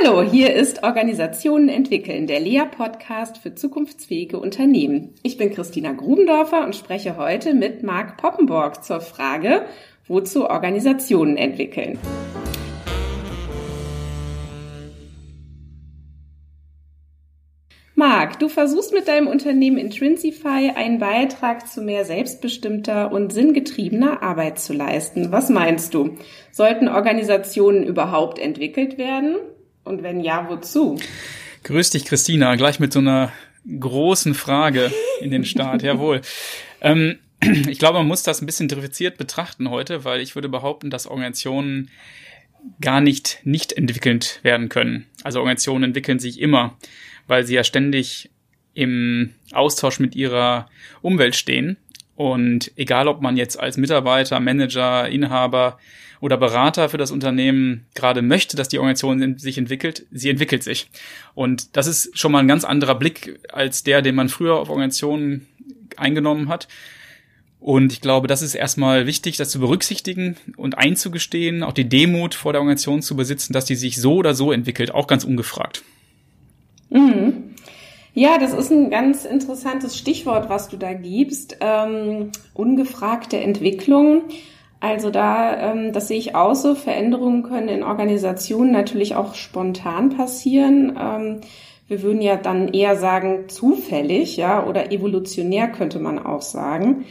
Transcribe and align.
Hallo, 0.00 0.22
hier 0.22 0.54
ist 0.54 0.84
Organisationen 0.84 1.68
entwickeln, 1.68 2.28
der 2.28 2.38
Lea-Podcast 2.38 3.38
für 3.38 3.54
zukunftsfähige 3.54 4.38
Unternehmen. 4.38 5.14
Ich 5.22 5.38
bin 5.38 5.52
Christina 5.52 5.92
Grubendorfer 5.92 6.64
und 6.64 6.76
spreche 6.76 7.16
heute 7.16 7.52
mit 7.52 7.82
Marc 7.82 8.16
Poppenborg 8.16 8.84
zur 8.84 9.00
Frage, 9.00 9.64
wozu 10.06 10.48
Organisationen 10.48 11.36
entwickeln. 11.36 11.98
Marc, 17.96 18.38
du 18.38 18.48
versuchst 18.48 18.92
mit 18.92 19.08
deinem 19.08 19.26
Unternehmen 19.26 19.78
Intrinsify 19.78 20.70
einen 20.76 21.00
Beitrag 21.00 21.66
zu 21.66 21.82
mehr 21.82 22.04
selbstbestimmter 22.04 23.10
und 23.10 23.32
sinngetriebener 23.32 24.22
Arbeit 24.22 24.60
zu 24.60 24.74
leisten. 24.74 25.32
Was 25.32 25.48
meinst 25.48 25.92
du? 25.94 26.16
Sollten 26.52 26.86
Organisationen 26.86 27.82
überhaupt 27.82 28.38
entwickelt 28.38 28.96
werden? 28.96 29.38
Und 29.88 30.02
wenn 30.02 30.20
ja, 30.20 30.46
wozu? 30.50 31.00
Grüß 31.64 31.90
dich, 31.90 32.04
Christina, 32.04 32.56
gleich 32.56 32.78
mit 32.78 32.92
so 32.92 32.98
einer 32.98 33.32
großen 33.80 34.34
Frage 34.34 34.92
in 35.22 35.30
den 35.30 35.46
Start. 35.46 35.82
Jawohl. 35.82 36.20
Ähm, 36.82 37.18
ich 37.40 37.78
glaube, 37.78 37.98
man 37.98 38.06
muss 38.06 38.22
das 38.22 38.42
ein 38.42 38.46
bisschen 38.46 38.68
differenziert 38.68 39.16
betrachten 39.16 39.70
heute, 39.70 40.04
weil 40.04 40.20
ich 40.20 40.34
würde 40.34 40.50
behaupten, 40.50 40.90
dass 40.90 41.06
Organisationen 41.06 41.90
gar 42.82 43.00
nicht 43.00 43.40
nicht 43.44 43.72
entwickelt 43.72 44.40
werden 44.42 44.68
können. 44.68 45.06
Also 45.22 45.38
Organisationen 45.38 45.84
entwickeln 45.84 46.18
sich 46.18 46.38
immer, 46.38 46.76
weil 47.26 47.46
sie 47.46 47.54
ja 47.54 47.64
ständig 47.64 48.30
im 48.74 49.32
Austausch 49.52 50.00
mit 50.00 50.14
ihrer 50.14 50.68
Umwelt 51.00 51.34
stehen. 51.34 51.78
Und 52.18 52.72
egal, 52.74 53.06
ob 53.06 53.22
man 53.22 53.36
jetzt 53.36 53.60
als 53.60 53.76
Mitarbeiter, 53.76 54.40
Manager, 54.40 55.08
Inhaber 55.08 55.78
oder 56.20 56.36
Berater 56.36 56.88
für 56.88 56.98
das 56.98 57.12
Unternehmen 57.12 57.86
gerade 57.94 58.22
möchte, 58.22 58.56
dass 58.56 58.68
die 58.68 58.80
Organisation 58.80 59.38
sich 59.38 59.56
entwickelt, 59.56 60.04
sie 60.10 60.28
entwickelt 60.28 60.64
sich. 60.64 60.90
Und 61.36 61.76
das 61.76 61.86
ist 61.86 62.18
schon 62.18 62.32
mal 62.32 62.40
ein 62.40 62.48
ganz 62.48 62.64
anderer 62.64 62.96
Blick 62.96 63.38
als 63.52 63.84
der, 63.84 64.02
den 64.02 64.16
man 64.16 64.28
früher 64.28 64.56
auf 64.56 64.68
Organisationen 64.68 65.46
eingenommen 65.96 66.48
hat. 66.48 66.66
Und 67.60 67.92
ich 67.92 68.00
glaube, 68.00 68.26
das 68.26 68.42
ist 68.42 68.56
erstmal 68.56 69.06
wichtig, 69.06 69.36
das 69.36 69.50
zu 69.50 69.60
berücksichtigen 69.60 70.36
und 70.56 70.76
einzugestehen, 70.76 71.62
auch 71.62 71.72
die 71.72 71.88
Demut 71.88 72.34
vor 72.34 72.52
der 72.52 72.62
Organisation 72.62 73.00
zu 73.00 73.14
besitzen, 73.14 73.52
dass 73.52 73.64
die 73.64 73.76
sich 73.76 74.00
so 74.00 74.14
oder 74.14 74.34
so 74.34 74.50
entwickelt, 74.50 74.92
auch 74.92 75.06
ganz 75.06 75.22
ungefragt. 75.22 75.84
Mhm. 76.90 77.54
Ja, 78.18 78.36
das 78.36 78.52
ist 78.52 78.72
ein 78.72 78.90
ganz 78.90 79.24
interessantes 79.24 79.96
Stichwort, 79.96 80.48
was 80.48 80.68
du 80.68 80.76
da 80.76 80.92
gibst. 80.92 81.58
Ähm, 81.60 82.32
ungefragte 82.52 83.36
Entwicklung. 83.36 84.22
Also 84.80 85.10
da, 85.10 85.70
ähm, 85.70 85.92
das 85.92 86.08
sehe 86.08 86.18
ich 86.18 86.34
auch 86.34 86.56
so, 86.56 86.74
Veränderungen 86.74 87.44
können 87.44 87.68
in 87.68 87.84
Organisationen 87.84 88.72
natürlich 88.72 89.14
auch 89.14 89.36
spontan 89.36 90.10
passieren. 90.10 90.98
Ähm, 91.00 91.42
wir 91.86 92.02
würden 92.02 92.20
ja 92.20 92.34
dann 92.34 92.66
eher 92.66 92.96
sagen 92.96 93.44
zufällig, 93.46 94.36
ja, 94.36 94.66
oder 94.66 94.90
evolutionär 94.90 95.68
könnte 95.68 96.00
man 96.00 96.18
auch 96.18 96.42
sagen. 96.42 97.04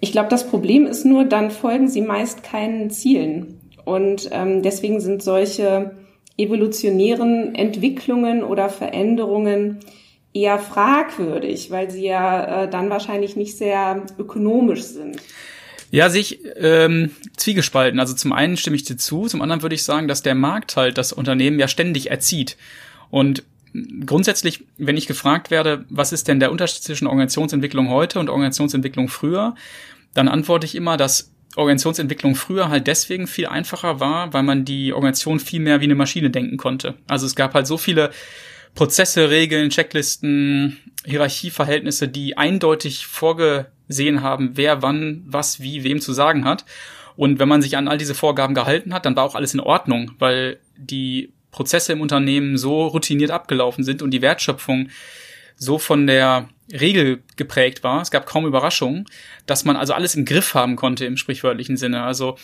Ich 0.00 0.12
glaube, 0.12 0.28
das 0.28 0.46
Problem 0.46 0.84
ist 0.84 1.06
nur, 1.06 1.24
dann 1.24 1.50
folgen 1.50 1.88
sie 1.88 2.02
meist 2.02 2.42
keinen 2.42 2.90
Zielen. 2.90 3.58
Und 3.86 4.28
ähm, 4.32 4.60
deswegen 4.60 5.00
sind 5.00 5.22
solche 5.22 5.92
evolutionären 6.36 7.54
Entwicklungen 7.54 8.44
oder 8.44 8.68
Veränderungen 8.68 9.78
eher 10.36 10.58
fragwürdig, 10.58 11.70
weil 11.70 11.90
sie 11.90 12.06
ja 12.06 12.64
äh, 12.64 12.70
dann 12.70 12.90
wahrscheinlich 12.90 13.36
nicht 13.36 13.56
sehr 13.56 14.04
ökonomisch 14.18 14.82
sind. 14.82 15.16
Ja, 15.90 16.10
sich 16.10 16.40
ähm, 16.56 17.10
zwiegespalten. 17.36 18.00
Also 18.00 18.14
zum 18.14 18.32
einen 18.32 18.56
stimme 18.56 18.76
ich 18.76 18.84
dir 18.84 18.96
zu, 18.96 19.26
zum 19.26 19.40
anderen 19.40 19.62
würde 19.62 19.74
ich 19.74 19.84
sagen, 19.84 20.08
dass 20.08 20.22
der 20.22 20.34
Markt 20.34 20.76
halt 20.76 20.98
das 20.98 21.12
Unternehmen 21.12 21.58
ja 21.58 21.68
ständig 21.68 22.10
erzieht. 22.10 22.56
Und 23.08 23.44
grundsätzlich, 24.04 24.64
wenn 24.78 24.96
ich 24.96 25.06
gefragt 25.06 25.50
werde, 25.50 25.84
was 25.88 26.12
ist 26.12 26.28
denn 26.28 26.40
der 26.40 26.50
Unterschied 26.50 26.82
zwischen 26.82 27.06
Organisationsentwicklung 27.06 27.88
heute 27.88 28.18
und 28.18 28.28
Organisationsentwicklung 28.28 29.08
früher, 29.08 29.54
dann 30.12 30.28
antworte 30.28 30.66
ich 30.66 30.74
immer, 30.74 30.96
dass 30.96 31.30
Organisationsentwicklung 31.56 32.34
früher 32.34 32.68
halt 32.68 32.86
deswegen 32.86 33.26
viel 33.26 33.46
einfacher 33.46 34.00
war, 34.00 34.32
weil 34.34 34.42
man 34.42 34.64
die 34.64 34.92
Organisation 34.92 35.40
viel 35.40 35.60
mehr 35.60 35.80
wie 35.80 35.84
eine 35.84 35.94
Maschine 35.94 36.30
denken 36.30 36.56
konnte. 36.56 36.94
Also 37.06 37.26
es 37.26 37.34
gab 37.34 37.54
halt 37.54 37.66
so 37.66 37.78
viele 37.78 38.10
Prozesse, 38.76 39.30
Regeln, 39.30 39.70
Checklisten, 39.70 40.76
Hierarchieverhältnisse, 41.04 42.06
die 42.06 42.36
eindeutig 42.36 43.06
vorgesehen 43.06 44.22
haben, 44.22 44.52
wer 44.54 44.82
wann, 44.82 45.24
was, 45.26 45.60
wie, 45.60 45.82
wem 45.82 46.00
zu 46.00 46.12
sagen 46.12 46.44
hat. 46.44 46.64
Und 47.16 47.38
wenn 47.38 47.48
man 47.48 47.62
sich 47.62 47.76
an 47.76 47.88
all 47.88 47.98
diese 47.98 48.14
Vorgaben 48.14 48.54
gehalten 48.54 48.94
hat, 48.94 49.06
dann 49.06 49.16
war 49.16 49.24
auch 49.24 49.34
alles 49.34 49.54
in 49.54 49.60
Ordnung, 49.60 50.12
weil 50.18 50.60
die 50.76 51.32
Prozesse 51.50 51.94
im 51.94 52.02
Unternehmen 52.02 52.58
so 52.58 52.86
routiniert 52.86 53.30
abgelaufen 53.30 53.82
sind 53.82 54.02
und 54.02 54.10
die 54.10 54.22
Wertschöpfung 54.22 54.90
so 55.56 55.78
von 55.78 56.06
der 56.06 56.50
Regel 56.70 57.22
geprägt 57.36 57.82
war. 57.82 58.02
Es 58.02 58.10
gab 58.10 58.26
kaum 58.26 58.44
Überraschungen, 58.44 59.06
dass 59.46 59.64
man 59.64 59.76
also 59.76 59.94
alles 59.94 60.14
im 60.14 60.26
Griff 60.26 60.52
haben 60.52 60.76
konnte 60.76 61.06
im 61.06 61.16
sprichwörtlichen 61.16 61.78
Sinne. 61.78 62.02
Also 62.02 62.36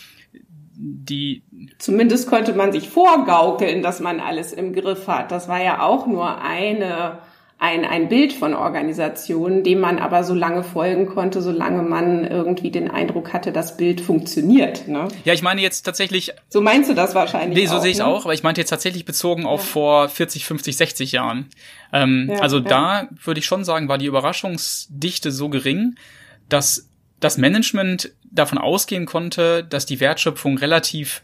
die. 0.75 1.43
Zumindest 1.77 2.27
konnte 2.29 2.53
man 2.53 2.71
sich 2.71 2.89
vorgaukeln, 2.89 3.81
dass 3.81 3.99
man 3.99 4.19
alles 4.19 4.53
im 4.53 4.73
Griff 4.73 5.07
hat. 5.07 5.31
Das 5.31 5.47
war 5.47 5.61
ja 5.61 5.81
auch 5.81 6.07
nur 6.07 6.41
eine, 6.41 7.19
ein, 7.59 7.85
ein 7.85 8.09
Bild 8.09 8.33
von 8.33 8.53
Organisationen, 8.53 9.63
dem 9.63 9.79
man 9.79 9.99
aber 9.99 10.23
so 10.23 10.33
lange 10.33 10.63
folgen 10.63 11.05
konnte, 11.05 11.41
solange 11.41 11.81
man 11.83 12.25
irgendwie 12.25 12.71
den 12.71 12.89
Eindruck 12.89 13.33
hatte, 13.33 13.51
das 13.51 13.77
Bild 13.77 14.01
funktioniert. 14.01 14.87
Ne? 14.87 15.07
Ja, 15.23 15.33
ich 15.33 15.41
meine 15.41 15.61
jetzt 15.61 15.83
tatsächlich. 15.83 16.33
So 16.49 16.61
meinst 16.61 16.89
du 16.89 16.93
das 16.93 17.15
wahrscheinlich? 17.15 17.57
Nee, 17.57 17.67
so 17.67 17.79
sehe 17.79 17.91
ich 17.91 17.99
ne? 17.99 18.05
auch, 18.05 18.25
aber 18.25 18.33
ich 18.33 18.43
meinte 18.43 18.61
jetzt 18.61 18.69
tatsächlich 18.69 19.05
bezogen 19.05 19.45
auf 19.45 19.61
ja. 19.61 19.67
vor 19.67 20.09
40, 20.09 20.45
50, 20.45 20.75
60 20.75 21.11
Jahren. 21.11 21.47
Ähm, 21.91 22.29
ja, 22.31 22.39
also 22.39 22.57
ja. 22.57 22.63
da 22.63 23.07
würde 23.23 23.39
ich 23.39 23.45
schon 23.45 23.63
sagen, 23.63 23.87
war 23.87 23.97
die 23.97 24.07
Überraschungsdichte 24.07 25.31
so 25.31 25.49
gering, 25.49 25.95
dass 26.49 26.89
das 27.23 27.37
Management 27.37 28.11
davon 28.31 28.57
ausgehen 28.57 29.05
konnte, 29.05 29.63
dass 29.63 29.85
die 29.85 29.99
Wertschöpfung 29.99 30.57
relativ 30.57 31.21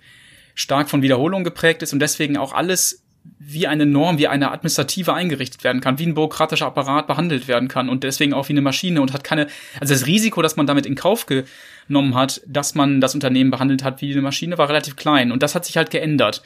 stark 0.55 0.89
von 0.89 1.01
Wiederholung 1.01 1.43
geprägt 1.43 1.81
ist 1.81 1.93
und 1.93 1.99
deswegen 1.99 2.37
auch 2.37 2.53
alles 2.53 3.03
wie 3.37 3.67
eine 3.67 3.85
Norm, 3.85 4.17
wie 4.17 4.27
eine 4.27 4.51
administrative 4.51 5.13
eingerichtet 5.13 5.63
werden 5.63 5.81
kann, 5.81 5.99
wie 5.99 6.05
ein 6.05 6.13
bürokratischer 6.13 6.65
Apparat 6.65 7.07
behandelt 7.07 7.47
werden 7.47 7.67
kann 7.67 7.89
und 7.89 8.03
deswegen 8.03 8.33
auch 8.33 8.47
wie 8.47 8.53
eine 8.53 8.61
Maschine 8.61 9.01
und 9.01 9.13
hat 9.13 9.23
keine, 9.23 9.47
also 9.79 9.93
das 9.93 10.05
Risiko, 10.05 10.41
das 10.41 10.55
man 10.55 10.67
damit 10.67 10.85
in 10.85 10.95
Kauf 10.95 11.25
genommen 11.25 12.15
hat, 12.15 12.41
dass 12.47 12.75
man 12.75 13.01
das 13.01 13.15
Unternehmen 13.15 13.51
behandelt 13.51 13.83
hat 13.83 14.01
wie 14.01 14.11
eine 14.11 14.21
Maschine, 14.21 14.57
war 14.57 14.69
relativ 14.69 14.95
klein 14.95 15.31
und 15.31 15.43
das 15.43 15.53
hat 15.53 15.65
sich 15.65 15.77
halt 15.77 15.91
geändert. 15.91 16.41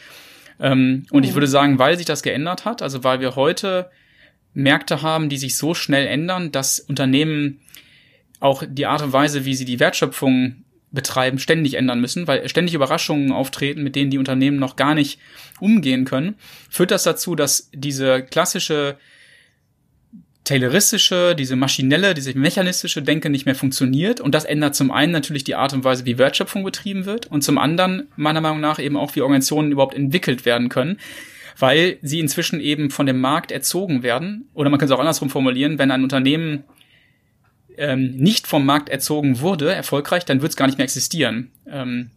Ähm, 0.60 1.06
und 1.12 1.24
ich 1.24 1.32
mhm. 1.32 1.36
würde 1.36 1.48
sagen, 1.48 1.80
weil 1.80 1.98
sich 1.98 2.06
das 2.06 2.24
geändert 2.24 2.66
hat, 2.66 2.82
also 2.82 3.04
weil 3.04 3.20
wir 3.20 3.36
heute 3.36 3.90
Märkte 4.54 5.02
haben, 5.02 5.30
die 5.30 5.38
sich 5.38 5.58
so 5.58 5.74
schnell 5.74 6.08
ändern, 6.08 6.52
dass 6.52 6.80
Unternehmen 6.80 7.60
auch 8.44 8.64
die 8.68 8.86
Art 8.86 9.02
und 9.02 9.14
Weise, 9.14 9.46
wie 9.46 9.56
sie 9.56 9.66
die 9.66 9.80
Wertschöpfung 9.80 10.64
betreiben, 10.92 11.40
ständig 11.40 11.76
ändern 11.76 12.02
müssen, 12.02 12.28
weil 12.28 12.48
ständig 12.50 12.76
Überraschungen 12.76 13.32
auftreten, 13.32 13.84
mit 13.84 13.96
denen 13.96 14.12
die 14.12 14.18
Unternehmen 14.18 14.60
noch 14.60 14.76
gar 14.76 14.94
nicht 14.94 15.20
umgehen 15.60 16.06
können, 16.06 16.36
führt 16.70 16.92
das 16.92 17.04
dazu, 17.04 17.36
dass 17.36 17.70
diese 17.74 18.22
klassische 18.22 18.98
tayloristische, 20.44 21.36
diese 21.36 21.56
maschinelle, 21.56 22.14
diese 22.14 22.38
mechanistische 22.38 23.02
Denke 23.02 23.30
nicht 23.30 23.46
mehr 23.46 23.56
funktioniert. 23.56 24.20
Und 24.20 24.36
das 24.36 24.44
ändert 24.44 24.76
zum 24.76 24.92
einen 24.92 25.14
natürlich 25.14 25.46
die 25.46 25.56
Art 25.56 25.72
und 25.72 25.86
Weise, 25.86 26.06
wie 26.06 26.18
Wertschöpfung 26.18 26.66
betrieben 26.66 27.06
wird 27.06 27.28
und 27.28 27.44
zum 27.44 27.58
anderen 27.58 28.10
meiner 28.18 28.42
Meinung 28.42 28.60
nach 28.60 28.78
eben 28.78 28.98
auch, 28.98 29.16
wie 29.16 29.22
Organisationen 29.22 29.72
überhaupt 29.72 29.96
entwickelt 29.96 30.46
werden 30.46 30.68
können, 30.68 31.00
weil 31.58 31.98
sie 32.02 32.20
inzwischen 32.20 32.60
eben 32.60 32.90
von 32.90 33.06
dem 33.06 33.22
Markt 33.22 33.54
erzogen 33.54 34.04
werden. 34.04 34.50
Oder 34.54 34.70
man 34.70 34.80
kann 34.80 34.88
es 34.88 34.92
auch 34.92 35.00
andersrum 35.00 35.30
formulieren, 35.30 35.80
wenn 35.80 35.92
ein 35.92 36.04
Unternehmen 36.04 36.66
ähm, 37.78 38.16
nicht 38.18 38.48
vom 38.48 38.66
Markt 38.66 38.90
erzogen 38.90 39.40
wurde, 39.42 39.74
erfolgreich, 39.74 40.26
dann 40.26 40.42
wird 40.42 40.52
es 40.52 40.58
gar 40.58 40.68
nicht 40.68 40.78
mehr 40.78 40.86
existieren. 40.86 41.52
Ähm, 41.70 42.12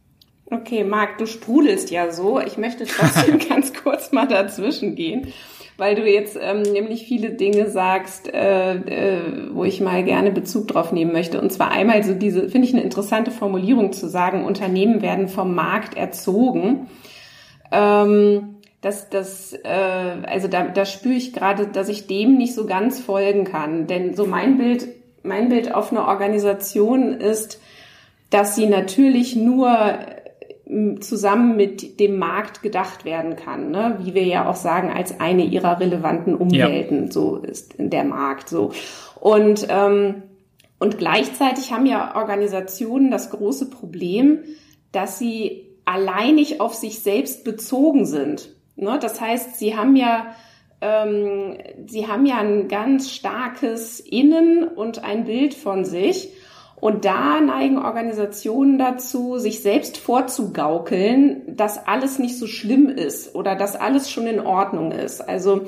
okay, 0.46 0.84
Marc, 0.84 1.18
du 1.18 1.26
sprudelst 1.26 1.90
ja 1.90 2.10
so. 2.12 2.40
Ich 2.40 2.58
möchte 2.58 2.86
trotzdem 2.86 3.38
ganz 3.48 3.72
kurz 3.74 4.12
mal 4.12 4.26
dazwischen 4.26 4.94
gehen, 4.94 5.28
weil 5.76 5.94
du 5.94 6.08
jetzt 6.08 6.38
ähm, 6.40 6.62
nämlich 6.62 7.06
viele 7.06 7.30
Dinge 7.30 7.68
sagst, 7.68 8.32
äh, 8.32 8.74
äh, 8.74 9.20
wo 9.52 9.64
ich 9.64 9.80
mal 9.80 10.04
gerne 10.04 10.30
Bezug 10.30 10.68
drauf 10.68 10.92
nehmen 10.92 11.12
möchte. 11.12 11.40
Und 11.40 11.52
zwar 11.52 11.70
einmal 11.70 12.02
so 12.02 12.14
diese, 12.14 12.48
finde 12.48 12.68
ich 12.68 12.74
eine 12.74 12.82
interessante 12.82 13.30
Formulierung 13.30 13.92
zu 13.92 14.08
sagen, 14.08 14.44
Unternehmen 14.44 15.02
werden 15.02 15.28
vom 15.28 15.54
Markt 15.54 15.96
erzogen. 15.96 16.88
Ähm, 17.72 18.56
das, 18.80 19.10
das, 19.10 19.52
äh, 19.52 20.22
also 20.26 20.48
da, 20.48 20.68
da 20.68 20.84
spüre 20.84 21.14
ich 21.14 21.32
gerade, 21.32 21.66
dass 21.66 21.88
ich 21.88 22.06
dem 22.06 22.36
nicht 22.36 22.54
so 22.54 22.66
ganz 22.66 23.00
folgen 23.00 23.44
kann. 23.44 23.86
Denn 23.86 24.14
so 24.14 24.26
mein 24.26 24.58
Bild 24.58 24.86
mein 25.26 25.48
Bild 25.48 25.74
auf 25.74 25.90
eine 25.90 26.06
Organisation 26.06 27.14
ist, 27.14 27.60
dass 28.30 28.56
sie 28.56 28.66
natürlich 28.66 29.36
nur 29.36 29.68
äh, 29.68 30.98
zusammen 31.00 31.56
mit 31.56 32.00
dem 32.00 32.18
Markt 32.18 32.62
gedacht 32.62 33.04
werden 33.04 33.36
kann, 33.36 33.70
ne? 33.70 33.98
wie 34.02 34.14
wir 34.14 34.24
ja 34.24 34.48
auch 34.48 34.56
sagen, 34.56 34.90
als 34.90 35.20
eine 35.20 35.44
ihrer 35.44 35.78
relevanten 35.78 36.34
Umwelten, 36.34 37.06
ja. 37.06 37.12
so 37.12 37.36
ist 37.36 37.74
der 37.78 38.04
Markt 38.04 38.48
so. 38.48 38.72
Und, 39.20 39.66
ähm, 39.70 40.22
und 40.78 40.98
gleichzeitig 40.98 41.72
haben 41.72 41.86
ja 41.86 42.16
Organisationen 42.16 43.10
das 43.10 43.30
große 43.30 43.70
Problem, 43.70 44.40
dass 44.92 45.18
sie 45.18 45.66
alleinig 45.84 46.60
auf 46.60 46.74
sich 46.74 46.98
selbst 46.98 47.44
bezogen 47.44 48.04
sind. 48.04 48.50
Ne? 48.74 48.98
Das 49.00 49.20
heißt, 49.20 49.58
sie 49.58 49.76
haben 49.76 49.96
ja 49.96 50.34
ähm, 50.80 51.58
sie 51.86 52.06
haben 52.06 52.26
ja 52.26 52.38
ein 52.38 52.68
ganz 52.68 53.10
starkes 53.10 54.00
Innen 54.00 54.68
und 54.68 55.02
ein 55.04 55.24
Bild 55.24 55.54
von 55.54 55.84
sich. 55.84 56.30
Und 56.78 57.06
da 57.06 57.40
neigen 57.40 57.78
Organisationen 57.78 58.78
dazu, 58.78 59.38
sich 59.38 59.62
selbst 59.62 59.96
vorzugaukeln, 59.96 61.56
dass 61.56 61.86
alles 61.86 62.18
nicht 62.18 62.38
so 62.38 62.46
schlimm 62.46 62.88
ist 62.90 63.34
oder 63.34 63.56
dass 63.56 63.76
alles 63.76 64.10
schon 64.10 64.26
in 64.26 64.40
Ordnung 64.40 64.92
ist. 64.92 65.22
Also 65.22 65.62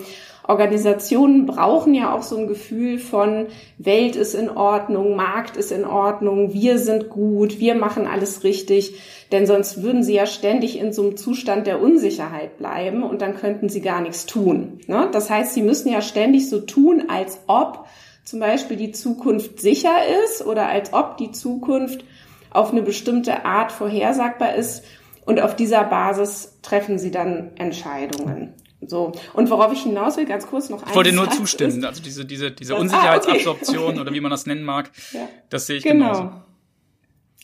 Organisationen 0.49 1.45
brauchen 1.45 1.93
ja 1.93 2.15
auch 2.15 2.23
so 2.23 2.39
ein 2.39 2.47
Gefühl 2.47 2.99
von 2.99 3.49
Welt 3.77 4.17
ist 4.17 4.35
in 4.35 4.49
Ordnung, 4.49 5.15
Markt 5.15 5.59
ist 5.59 5.71
in 5.71 5.85
Ordnung, 5.85 6.55
wir 6.55 6.79
sind 6.79 7.11
gut, 7.11 7.61
wir 7.61 7.75
machen 7.75 8.07
alles 8.07 8.45
richtig. 8.45 8.95
Denn 9.31 9.47
sonst 9.47 9.83
würden 9.83 10.03
sie 10.03 10.15
ja 10.15 10.25
ständig 10.25 10.79
in 10.79 10.95
so 10.95 11.03
einem 11.03 11.19
Zustand 11.19 11.67
der 11.67 11.83
Unsicherheit 11.83 12.57
bleiben 12.57 13.03
und 13.03 13.21
dann 13.21 13.37
könnten 13.37 13.69
sie 13.69 13.83
gar 13.83 14.01
nichts 14.01 14.25
tun. 14.25 14.81
Ne? 14.87 15.11
Das 15.13 15.29
heißt, 15.29 15.53
sie 15.53 15.61
müssen 15.61 15.93
ja 15.93 16.01
ständig 16.01 16.49
so 16.49 16.61
tun, 16.61 17.05
als 17.09 17.41
ob 17.47 17.85
zum 18.25 18.41
Beispiel 18.41 18.79
die 18.79 18.93
Zukunft 18.93 19.61
sicher 19.61 19.99
ist 20.25 20.47
oder 20.47 20.67
als 20.67 20.95
ob 20.95 21.19
die 21.19 21.31
Zukunft 21.31 22.07
auf 22.51 22.73
eine 22.73 22.81
bestimmte 22.81 23.45
Art 23.45 23.71
vorhersagbar 23.71 24.55
ist. 24.55 24.83
Und 25.27 25.43
auf 25.43 25.55
dieser 25.55 25.85
Basis 25.85 26.57
treffen 26.63 26.99
sie 26.99 27.11
dann 27.11 27.51
Entscheidungen. 27.57 28.55
So. 28.81 29.13
Und 29.35 29.51
worauf 29.51 29.73
ich 29.73 29.83
hinaus 29.83 30.17
will, 30.17 30.27
ganz 30.27 30.47
kurz 30.47 30.69
noch 30.71 30.83
eins. 30.83 30.91
Ich 30.91 30.97
wollte 30.97 31.13
nur 31.13 31.31
zustimmen. 31.31 31.79
Ist, 31.79 31.85
also 31.85 32.03
diese, 32.03 32.25
diese, 32.25 32.51
diese 32.53 32.77
Unsicherheitsabsorption 32.77 33.79
ah, 33.79 33.89
okay. 33.89 34.01
oder 34.01 34.13
wie 34.15 34.21
man 34.21 34.31
das 34.31 34.47
nennen 34.47 34.65
mag, 34.65 34.91
ja. 35.13 35.29
das 35.51 35.67
sehe 35.67 35.79
ich 35.79 35.83
genau. 35.83 36.13
genauso. 36.13 36.33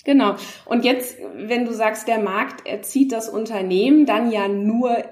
Genau. 0.05 0.37
Und 0.67 0.85
jetzt, 0.85 1.17
wenn 1.35 1.65
du 1.65 1.73
sagst, 1.73 2.07
der 2.07 2.19
Markt 2.19 2.67
erzieht 2.67 3.11
das 3.11 3.29
Unternehmen, 3.29 4.07
dann 4.07 4.31
ja 4.31 4.49
nur 4.49 5.03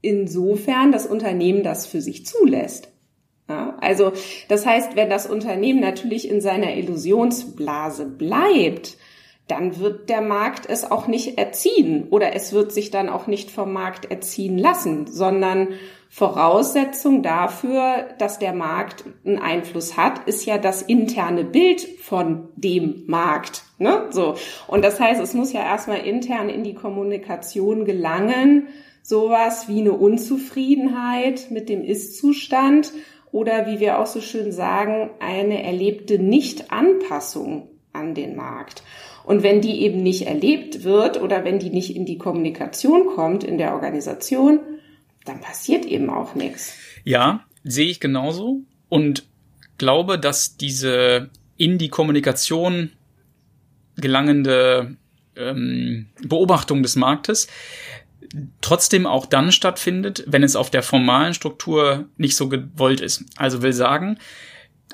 insofern 0.00 0.92
das 0.92 1.06
Unternehmen 1.06 1.62
das 1.62 1.86
für 1.86 2.00
sich 2.00 2.24
zulässt. 2.24 2.88
Ja, 3.48 3.76
also 3.80 4.12
das 4.48 4.64
heißt, 4.64 4.94
wenn 4.94 5.10
das 5.10 5.26
Unternehmen 5.26 5.80
natürlich 5.80 6.30
in 6.30 6.40
seiner 6.40 6.76
Illusionsblase 6.76 8.06
bleibt, 8.06 8.96
dann 9.50 9.78
wird 9.78 10.08
der 10.08 10.20
Markt 10.20 10.68
es 10.68 10.90
auch 10.90 11.06
nicht 11.06 11.38
erziehen 11.38 12.08
oder 12.10 12.34
es 12.34 12.52
wird 12.52 12.72
sich 12.72 12.90
dann 12.90 13.08
auch 13.08 13.26
nicht 13.26 13.50
vom 13.50 13.72
Markt 13.72 14.10
erziehen 14.10 14.58
lassen, 14.58 15.06
sondern 15.06 15.68
Voraussetzung 16.12 17.22
dafür, 17.22 18.08
dass 18.18 18.40
der 18.40 18.52
Markt 18.52 19.04
einen 19.24 19.38
Einfluss 19.38 19.96
hat, 19.96 20.26
ist 20.26 20.44
ja 20.44 20.58
das 20.58 20.82
interne 20.82 21.44
Bild 21.44 21.80
von 22.00 22.48
dem 22.56 23.04
Markt. 23.06 23.62
Ne? 23.78 24.06
So. 24.10 24.34
Und 24.66 24.84
das 24.84 24.98
heißt, 24.98 25.20
es 25.20 25.34
muss 25.34 25.52
ja 25.52 25.60
erstmal 25.60 26.00
intern 26.00 26.48
in 26.48 26.64
die 26.64 26.74
Kommunikation 26.74 27.84
gelangen, 27.84 28.66
sowas 29.02 29.68
wie 29.68 29.80
eine 29.80 29.92
Unzufriedenheit 29.92 31.50
mit 31.50 31.68
dem 31.68 31.84
Ist-Zustand 31.84 32.92
oder 33.30 33.66
wie 33.66 33.78
wir 33.78 34.00
auch 34.00 34.06
so 34.06 34.20
schön 34.20 34.50
sagen, 34.50 35.10
eine 35.20 35.62
erlebte 35.62 36.18
Nicht-Anpassung 36.18 37.68
an 37.92 38.14
den 38.14 38.36
Markt. 38.36 38.82
Und 39.24 39.42
wenn 39.42 39.60
die 39.60 39.82
eben 39.82 40.02
nicht 40.02 40.26
erlebt 40.26 40.84
wird 40.84 41.20
oder 41.20 41.44
wenn 41.44 41.58
die 41.58 41.70
nicht 41.70 41.94
in 41.94 42.06
die 42.06 42.18
Kommunikation 42.18 43.06
kommt 43.14 43.44
in 43.44 43.58
der 43.58 43.74
Organisation, 43.74 44.60
dann 45.24 45.40
passiert 45.40 45.84
eben 45.84 46.10
auch 46.10 46.34
nichts. 46.34 46.74
Ja, 47.04 47.44
sehe 47.64 47.88
ich 47.88 48.00
genauso 48.00 48.60
und 48.88 49.26
glaube, 49.78 50.18
dass 50.18 50.56
diese 50.56 51.30
in 51.56 51.78
die 51.78 51.88
Kommunikation 51.88 52.90
gelangende 53.96 54.96
ähm, 55.36 56.06
Beobachtung 56.22 56.82
des 56.82 56.96
Marktes 56.96 57.48
trotzdem 58.60 59.06
auch 59.06 59.26
dann 59.26 59.52
stattfindet, 59.52 60.24
wenn 60.26 60.42
es 60.42 60.56
auf 60.56 60.70
der 60.70 60.82
formalen 60.82 61.34
Struktur 61.34 62.06
nicht 62.16 62.36
so 62.36 62.48
gewollt 62.48 63.00
ist. 63.00 63.24
Also 63.36 63.62
will 63.62 63.72
sagen, 63.72 64.18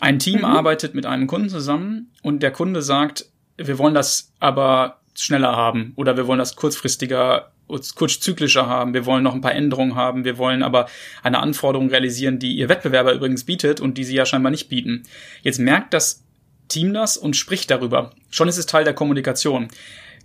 ein 0.01 0.19
Team 0.19 0.39
mhm. 0.39 0.45
arbeitet 0.47 0.95
mit 0.95 1.07
einem 1.07 1.27
Kunden 1.27 1.49
zusammen 1.49 2.11
und 2.23 2.43
der 2.43 2.51
Kunde 2.51 2.83
sagt, 2.83 3.27
wir 3.57 3.79
wollen 3.79 3.95
das 3.95 4.33
aber 4.39 5.01
schneller 5.15 5.57
haben 5.57 5.93
oder 5.97 6.17
wir 6.17 6.27
wollen 6.27 6.39
das 6.39 6.57
kurzfristiger, 6.57 7.53
kurzzyklischer 7.67 8.67
haben, 8.67 8.95
wir 8.95 9.07
wollen 9.07 9.23
noch 9.23 9.35
ein 9.35 9.41
paar 9.41 9.55
Änderungen 9.55 9.95
haben, 9.95 10.25
wir 10.25 10.39
wollen 10.39 10.63
aber 10.63 10.87
eine 11.23 11.39
Anforderung 11.39 11.89
realisieren, 11.89 12.39
die 12.39 12.57
ihr 12.57 12.69
Wettbewerber 12.69 13.15
übrigens 13.15 13.45
bietet 13.45 13.81
und 13.81 13.99
die 13.99 14.05
sie 14.05 14.15
ja 14.15 14.27
scheinbar 14.27 14.51
nicht 14.51 14.69
bieten. 14.69 15.05
Jetzt 15.43 15.59
merkt 15.59 15.95
das 15.95 16.25
Team 16.69 16.93
das 16.93 17.17
und 17.17 17.37
spricht 17.37 17.71
darüber. 17.71 18.13
Schon 18.31 18.49
ist 18.49 18.59
es 18.59 18.67
Teil 18.67 18.85
der 18.85 18.95
Kommunikation. 18.95 19.69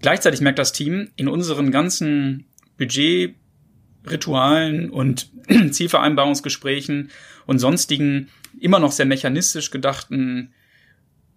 Gleichzeitig 0.02 0.42
merkt 0.42 0.60
das 0.60 0.74
Team 0.74 1.12
in 1.16 1.28
unseren 1.28 1.72
ganzen 1.72 2.46
Budgetritualen 2.78 4.90
und 4.90 5.30
Zielvereinbarungsgesprächen 5.72 7.12
und 7.46 7.60
sonstigen 7.60 8.30
immer 8.60 8.80
noch 8.80 8.92
sehr 8.92 9.06
mechanistisch 9.06 9.72
gedachten 9.72 10.54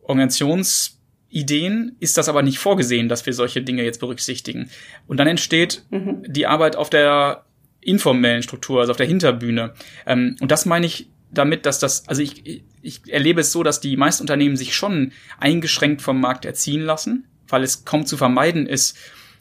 Organisations 0.03 0.99
Ideen 1.35 1.97
ist 1.99 2.17
das 2.17 2.29
aber 2.29 2.43
nicht 2.43 2.59
vorgesehen, 2.59 3.09
dass 3.09 3.27
wir 3.27 3.33
solche 3.33 3.61
Dinge 3.61 3.83
jetzt 3.83 3.99
berücksichtigen. 3.99 4.71
Und 5.09 5.19
dann 5.19 5.27
entsteht 5.27 5.83
mhm. 5.91 6.23
die 6.27 6.47
Arbeit 6.47 6.77
auf 6.77 6.91
der 6.91 7.45
informellen 7.81 8.45
Struktur, 8.45 8.81
also 8.81 8.93
auf 8.93 8.97
der 8.97 9.07
Hinterbühne. 9.07 9.75
Ähm, 10.07 10.37
und 10.41 10.53
das 10.53 10.65
meine 10.65 10.87
ich 10.87 11.11
damit, 11.33 11.67
dass 11.67 11.81
das, 11.81 12.09
also 12.09 12.23
ich, 12.23 12.63
ich 12.83 13.01
erlebe 13.09 13.41
es 13.41 13.51
so, 13.51 13.65
dass 13.65 13.81
die 13.81 13.97
meisten 13.97 14.23
Unternehmen 14.23 14.57
sich 14.57 14.77
schon 14.77 15.11
eingeschränkt 15.39 16.03
vom 16.03 16.21
Markt 16.21 16.45
erziehen 16.45 16.83
lassen, 16.83 17.27
weil 17.49 17.65
es 17.65 17.85
kaum 17.85 18.07
zu 18.07 18.17
vermeiden 18.17 18.69
ist, 18.69 18.97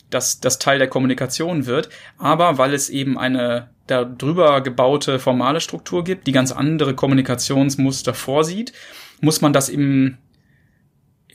dass 0.09 0.39
das 0.39 0.57
Teil 0.57 0.79
der 0.79 0.87
Kommunikation 0.87 1.67
wird, 1.67 1.89
aber 2.17 2.57
weil 2.57 2.73
es 2.73 2.89
eben 2.89 3.19
eine 3.19 3.69
darüber 3.85 4.61
gebaute 4.61 5.19
formale 5.19 5.61
Struktur 5.61 6.03
gibt, 6.03 6.25
die 6.25 6.31
ganz 6.31 6.51
andere 6.51 6.95
Kommunikationsmuster 6.95 8.15
vorsieht, 8.15 8.73
muss 9.21 9.41
man 9.41 9.53
das 9.53 9.69
im 9.69 10.17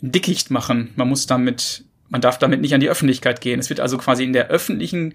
Dickicht 0.01 0.51
machen. 0.51 0.93
Man 0.97 1.09
muss 1.09 1.27
damit, 1.27 1.85
man 2.09 2.21
darf 2.21 2.39
damit 2.39 2.61
nicht 2.61 2.75
an 2.75 2.81
die 2.81 2.89
Öffentlichkeit 2.89 3.41
gehen. 3.41 3.61
Es 3.61 3.69
wird 3.69 3.81
also 3.81 3.99
quasi 3.99 4.25
in 4.25 4.33
der 4.33 4.49
öffentlichen 4.49 5.15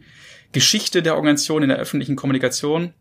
Geschichte 0.51 1.01
der 1.01 1.15
Organisation, 1.15 1.63
in 1.63 1.69
der 1.69 1.79
öffentlichen 1.79 2.15
Kommunikation 2.15 2.93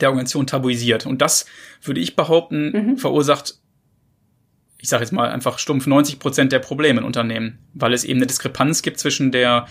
der 0.00 0.08
Organisation 0.08 0.46
tabuisiert. 0.46 1.06
Und 1.06 1.22
das, 1.22 1.46
würde 1.82 2.00
ich 2.00 2.16
behaupten, 2.16 2.72
mhm. 2.72 2.96
verursacht, 2.96 3.54
ich 4.78 4.88
sage 4.88 5.02
jetzt 5.02 5.12
mal 5.12 5.30
einfach 5.30 5.58
stumpf 5.58 5.86
90 5.86 6.18
Prozent 6.18 6.52
der 6.52 6.58
Probleme 6.58 7.00
in 7.00 7.06
Unternehmen, 7.06 7.58
weil 7.74 7.92
es 7.92 8.04
eben 8.04 8.18
eine 8.18 8.26
Diskrepanz 8.26 8.82
gibt 8.82 8.98
zwischen 8.98 9.32
der 9.32 9.66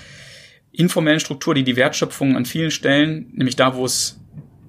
informellen 0.72 1.20
Struktur, 1.20 1.54
die 1.54 1.64
die 1.64 1.76
Wertschöpfung 1.76 2.36
an 2.36 2.46
vielen 2.46 2.72
Stellen, 2.72 3.32
nämlich 3.34 3.56
da, 3.56 3.76
wo 3.76 3.86
es 3.86 4.20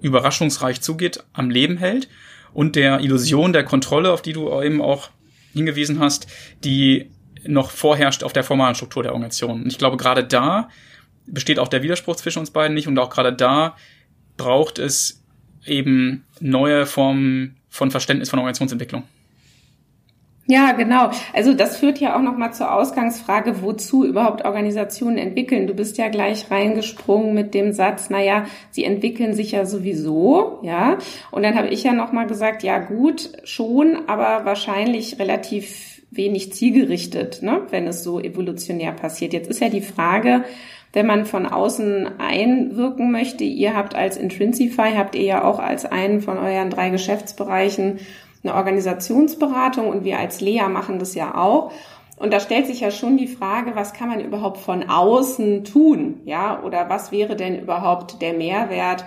überraschungsreich 0.02 0.82
zugeht, 0.82 1.24
am 1.32 1.50
Leben 1.50 1.78
hält 1.78 2.08
und 2.52 2.76
der 2.76 3.00
Illusion 3.00 3.54
der 3.54 3.64
Kontrolle, 3.64 4.12
auf 4.12 4.20
die 4.20 4.34
du 4.34 4.60
eben 4.60 4.82
auch 4.82 5.10
hingewiesen 5.54 5.98
hast, 5.98 6.26
die 6.62 7.10
noch 7.46 7.70
vorherrscht 7.70 8.22
auf 8.22 8.32
der 8.32 8.44
formalen 8.44 8.74
Struktur 8.74 9.02
der 9.02 9.12
Organisation. 9.12 9.62
Und 9.62 9.66
ich 9.66 9.78
glaube, 9.78 9.96
gerade 9.96 10.24
da 10.24 10.68
besteht 11.26 11.58
auch 11.58 11.68
der 11.68 11.82
Widerspruch 11.82 12.16
zwischen 12.16 12.40
uns 12.40 12.50
beiden 12.50 12.74
nicht 12.74 12.88
und 12.88 12.98
auch 12.98 13.10
gerade 13.10 13.32
da 13.32 13.76
braucht 14.36 14.78
es 14.78 15.22
eben 15.64 16.24
neue 16.40 16.86
Formen 16.86 17.56
von 17.68 17.90
Verständnis 17.90 18.30
von 18.30 18.38
Organisationsentwicklung. 18.38 19.04
Ja, 20.46 20.72
genau. 20.72 21.10
Also 21.32 21.54
das 21.54 21.78
führt 21.78 22.00
ja 22.00 22.16
auch 22.16 22.20
noch 22.20 22.36
mal 22.36 22.52
zur 22.52 22.74
Ausgangsfrage, 22.74 23.62
wozu 23.62 24.04
überhaupt 24.04 24.44
Organisationen 24.44 25.16
entwickeln. 25.16 25.66
Du 25.66 25.72
bist 25.72 25.96
ja 25.96 26.08
gleich 26.08 26.50
reingesprungen 26.50 27.32
mit 27.32 27.54
dem 27.54 27.72
Satz, 27.72 28.10
na 28.10 28.22
ja, 28.22 28.44
sie 28.70 28.84
entwickeln 28.84 29.32
sich 29.32 29.52
ja 29.52 29.64
sowieso, 29.64 30.58
ja. 30.62 30.98
Und 31.30 31.44
dann 31.44 31.56
habe 31.56 31.68
ich 31.68 31.82
ja 31.84 31.92
noch 31.92 32.12
mal 32.12 32.26
gesagt, 32.26 32.62
ja 32.62 32.78
gut, 32.78 33.30
schon, 33.44 34.06
aber 34.06 34.44
wahrscheinlich 34.44 35.18
relativ 35.18 36.02
wenig 36.10 36.52
zielgerichtet, 36.52 37.42
ne, 37.42 37.62
wenn 37.70 37.86
es 37.86 38.04
so 38.04 38.20
evolutionär 38.20 38.92
passiert. 38.92 39.32
Jetzt 39.32 39.48
ist 39.48 39.60
ja 39.60 39.70
die 39.70 39.80
Frage, 39.80 40.44
wenn 40.92 41.06
man 41.06 41.26
von 41.26 41.46
außen 41.46 42.20
einwirken 42.20 43.10
möchte, 43.10 43.44
ihr 43.44 43.74
habt 43.74 43.94
als 43.96 44.16
Intrinsify, 44.16 44.92
habt 44.96 45.16
ihr 45.16 45.24
ja 45.24 45.44
auch 45.44 45.58
als 45.58 45.86
einen 45.86 46.20
von 46.20 46.38
euren 46.38 46.70
drei 46.70 46.90
Geschäftsbereichen 46.90 47.98
eine 48.44 48.54
Organisationsberatung 48.54 49.88
und 49.88 50.04
wir 50.04 50.18
als 50.18 50.40
Lea 50.40 50.68
machen 50.68 50.98
das 50.98 51.14
ja 51.14 51.34
auch. 51.34 51.72
Und 52.16 52.32
da 52.32 52.38
stellt 52.38 52.66
sich 52.66 52.80
ja 52.80 52.90
schon 52.90 53.16
die 53.16 53.26
Frage, 53.26 53.72
was 53.74 53.92
kann 53.92 54.08
man 54.08 54.20
überhaupt 54.20 54.58
von 54.58 54.88
außen 54.88 55.64
tun? 55.64 56.20
Ja, 56.24 56.62
oder 56.62 56.88
was 56.88 57.10
wäre 57.10 57.34
denn 57.34 57.58
überhaupt 57.58 58.22
der 58.22 58.34
Mehrwert? 58.34 59.04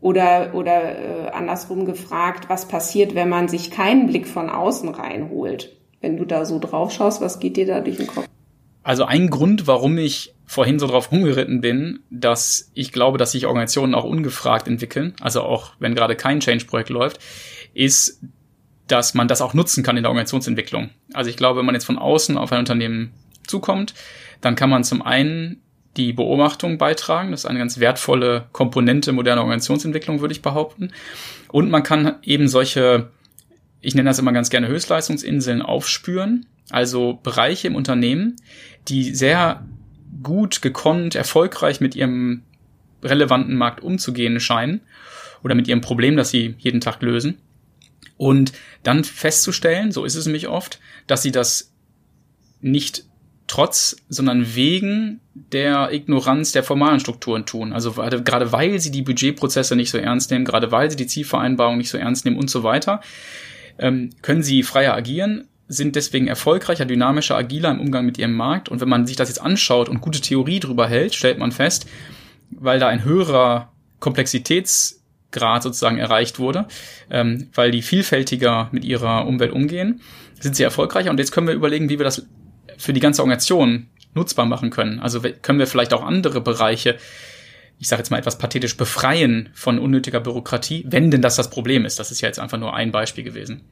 Oder, 0.00 0.54
oder 0.54 1.26
äh, 1.26 1.30
andersrum 1.32 1.84
gefragt, 1.84 2.48
was 2.48 2.66
passiert, 2.66 3.14
wenn 3.14 3.28
man 3.28 3.48
sich 3.48 3.70
keinen 3.70 4.06
Blick 4.06 4.26
von 4.26 4.48
außen 4.48 4.88
reinholt? 4.88 5.76
Wenn 6.00 6.16
du 6.16 6.24
da 6.24 6.46
so 6.46 6.58
drauf 6.58 6.92
schaust, 6.92 7.20
was 7.20 7.38
geht 7.38 7.58
dir 7.58 7.66
da 7.66 7.80
durch 7.80 7.98
den 7.98 8.06
Kopf? 8.06 8.26
Also 8.82 9.04
ein 9.04 9.28
Grund, 9.28 9.66
warum 9.66 9.98
ich 9.98 10.34
vorhin 10.46 10.78
so 10.78 10.86
drauf 10.86 11.12
rumgeritten 11.12 11.60
bin, 11.60 12.00
dass 12.10 12.70
ich 12.72 12.92
glaube, 12.92 13.18
dass 13.18 13.32
sich 13.32 13.46
Organisationen 13.46 13.94
auch 13.94 14.04
ungefragt 14.04 14.66
entwickeln, 14.66 15.14
also 15.20 15.42
auch 15.42 15.74
wenn 15.78 15.94
gerade 15.94 16.16
kein 16.16 16.40
Change-Projekt 16.40 16.88
läuft, 16.88 17.20
ist, 17.74 18.20
dass 18.90 19.14
man 19.14 19.28
das 19.28 19.40
auch 19.40 19.54
nutzen 19.54 19.82
kann 19.82 19.96
in 19.96 20.02
der 20.02 20.10
Organisationsentwicklung. 20.10 20.90
Also 21.12 21.30
ich 21.30 21.36
glaube, 21.36 21.58
wenn 21.58 21.66
man 21.66 21.74
jetzt 21.74 21.84
von 21.84 21.98
außen 21.98 22.36
auf 22.36 22.52
ein 22.52 22.58
Unternehmen 22.58 23.12
zukommt, 23.46 23.94
dann 24.40 24.54
kann 24.56 24.70
man 24.70 24.84
zum 24.84 25.02
einen 25.02 25.62
die 25.96 26.12
Beobachtung 26.12 26.78
beitragen. 26.78 27.30
Das 27.30 27.40
ist 27.40 27.46
eine 27.46 27.58
ganz 27.58 27.78
wertvolle 27.78 28.46
Komponente 28.52 29.12
moderner 29.12 29.42
Organisationsentwicklung, 29.42 30.20
würde 30.20 30.32
ich 30.32 30.42
behaupten. 30.42 30.92
Und 31.48 31.70
man 31.70 31.82
kann 31.82 32.16
eben 32.22 32.48
solche, 32.48 33.10
ich 33.80 33.94
nenne 33.94 34.08
das 34.08 34.18
immer 34.18 34.32
ganz 34.32 34.50
gerne 34.50 34.68
Höchstleistungsinseln 34.68 35.62
aufspüren, 35.62 36.46
also 36.70 37.18
Bereiche 37.22 37.66
im 37.66 37.74
Unternehmen, 37.74 38.36
die 38.88 39.14
sehr 39.14 39.64
gut, 40.22 40.62
gekonnt, 40.62 41.14
erfolgreich 41.14 41.80
mit 41.80 41.96
ihrem 41.96 42.42
relevanten 43.02 43.56
Markt 43.56 43.82
umzugehen 43.82 44.38
scheinen 44.40 44.80
oder 45.42 45.54
mit 45.54 45.66
ihrem 45.68 45.80
Problem, 45.80 46.16
das 46.16 46.30
sie 46.30 46.54
jeden 46.58 46.80
Tag 46.80 47.02
lösen. 47.02 47.38
Und 48.16 48.52
dann 48.82 49.04
festzustellen, 49.04 49.92
so 49.92 50.04
ist 50.04 50.14
es 50.14 50.26
nämlich 50.26 50.48
oft, 50.48 50.78
dass 51.06 51.22
sie 51.22 51.32
das 51.32 51.72
nicht 52.60 53.04
trotz, 53.46 53.96
sondern 54.08 54.54
wegen 54.54 55.20
der 55.34 55.92
Ignoranz 55.92 56.52
der 56.52 56.62
formalen 56.62 57.00
Strukturen 57.00 57.46
tun. 57.46 57.72
Also 57.72 57.92
gerade 57.92 58.52
weil 58.52 58.78
sie 58.78 58.92
die 58.92 59.02
Budgetprozesse 59.02 59.74
nicht 59.74 59.90
so 59.90 59.98
ernst 59.98 60.30
nehmen, 60.30 60.44
gerade 60.44 60.70
weil 60.70 60.90
sie 60.90 60.96
die 60.96 61.08
Zielvereinbarung 61.08 61.78
nicht 61.78 61.90
so 61.90 61.98
ernst 61.98 62.24
nehmen 62.24 62.36
und 62.36 62.48
so 62.48 62.62
weiter, 62.62 63.00
ähm, 63.78 64.10
können 64.22 64.44
sie 64.44 64.62
freier 64.62 64.94
agieren, 64.94 65.48
sind 65.66 65.96
deswegen 65.96 66.28
erfolgreicher, 66.28 66.84
dynamischer, 66.84 67.36
agiler 67.36 67.70
im 67.70 67.80
Umgang 67.80 68.06
mit 68.06 68.18
ihrem 68.18 68.34
Markt. 68.34 68.68
Und 68.68 68.80
wenn 68.80 68.88
man 68.88 69.06
sich 69.06 69.16
das 69.16 69.28
jetzt 69.28 69.40
anschaut 69.40 69.88
und 69.88 70.00
gute 70.00 70.20
Theorie 70.20 70.60
drüber 70.60 70.86
hält, 70.86 71.14
stellt 71.14 71.38
man 71.38 71.50
fest, 71.50 71.86
weil 72.50 72.78
da 72.78 72.88
ein 72.88 73.04
höherer 73.04 73.72
Komplexitätsgrad 75.30 75.62
sozusagen 75.62 75.98
erreicht 75.98 76.38
wurde, 76.38 76.66
ähm, 77.10 77.48
weil 77.54 77.70
die 77.70 77.82
vielfältiger 77.82 78.68
mit 78.72 78.84
ihrer 78.84 79.26
Umwelt 79.26 79.52
umgehen, 79.52 80.00
sind 80.40 80.56
sie 80.56 80.62
erfolgreicher. 80.62 81.10
Und 81.10 81.18
jetzt 81.18 81.32
können 81.32 81.46
wir 81.46 81.54
überlegen, 81.54 81.88
wie 81.88 81.98
wir 81.98 82.04
das 82.04 82.26
für 82.78 82.92
die 82.92 83.00
ganze 83.00 83.22
Organisation 83.22 83.88
nutzbar 84.14 84.46
machen 84.46 84.70
können. 84.70 85.00
Also 85.00 85.20
können 85.42 85.58
wir 85.58 85.66
vielleicht 85.66 85.92
auch 85.92 86.04
andere 86.04 86.40
Bereiche, 86.40 86.96
ich 87.78 87.88
sage 87.88 88.00
jetzt 88.00 88.10
mal 88.10 88.18
etwas 88.18 88.38
pathetisch, 88.38 88.76
befreien 88.76 89.50
von 89.54 89.78
unnötiger 89.78 90.20
Bürokratie, 90.20 90.84
wenn 90.88 91.10
denn 91.10 91.22
das 91.22 91.36
das 91.36 91.50
Problem 91.50 91.84
ist. 91.84 91.98
Das 91.98 92.10
ist 92.10 92.20
ja 92.20 92.28
jetzt 92.28 92.40
einfach 92.40 92.58
nur 92.58 92.74
ein 92.74 92.90
Beispiel 92.90 93.24
gewesen. 93.24 93.62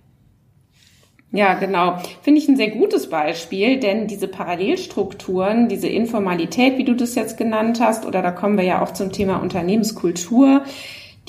Ja, 1.30 1.54
genau. 1.54 1.98
Finde 2.22 2.40
ich 2.40 2.48
ein 2.48 2.56
sehr 2.56 2.70
gutes 2.70 3.10
Beispiel, 3.10 3.78
denn 3.78 4.06
diese 4.06 4.28
Parallelstrukturen, 4.28 5.68
diese 5.68 5.86
Informalität, 5.88 6.78
wie 6.78 6.84
du 6.84 6.94
das 6.94 7.14
jetzt 7.16 7.36
genannt 7.36 7.80
hast, 7.80 8.06
oder 8.06 8.22
da 8.22 8.30
kommen 8.30 8.56
wir 8.56 8.64
ja 8.64 8.80
auch 8.80 8.92
zum 8.94 9.12
Thema 9.12 9.36
Unternehmenskultur, 9.36 10.64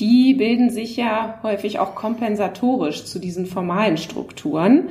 die 0.00 0.34
bilden 0.34 0.70
sich 0.70 0.96
ja 0.96 1.38
häufig 1.42 1.78
auch 1.78 1.94
kompensatorisch 1.94 3.04
zu 3.04 3.18
diesen 3.18 3.46
formalen 3.46 3.96
Strukturen 3.96 4.88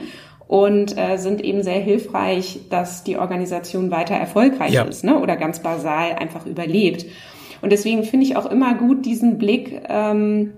und 0.47 0.97
äh, 0.97 1.17
sind 1.17 1.43
eben 1.43 1.63
sehr 1.63 1.79
hilfreich, 1.79 2.61
dass 2.69 3.03
die 3.03 3.17
Organisation 3.17 3.91
weiter 3.91 4.15
erfolgreich 4.15 4.73
ja. 4.73 4.83
ist 4.83 5.03
ne? 5.03 5.19
oder 5.19 5.35
ganz 5.35 5.59
basal 5.59 6.13
einfach 6.13 6.45
überlebt. 6.45 7.05
Und 7.61 7.71
deswegen 7.71 8.03
finde 8.03 8.25
ich 8.25 8.35
auch 8.35 8.45
immer 8.45 8.73
gut 8.75 9.05
diesen 9.05 9.37
Blick 9.37 9.81
ähm, 9.89 10.53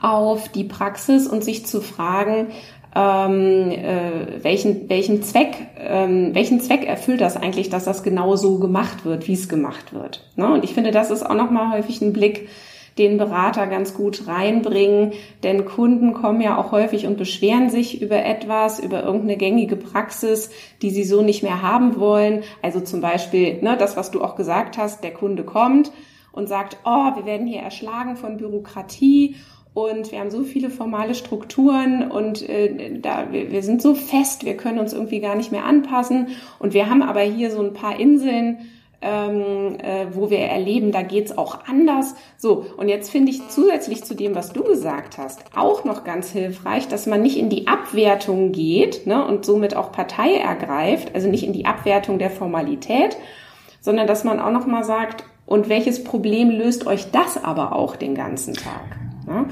auf 0.00 0.48
die 0.48 0.64
Praxis 0.64 1.26
und 1.26 1.44
sich 1.44 1.66
zu 1.66 1.80
fragen, 1.80 2.48
ähm, 2.94 3.70
äh, 3.70 4.42
welchen, 4.42 4.88
welchen 4.88 5.22
Zweck, 5.22 5.56
ähm, 5.78 6.34
welchen 6.34 6.60
Zweck 6.60 6.86
erfüllt 6.86 7.20
das 7.20 7.36
eigentlich, 7.36 7.68
dass 7.68 7.84
das 7.84 8.02
genau 8.02 8.36
so 8.36 8.58
gemacht 8.58 9.04
wird, 9.04 9.26
wie 9.26 9.32
es 9.32 9.48
gemacht 9.48 9.92
wird. 9.92 10.24
Ne? 10.36 10.52
Und 10.52 10.64
ich 10.64 10.74
finde, 10.74 10.92
das 10.92 11.10
ist 11.10 11.24
auch 11.24 11.34
nochmal 11.34 11.76
häufig 11.76 12.00
ein 12.00 12.12
Blick, 12.12 12.48
den 12.98 13.18
Berater 13.18 13.66
ganz 13.66 13.94
gut 13.94 14.28
reinbringen, 14.28 15.12
denn 15.42 15.64
Kunden 15.64 16.14
kommen 16.14 16.40
ja 16.40 16.56
auch 16.56 16.70
häufig 16.70 17.06
und 17.06 17.16
beschweren 17.16 17.68
sich 17.68 18.00
über 18.00 18.24
etwas, 18.24 18.78
über 18.78 19.02
irgendeine 19.02 19.36
gängige 19.36 19.76
Praxis, 19.76 20.50
die 20.80 20.90
sie 20.90 21.04
so 21.04 21.22
nicht 21.22 21.42
mehr 21.42 21.62
haben 21.62 21.98
wollen. 21.98 22.44
Also 22.62 22.80
zum 22.80 23.00
Beispiel 23.00 23.60
ne, 23.62 23.76
das, 23.76 23.96
was 23.96 24.10
du 24.10 24.22
auch 24.22 24.36
gesagt 24.36 24.78
hast, 24.78 25.02
der 25.02 25.12
Kunde 25.12 25.42
kommt 25.42 25.90
und 26.30 26.48
sagt, 26.48 26.78
oh, 26.84 27.16
wir 27.16 27.26
werden 27.26 27.46
hier 27.46 27.60
erschlagen 27.60 28.16
von 28.16 28.36
Bürokratie 28.36 29.36
und 29.72 30.12
wir 30.12 30.20
haben 30.20 30.30
so 30.30 30.44
viele 30.44 30.70
formale 30.70 31.16
Strukturen 31.16 32.10
und 32.10 32.48
äh, 32.48 32.98
da 33.00 33.32
wir, 33.32 33.50
wir 33.50 33.62
sind 33.64 33.82
so 33.82 33.96
fest, 33.96 34.44
wir 34.44 34.56
können 34.56 34.78
uns 34.78 34.92
irgendwie 34.92 35.20
gar 35.20 35.34
nicht 35.34 35.50
mehr 35.50 35.64
anpassen 35.64 36.28
und 36.60 36.74
wir 36.74 36.88
haben 36.88 37.02
aber 37.02 37.22
hier 37.22 37.50
so 37.50 37.60
ein 37.60 37.72
paar 37.72 37.98
Inseln, 37.98 38.58
ähm, 39.04 39.78
äh, 39.80 40.06
wo 40.12 40.30
wir 40.30 40.38
erleben, 40.38 40.90
da 40.90 41.02
geht's 41.02 41.36
auch 41.36 41.66
anders. 41.66 42.14
So, 42.38 42.64
und 42.76 42.88
jetzt 42.88 43.10
finde 43.10 43.30
ich 43.30 43.48
zusätzlich 43.48 44.04
zu 44.04 44.14
dem, 44.14 44.34
was 44.34 44.52
du 44.52 44.64
gesagt 44.64 45.18
hast, 45.18 45.44
auch 45.54 45.84
noch 45.84 46.04
ganz 46.04 46.30
hilfreich, 46.30 46.88
dass 46.88 47.06
man 47.06 47.22
nicht 47.22 47.36
in 47.36 47.50
die 47.50 47.66
Abwertung 47.66 48.52
geht 48.52 49.06
ne, 49.06 49.24
und 49.24 49.44
somit 49.44 49.76
auch 49.76 49.92
Partei 49.92 50.36
ergreift, 50.36 51.14
also 51.14 51.28
nicht 51.28 51.44
in 51.44 51.52
die 51.52 51.66
Abwertung 51.66 52.18
der 52.18 52.30
Formalität, 52.30 53.16
sondern 53.80 54.06
dass 54.06 54.24
man 54.24 54.40
auch 54.40 54.50
noch 54.50 54.66
mal 54.66 54.84
sagt, 54.84 55.24
und 55.46 55.68
welches 55.68 56.02
Problem 56.02 56.48
löst 56.48 56.86
euch 56.86 57.10
das 57.10 57.42
aber 57.42 57.76
auch 57.76 57.96
den 57.96 58.14
ganzen 58.14 58.54
Tag? 58.54 58.96
Ne? 59.26 59.46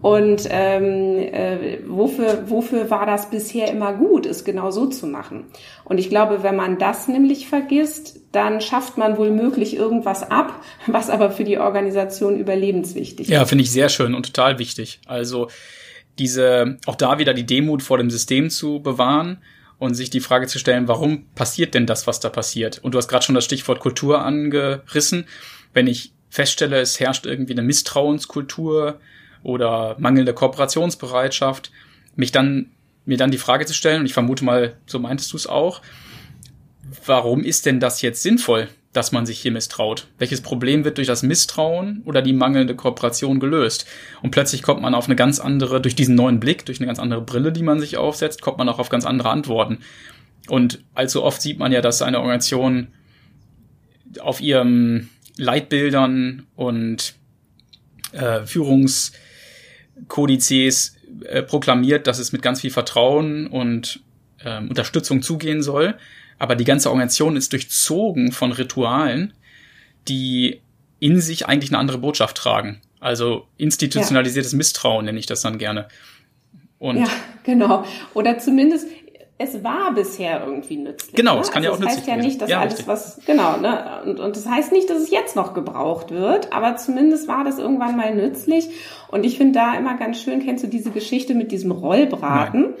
Und 0.00 0.46
ähm, 0.50 1.18
äh, 1.18 1.78
wofür, 1.86 2.44
wofür 2.46 2.88
war 2.90 3.04
das 3.04 3.30
bisher 3.30 3.70
immer 3.70 3.92
gut, 3.94 4.26
es 4.26 4.44
genau 4.44 4.70
so 4.70 4.86
zu 4.86 5.06
machen? 5.06 5.44
Und 5.84 5.98
ich 5.98 6.08
glaube, 6.08 6.42
wenn 6.42 6.54
man 6.54 6.78
das 6.78 7.08
nämlich 7.08 7.48
vergisst, 7.48 8.20
dann 8.30 8.60
schafft 8.60 8.96
man 8.96 9.16
wohl 9.16 9.30
möglich 9.30 9.76
irgendwas 9.76 10.30
ab, 10.30 10.62
was 10.86 11.10
aber 11.10 11.30
für 11.30 11.44
die 11.44 11.58
Organisation 11.58 12.38
überlebenswichtig 12.38 13.26
ist. 13.26 13.32
Ja, 13.32 13.44
finde 13.44 13.64
ich 13.64 13.72
sehr 13.72 13.88
schön 13.88 14.14
und 14.14 14.26
total 14.26 14.58
wichtig. 14.58 15.00
Also 15.06 15.48
diese, 16.18 16.78
auch 16.86 16.96
da 16.96 17.18
wieder 17.18 17.34
die 17.34 17.46
Demut 17.46 17.82
vor 17.82 17.98
dem 17.98 18.10
System 18.10 18.50
zu 18.50 18.80
bewahren 18.80 19.38
und 19.78 19.94
sich 19.94 20.10
die 20.10 20.20
Frage 20.20 20.46
zu 20.46 20.58
stellen, 20.58 20.88
warum 20.88 21.26
passiert 21.34 21.74
denn 21.74 21.86
das, 21.86 22.06
was 22.06 22.20
da 22.20 22.28
passiert? 22.28 22.78
Und 22.82 22.92
du 22.92 22.98
hast 22.98 23.08
gerade 23.08 23.24
schon 23.24 23.34
das 23.34 23.44
Stichwort 23.44 23.80
Kultur 23.80 24.24
angerissen. 24.24 25.26
Wenn 25.72 25.86
ich 25.86 26.12
feststelle, 26.30 26.80
es 26.80 27.00
herrscht 27.00 27.26
irgendwie 27.26 27.52
eine 27.52 27.62
Misstrauenskultur, 27.62 29.00
oder 29.42 29.96
mangelnde 29.98 30.34
Kooperationsbereitschaft, 30.34 31.70
mich 32.16 32.32
dann, 32.32 32.70
mir 33.04 33.16
dann 33.16 33.30
die 33.30 33.38
Frage 33.38 33.66
zu 33.66 33.74
stellen, 33.74 34.00
und 34.00 34.06
ich 34.06 34.14
vermute 34.14 34.44
mal, 34.44 34.76
so 34.86 34.98
meintest 34.98 35.32
du 35.32 35.36
es 35.36 35.46
auch, 35.46 35.82
warum 37.06 37.44
ist 37.44 37.66
denn 37.66 37.80
das 37.80 38.02
jetzt 38.02 38.22
sinnvoll, 38.22 38.68
dass 38.92 39.12
man 39.12 39.26
sich 39.26 39.38
hier 39.38 39.52
misstraut? 39.52 40.08
Welches 40.18 40.40
Problem 40.40 40.84
wird 40.84 40.96
durch 40.96 41.06
das 41.06 41.22
Misstrauen 41.22 42.02
oder 42.04 42.22
die 42.22 42.32
mangelnde 42.32 42.74
Kooperation 42.74 43.38
gelöst? 43.38 43.86
Und 44.22 44.30
plötzlich 44.30 44.62
kommt 44.62 44.80
man 44.80 44.94
auf 44.94 45.06
eine 45.06 45.16
ganz 45.16 45.40
andere, 45.40 45.80
durch 45.80 45.94
diesen 45.94 46.14
neuen 46.14 46.40
Blick, 46.40 46.64
durch 46.66 46.80
eine 46.80 46.86
ganz 46.86 46.98
andere 46.98 47.20
Brille, 47.20 47.52
die 47.52 47.62
man 47.62 47.80
sich 47.80 47.96
aufsetzt, 47.96 48.40
kommt 48.40 48.58
man 48.58 48.68
auch 48.68 48.78
auf 48.78 48.88
ganz 48.88 49.04
andere 49.04 49.30
Antworten. 49.30 49.78
Und 50.48 50.82
allzu 50.94 51.22
oft 51.22 51.42
sieht 51.42 51.58
man 51.58 51.72
ja, 51.72 51.80
dass 51.80 52.02
eine 52.02 52.18
Organisation 52.18 52.88
auf 54.20 54.40
ihren 54.40 55.10
Leitbildern 55.36 56.46
und 56.56 57.14
äh, 58.12 58.44
Führungs 58.46 59.12
Kodizes 60.06 60.96
äh, 61.24 61.42
proklamiert, 61.42 62.06
dass 62.06 62.18
es 62.18 62.32
mit 62.32 62.42
ganz 62.42 62.60
viel 62.60 62.70
Vertrauen 62.70 63.46
und 63.46 64.00
ähm, 64.44 64.68
Unterstützung 64.68 65.22
zugehen 65.22 65.62
soll. 65.62 65.96
Aber 66.38 66.54
die 66.54 66.64
ganze 66.64 66.90
Organisation 66.90 67.36
ist 67.36 67.52
durchzogen 67.52 68.32
von 68.32 68.52
Ritualen, 68.52 69.32
die 70.06 70.60
in 71.00 71.20
sich 71.20 71.46
eigentlich 71.46 71.70
eine 71.70 71.78
andere 71.78 71.98
Botschaft 71.98 72.36
tragen. 72.36 72.80
Also 73.00 73.46
institutionalisiertes 73.56 74.52
ja. 74.52 74.58
Misstrauen 74.58 75.04
nenne 75.04 75.18
ich 75.18 75.26
das 75.26 75.42
dann 75.42 75.58
gerne. 75.58 75.88
Und 76.78 76.98
ja, 76.98 77.08
genau. 77.42 77.84
Oder 78.14 78.38
zumindest 78.38 78.86
es 79.40 79.62
war 79.62 79.94
bisher 79.94 80.44
irgendwie 80.44 80.76
nützlich. 80.76 81.14
Genau, 81.14 81.36
ne? 81.36 81.40
es 81.40 81.50
kann 81.52 81.64
also 81.64 81.68
ja 81.68 81.76
auch 81.76 81.80
nützlich 81.80 82.04
sein. 82.04 82.06
Das 82.06 82.16
heißt 82.16 82.18
ja 82.18 82.28
nicht, 82.28 82.42
dass 82.42 82.50
ja, 82.50 82.60
alles 82.60 82.72
richtig. 82.72 82.88
was, 82.88 83.20
genau, 83.24 83.56
ne? 83.56 84.02
Und, 84.04 84.18
und 84.18 84.36
das 84.36 84.48
heißt 84.48 84.72
nicht, 84.72 84.90
dass 84.90 84.98
es 84.98 85.10
jetzt 85.10 85.36
noch 85.36 85.54
gebraucht 85.54 86.10
wird, 86.10 86.52
aber 86.52 86.76
zumindest 86.76 87.28
war 87.28 87.44
das 87.44 87.60
irgendwann 87.60 87.96
mal 87.96 88.14
nützlich. 88.14 88.68
Und 89.10 89.24
ich 89.24 89.38
finde 89.38 89.60
da 89.60 89.78
immer 89.78 89.96
ganz 89.96 90.20
schön, 90.20 90.44
kennst 90.44 90.64
du 90.64 90.68
diese 90.68 90.90
Geschichte 90.90 91.34
mit 91.34 91.52
diesem 91.52 91.70
Rollbraten? 91.70 92.74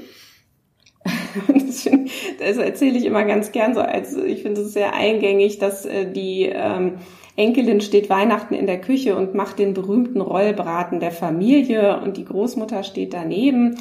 das, 1.54 1.82
find, 1.82 2.10
das 2.40 2.56
erzähle 2.56 2.98
ich 2.98 3.04
immer 3.04 3.24
ganz 3.24 3.52
gern 3.52 3.74
so 3.74 3.80
als, 3.80 4.16
ich 4.16 4.42
finde 4.42 4.62
es 4.62 4.72
sehr 4.72 4.94
eingängig, 4.94 5.58
dass 5.58 5.86
äh, 5.86 6.10
die 6.10 6.50
ähm, 6.52 6.98
Enkelin 7.36 7.80
steht 7.80 8.10
Weihnachten 8.10 8.54
in 8.54 8.66
der 8.66 8.80
Küche 8.80 9.14
und 9.14 9.32
macht 9.32 9.60
den 9.60 9.74
berühmten 9.74 10.20
Rollbraten 10.20 10.98
der 10.98 11.12
Familie 11.12 12.00
und 12.00 12.16
die 12.16 12.24
Großmutter 12.24 12.82
steht 12.82 13.14
daneben 13.14 13.76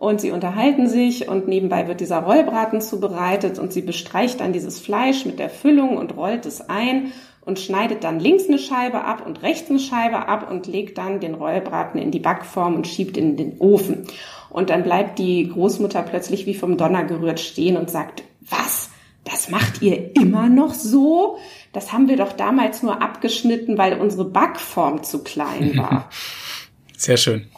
und 0.00 0.18
sie 0.18 0.30
unterhalten 0.30 0.88
sich 0.88 1.28
und 1.28 1.46
nebenbei 1.46 1.86
wird 1.86 2.00
dieser 2.00 2.20
Rollbraten 2.20 2.80
zubereitet 2.80 3.58
und 3.58 3.70
sie 3.70 3.82
bestreicht 3.82 4.40
dann 4.40 4.54
dieses 4.54 4.80
Fleisch 4.80 5.26
mit 5.26 5.38
der 5.38 5.50
Füllung 5.50 5.98
und 5.98 6.16
rollt 6.16 6.46
es 6.46 6.62
ein 6.62 7.12
und 7.42 7.58
schneidet 7.58 8.02
dann 8.02 8.18
links 8.18 8.48
eine 8.48 8.58
Scheibe 8.58 9.04
ab 9.04 9.26
und 9.26 9.42
rechts 9.42 9.68
eine 9.68 9.78
Scheibe 9.78 10.26
ab 10.26 10.50
und 10.50 10.66
legt 10.66 10.96
dann 10.96 11.20
den 11.20 11.34
Rollbraten 11.34 12.00
in 12.00 12.10
die 12.10 12.18
Backform 12.18 12.76
und 12.76 12.86
schiebt 12.86 13.18
in 13.18 13.36
den 13.36 13.58
Ofen. 13.58 14.06
Und 14.48 14.70
dann 14.70 14.84
bleibt 14.84 15.18
die 15.18 15.50
Großmutter 15.50 16.02
plötzlich 16.02 16.46
wie 16.46 16.54
vom 16.54 16.78
Donner 16.78 17.04
gerührt 17.04 17.38
stehen 17.38 17.76
und 17.76 17.90
sagt, 17.90 18.24
was? 18.40 18.88
Das 19.24 19.50
macht 19.50 19.82
ihr 19.82 20.16
immer 20.16 20.48
noch 20.48 20.72
so? 20.72 21.36
Das 21.74 21.92
haben 21.92 22.08
wir 22.08 22.16
doch 22.16 22.32
damals 22.32 22.82
nur 22.82 23.02
abgeschnitten, 23.02 23.76
weil 23.76 24.00
unsere 24.00 24.24
Backform 24.24 25.02
zu 25.02 25.22
klein 25.22 25.76
war. 25.76 26.08
Sehr 26.96 27.18
schön. 27.18 27.48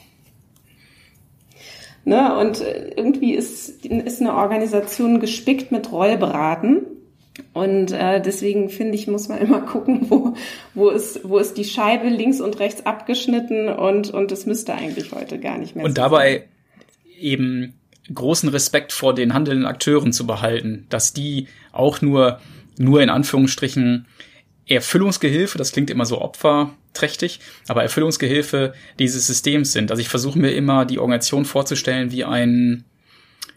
Ne? 2.05 2.37
Und 2.39 2.61
äh, 2.61 2.93
irgendwie 2.97 3.35
ist, 3.35 3.85
ist 3.87 4.21
eine 4.21 4.35
Organisation 4.35 5.21
gespickt 5.21 5.73
mit 5.73 5.91
Rollbraten. 5.93 6.87
Und 7.55 7.93
äh, 7.93 8.21
deswegen 8.21 8.69
finde 8.69 8.95
ich, 8.95 9.07
muss 9.07 9.29
man 9.29 9.39
immer 9.39 9.61
gucken, 9.67 10.07
wo, 10.11 10.35
wo, 10.75 10.91
ist, 10.91 11.21
wo 11.25 11.39
ist 11.39 11.57
die 11.57 11.65
Scheibe 11.65 12.09
links 12.09 12.41
und 12.41 12.59
rechts 12.59 12.85
abgeschnitten 12.85 13.69
und, 13.69 14.11
und 14.11 14.31
das 14.31 14.47
müsste 14.47 14.75
eigentlich 14.75 15.13
heute 15.13 15.39
gar 15.39 15.59
nicht 15.59 15.75
mehr 15.75 15.85
Und 15.85 15.93
so 15.93 16.03
dabei 16.03 16.39
sein. 16.39 16.49
eben 17.21 17.75
großen 18.13 18.49
Respekt 18.49 18.93
vor 18.93 19.15
den 19.15 19.33
handelnden 19.33 19.67
Akteuren 19.67 20.13
zu 20.13 20.27
behalten, 20.27 20.87
dass 20.91 21.13
die 21.13 21.47
auch 21.71 22.03
nur, 22.03 22.41
nur 22.79 23.01
in 23.03 23.09
Anführungsstrichen 23.09 24.07
Erfüllungsgehilfe, 24.67 25.59
das 25.59 25.73
klingt 25.73 25.91
immer 25.91 26.05
so 26.05 26.21
opferträchtig, 26.93 27.41
aber 27.69 27.83
Erfüllungsgehilfe 27.83 28.75
dieses 28.99 29.27
Systems 29.27 29.73
sind. 29.73 29.91
Also 29.91 30.01
ich 30.01 30.09
versuche 30.09 30.39
mir 30.39 30.53
immer 30.53 30.85
die 30.85 30.99
Organisation 30.99 31.45
vorzustellen 31.45 32.13
wie 32.13 32.25
ein 32.25 32.85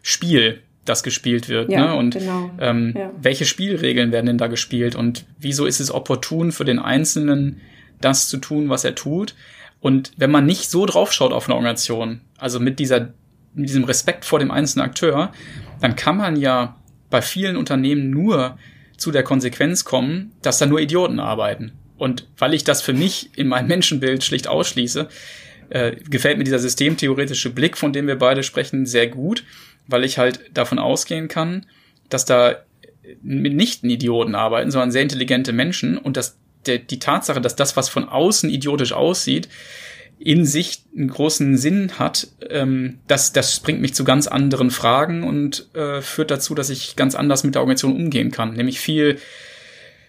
Spiel, 0.02 0.62
das 0.86 1.04
gespielt 1.04 1.50
wird. 1.50 1.70
Ja, 1.72 1.88
ne? 1.88 1.96
Und 1.96 2.16
genau. 2.16 2.52
ähm, 2.60 2.94
ja. 2.96 3.12
welche 3.20 3.46
Spielregeln 3.46 4.12
werden 4.12 4.28
denn 4.28 4.38
da 4.38 4.48
gespielt 4.48 4.96
und 4.96 5.26
wieso 5.40 5.66
ist 5.66 5.80
es 5.80 5.92
opportun 5.92 6.52
für 6.52 6.66
den 6.66 6.80
Einzelnen, 6.80 7.62
das 8.02 8.28
zu 8.28 8.38
tun, 8.38 8.70
was 8.70 8.84
er 8.84 8.96
tut? 8.96 9.36
Und 9.80 10.12
wenn 10.18 10.32
man 10.32 10.46
nicht 10.46 10.70
so 10.70 10.86
draufschaut 10.86 11.34
auf 11.34 11.48
eine 11.48 11.56
Organisation, 11.56 12.22
also 12.38 12.60
mit 12.60 12.80
dieser, 12.80 13.14
mit 13.54 13.70
diesem 13.70 13.84
Respekt 13.84 14.26
vor 14.26 14.40
dem 14.40 14.52
einzelnen 14.52 14.86
Akteur, 14.86 15.32
dann 15.82 15.96
kann 15.96 16.18
man 16.18 16.36
ja 16.36 16.76
bei 17.10 17.22
vielen 17.22 17.58
Unternehmen 17.58 18.10
nur 18.10 18.58
zu 18.98 19.12
der 19.12 19.24
Konsequenz 19.24 19.84
kommen, 19.84 20.32
dass 20.42 20.58
da 20.58 20.66
nur 20.66 20.80
Idioten 20.80 21.20
arbeiten. 21.20 21.74
Und 21.98 22.28
weil 22.38 22.54
ich 22.54 22.64
das 22.64 22.82
für 22.82 22.94
mich 22.94 23.30
in 23.36 23.48
meinem 23.48 23.68
Menschenbild 23.68 24.24
schlicht 24.24 24.48
ausschließe, 24.48 25.08
äh, 25.70 25.96
gefällt 26.10 26.38
mir 26.38 26.44
dieser 26.44 26.60
systemtheoretische 26.60 27.50
Blick, 27.50 27.78
von 27.78 27.94
dem 27.94 28.08
wir 28.08 28.18
beide 28.18 28.44
sprechen, 28.44 28.86
sehr 28.86 29.08
gut 29.08 29.44
weil 29.88 30.04
ich 30.04 30.18
halt 30.18 30.40
davon 30.54 30.80
ausgehen 30.80 31.28
kann, 31.28 31.66
dass 32.10 32.26
da 32.26 32.56
mit 33.22 33.54
nicht 33.54 33.84
Idioten 33.84 34.36
arbeiten, 34.36 34.72
sondern 34.72 34.92
sehr 34.92 35.04
intelligente 35.04 35.54
Menschen 35.54 35.98
und 35.98 36.18
dass 36.18 36.38
der, 36.66 36.80
die 36.80 37.00
Tatsache, 37.00 37.42
dass 37.42 37.56
das, 37.56 37.78
was 37.78 37.90
von 37.90 38.10
außen 38.10 38.50
idiotisch 38.50 38.94
aussieht, 38.94 39.48
in 40.18 40.46
sich 40.46 40.84
einen 40.96 41.10
großen 41.10 41.58
Sinn 41.58 42.00
hat, 42.00 42.30
ähm, 42.50 43.00
das, 43.08 43.34
das 43.34 43.60
bringt 43.60 43.82
mich 43.82 43.94
zu 43.94 44.04
ganz 44.06 44.28
anderen 44.28 44.72
Fragen 44.72 45.24
und 45.24 45.68
äh, 45.76 46.02
führt 46.02 46.32
dazu, 46.32 46.56
dass 46.56 46.70
ich 46.70 46.96
ganz 46.96 47.16
anders 47.16 47.44
mit 47.44 47.54
der 47.54 47.62
Organisation 47.62 47.96
umgehen 47.96 48.32
kann. 48.32 48.54
Nämlich 48.54 48.80
viel, 48.80 49.20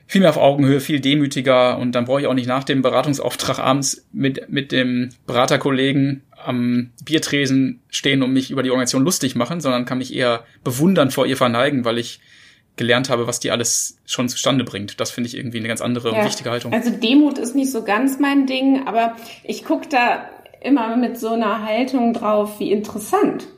viel 0.06 0.20
mehr 0.20 0.30
auf 0.30 0.36
Augenhöhe, 0.36 0.80
viel 0.80 1.00
demütiger 1.00 1.78
und 1.78 1.92
dann 1.92 2.04
brauche 2.04 2.20
ich 2.20 2.26
auch 2.26 2.34
nicht 2.34 2.46
nach 2.46 2.64
dem 2.64 2.82
Beratungsauftrag 2.82 3.58
abends 3.58 4.06
mit, 4.12 4.48
mit 4.48 4.72
dem 4.72 5.10
Beraterkollegen 5.26 6.22
am 6.44 6.90
Biertresen 7.04 7.80
stehen 7.88 8.22
und 8.22 8.32
mich 8.32 8.50
über 8.50 8.62
die 8.62 8.70
Organisation 8.70 9.04
lustig 9.04 9.34
machen, 9.34 9.60
sondern 9.60 9.84
kann 9.84 9.98
mich 9.98 10.14
eher 10.14 10.44
bewundern 10.62 11.10
vor 11.10 11.26
ihr 11.26 11.36
verneigen, 11.36 11.84
weil 11.84 11.98
ich 11.98 12.20
gelernt 12.76 13.08
habe, 13.08 13.26
was 13.26 13.40
die 13.40 13.50
alles 13.50 13.98
schon 14.04 14.28
zustande 14.28 14.62
bringt. 14.62 15.00
Das 15.00 15.10
finde 15.10 15.28
ich 15.28 15.36
irgendwie 15.36 15.58
eine 15.58 15.68
ganz 15.68 15.80
andere 15.80 16.12
ja. 16.12 16.20
und 16.20 16.26
wichtige 16.26 16.50
Haltung. 16.50 16.72
Also 16.72 16.90
Demut 16.90 17.38
ist 17.38 17.56
nicht 17.56 17.72
so 17.72 17.82
ganz 17.82 18.20
mein 18.20 18.46
Ding, 18.46 18.86
aber 18.86 19.16
ich 19.44 19.64
gucke 19.64 19.88
da 19.88 20.28
immer 20.62 20.96
mit 20.96 21.18
so 21.18 21.30
einer 21.30 21.64
Haltung 21.64 22.12
drauf, 22.12 22.60
wie 22.60 22.70
interessant. 22.70 23.48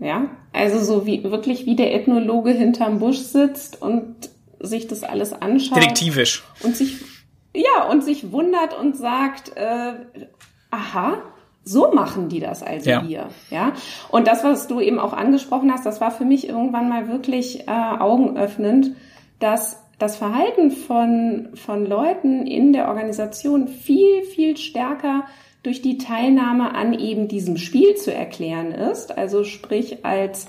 Ja, 0.00 0.30
also 0.52 0.78
so 0.78 1.06
wie 1.06 1.24
wirklich 1.24 1.66
wie 1.66 1.74
der 1.74 1.92
Ethnologe 1.92 2.52
hinterm 2.52 3.00
Busch 3.00 3.18
sitzt 3.18 3.82
und 3.82 4.14
sich 4.60 4.86
das 4.86 5.02
alles 5.02 5.32
anschaut. 5.32 5.76
Detektivisch. 5.76 6.44
Und 6.62 6.76
sich 6.76 6.96
ja 7.54 7.84
und 7.90 8.04
sich 8.04 8.32
wundert 8.32 8.78
und 8.78 8.96
sagt, 8.96 9.56
äh, 9.56 9.92
aha, 10.70 11.22
so 11.64 11.92
machen 11.92 12.28
die 12.28 12.40
das 12.40 12.62
also 12.62 12.88
ja. 12.88 13.02
hier, 13.02 13.28
ja. 13.50 13.72
Und 14.10 14.26
das, 14.26 14.42
was 14.42 14.68
du 14.68 14.80
eben 14.80 14.98
auch 14.98 15.12
angesprochen 15.12 15.72
hast, 15.72 15.84
das 15.84 16.00
war 16.00 16.10
für 16.10 16.24
mich 16.24 16.48
irgendwann 16.48 16.88
mal 16.88 17.08
wirklich 17.08 17.68
äh, 17.68 17.70
augenöffnend, 17.70 18.92
dass 19.38 19.82
das 19.98 20.16
Verhalten 20.16 20.70
von, 20.70 21.50
von 21.54 21.84
Leuten 21.84 22.46
in 22.46 22.72
der 22.72 22.88
Organisation 22.88 23.68
viel, 23.68 24.22
viel 24.22 24.56
stärker 24.56 25.24
durch 25.62 25.82
die 25.82 25.98
Teilnahme 25.98 26.74
an 26.74 26.94
eben 26.94 27.28
diesem 27.28 27.56
Spiel 27.56 27.96
zu 27.96 28.14
erklären 28.14 28.70
ist, 28.70 29.18
also 29.18 29.44
sprich 29.44 30.04
als 30.04 30.46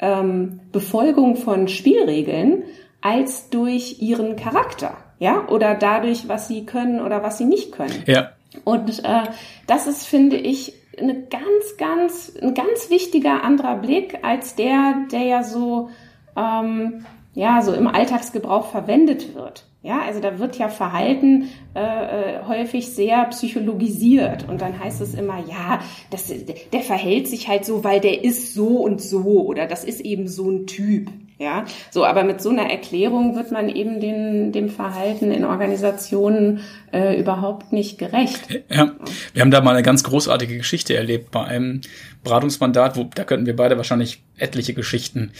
ähm, 0.00 0.60
Befolgung 0.72 1.36
von 1.36 1.68
Spielregeln, 1.68 2.64
als 3.02 3.50
durch 3.50 4.00
ihren 4.00 4.36
Charakter, 4.36 4.96
ja, 5.18 5.46
oder 5.48 5.74
dadurch, 5.74 6.28
was 6.28 6.48
sie 6.48 6.64
können 6.64 7.00
oder 7.00 7.22
was 7.22 7.36
sie 7.36 7.44
nicht 7.44 7.72
können. 7.72 8.04
Ja. 8.06 8.30
Und 8.64 9.04
äh, 9.04 9.22
das 9.66 9.86
ist, 9.86 10.06
finde 10.06 10.36
ich, 10.36 10.74
eine 10.98 11.22
ganz, 11.22 11.76
ganz, 11.78 12.32
ein 12.40 12.54
ganz 12.54 12.90
wichtiger 12.90 13.44
anderer 13.44 13.76
Blick 13.76 14.18
als 14.22 14.54
der, 14.54 15.06
der 15.10 15.22
ja 15.22 15.42
so, 15.42 15.90
ähm, 16.36 17.04
ja, 17.34 17.62
so 17.62 17.72
im 17.72 17.86
Alltagsgebrauch 17.86 18.66
verwendet 18.66 19.34
wird. 19.34 19.64
Ja, 19.82 20.02
also 20.02 20.20
da 20.20 20.38
wird 20.38 20.58
ja 20.58 20.68
Verhalten 20.68 21.48
äh, 21.74 21.80
äh, 21.80 22.44
häufig 22.46 22.94
sehr 22.94 23.24
psychologisiert 23.24 24.48
und 24.48 24.60
dann 24.60 24.78
heißt 24.78 25.00
es 25.00 25.14
immer, 25.14 25.42
ja, 25.48 25.80
das, 26.10 26.32
der 26.72 26.80
verhält 26.82 27.26
sich 27.26 27.48
halt 27.48 27.64
so, 27.64 27.82
weil 27.82 27.98
der 27.98 28.22
ist 28.22 28.54
so 28.54 28.78
und 28.78 29.02
so 29.02 29.44
oder 29.44 29.66
das 29.66 29.82
ist 29.82 30.00
eben 30.00 30.28
so 30.28 30.48
ein 30.48 30.66
Typ. 30.68 31.10
Ja, 31.42 31.64
so, 31.90 32.04
aber 32.04 32.22
mit 32.22 32.40
so 32.40 32.50
einer 32.50 32.70
Erklärung 32.70 33.34
wird 33.34 33.50
man 33.50 33.68
eben 33.68 33.98
den, 33.98 34.52
dem 34.52 34.68
Verhalten 34.68 35.32
in 35.32 35.44
Organisationen 35.44 36.60
äh, 36.92 37.18
überhaupt 37.18 37.72
nicht 37.72 37.98
gerecht. 37.98 38.62
Ja, 38.68 38.92
wir 39.32 39.42
haben 39.42 39.50
da 39.50 39.60
mal 39.60 39.72
eine 39.72 39.82
ganz 39.82 40.04
großartige 40.04 40.56
Geschichte 40.56 40.94
erlebt 40.94 41.32
bei 41.32 41.42
einem 41.42 41.80
Beratungsmandat, 42.22 42.96
wo 42.96 43.10
da 43.12 43.24
könnten 43.24 43.46
wir 43.46 43.56
beide 43.56 43.76
wahrscheinlich 43.76 44.22
etliche 44.38 44.72
Geschichten 44.72 45.32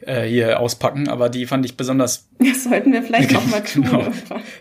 äh, 0.00 0.22
hier 0.22 0.60
auspacken, 0.60 1.08
aber 1.10 1.28
die 1.28 1.44
fand 1.44 1.66
ich 1.66 1.76
besonders. 1.76 2.26
Das 2.38 2.64
sollten 2.64 2.94
wir 2.94 3.02
vielleicht 3.02 3.36
auch 3.36 3.44
mal 3.44 3.60
tun. 3.64 3.82
genau, 3.82 4.06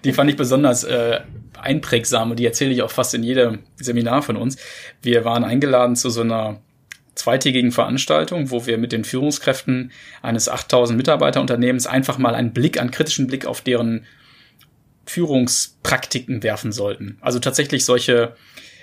die 0.03 0.11
fand 0.11 0.29
ich 0.29 0.35
besonders 0.35 0.83
äh, 0.83 1.21
einprägsam 1.61 2.31
und 2.31 2.39
die 2.39 2.45
erzähle 2.45 2.71
ich 2.71 2.81
auch 2.81 2.91
fast 2.91 3.13
in 3.13 3.23
jedem 3.23 3.59
Seminar 3.77 4.21
von 4.21 4.35
uns. 4.35 4.57
Wir 5.01 5.23
waren 5.23 5.45
eingeladen 5.45 5.95
zu 5.95 6.09
so 6.09 6.21
einer 6.21 6.59
zweitägigen 7.19 7.71
Veranstaltung, 7.71 8.49
wo 8.49 8.65
wir 8.65 8.77
mit 8.77 8.91
den 8.91 9.03
Führungskräften 9.03 9.91
eines 10.21 10.47
8000 10.47 10.97
Mitarbeiter 10.97 11.41
Unternehmens 11.41 11.85
einfach 11.85 12.17
mal 12.17 12.33
einen 12.33 12.53
Blick, 12.53 12.79
einen 12.79 12.91
kritischen 12.91 13.27
Blick 13.27 13.45
auf 13.45 13.61
deren 13.61 14.05
Führungspraktiken 15.05 16.43
werfen 16.43 16.71
sollten. 16.71 17.17
Also 17.19 17.39
tatsächlich 17.39 17.83
solche 17.83 18.35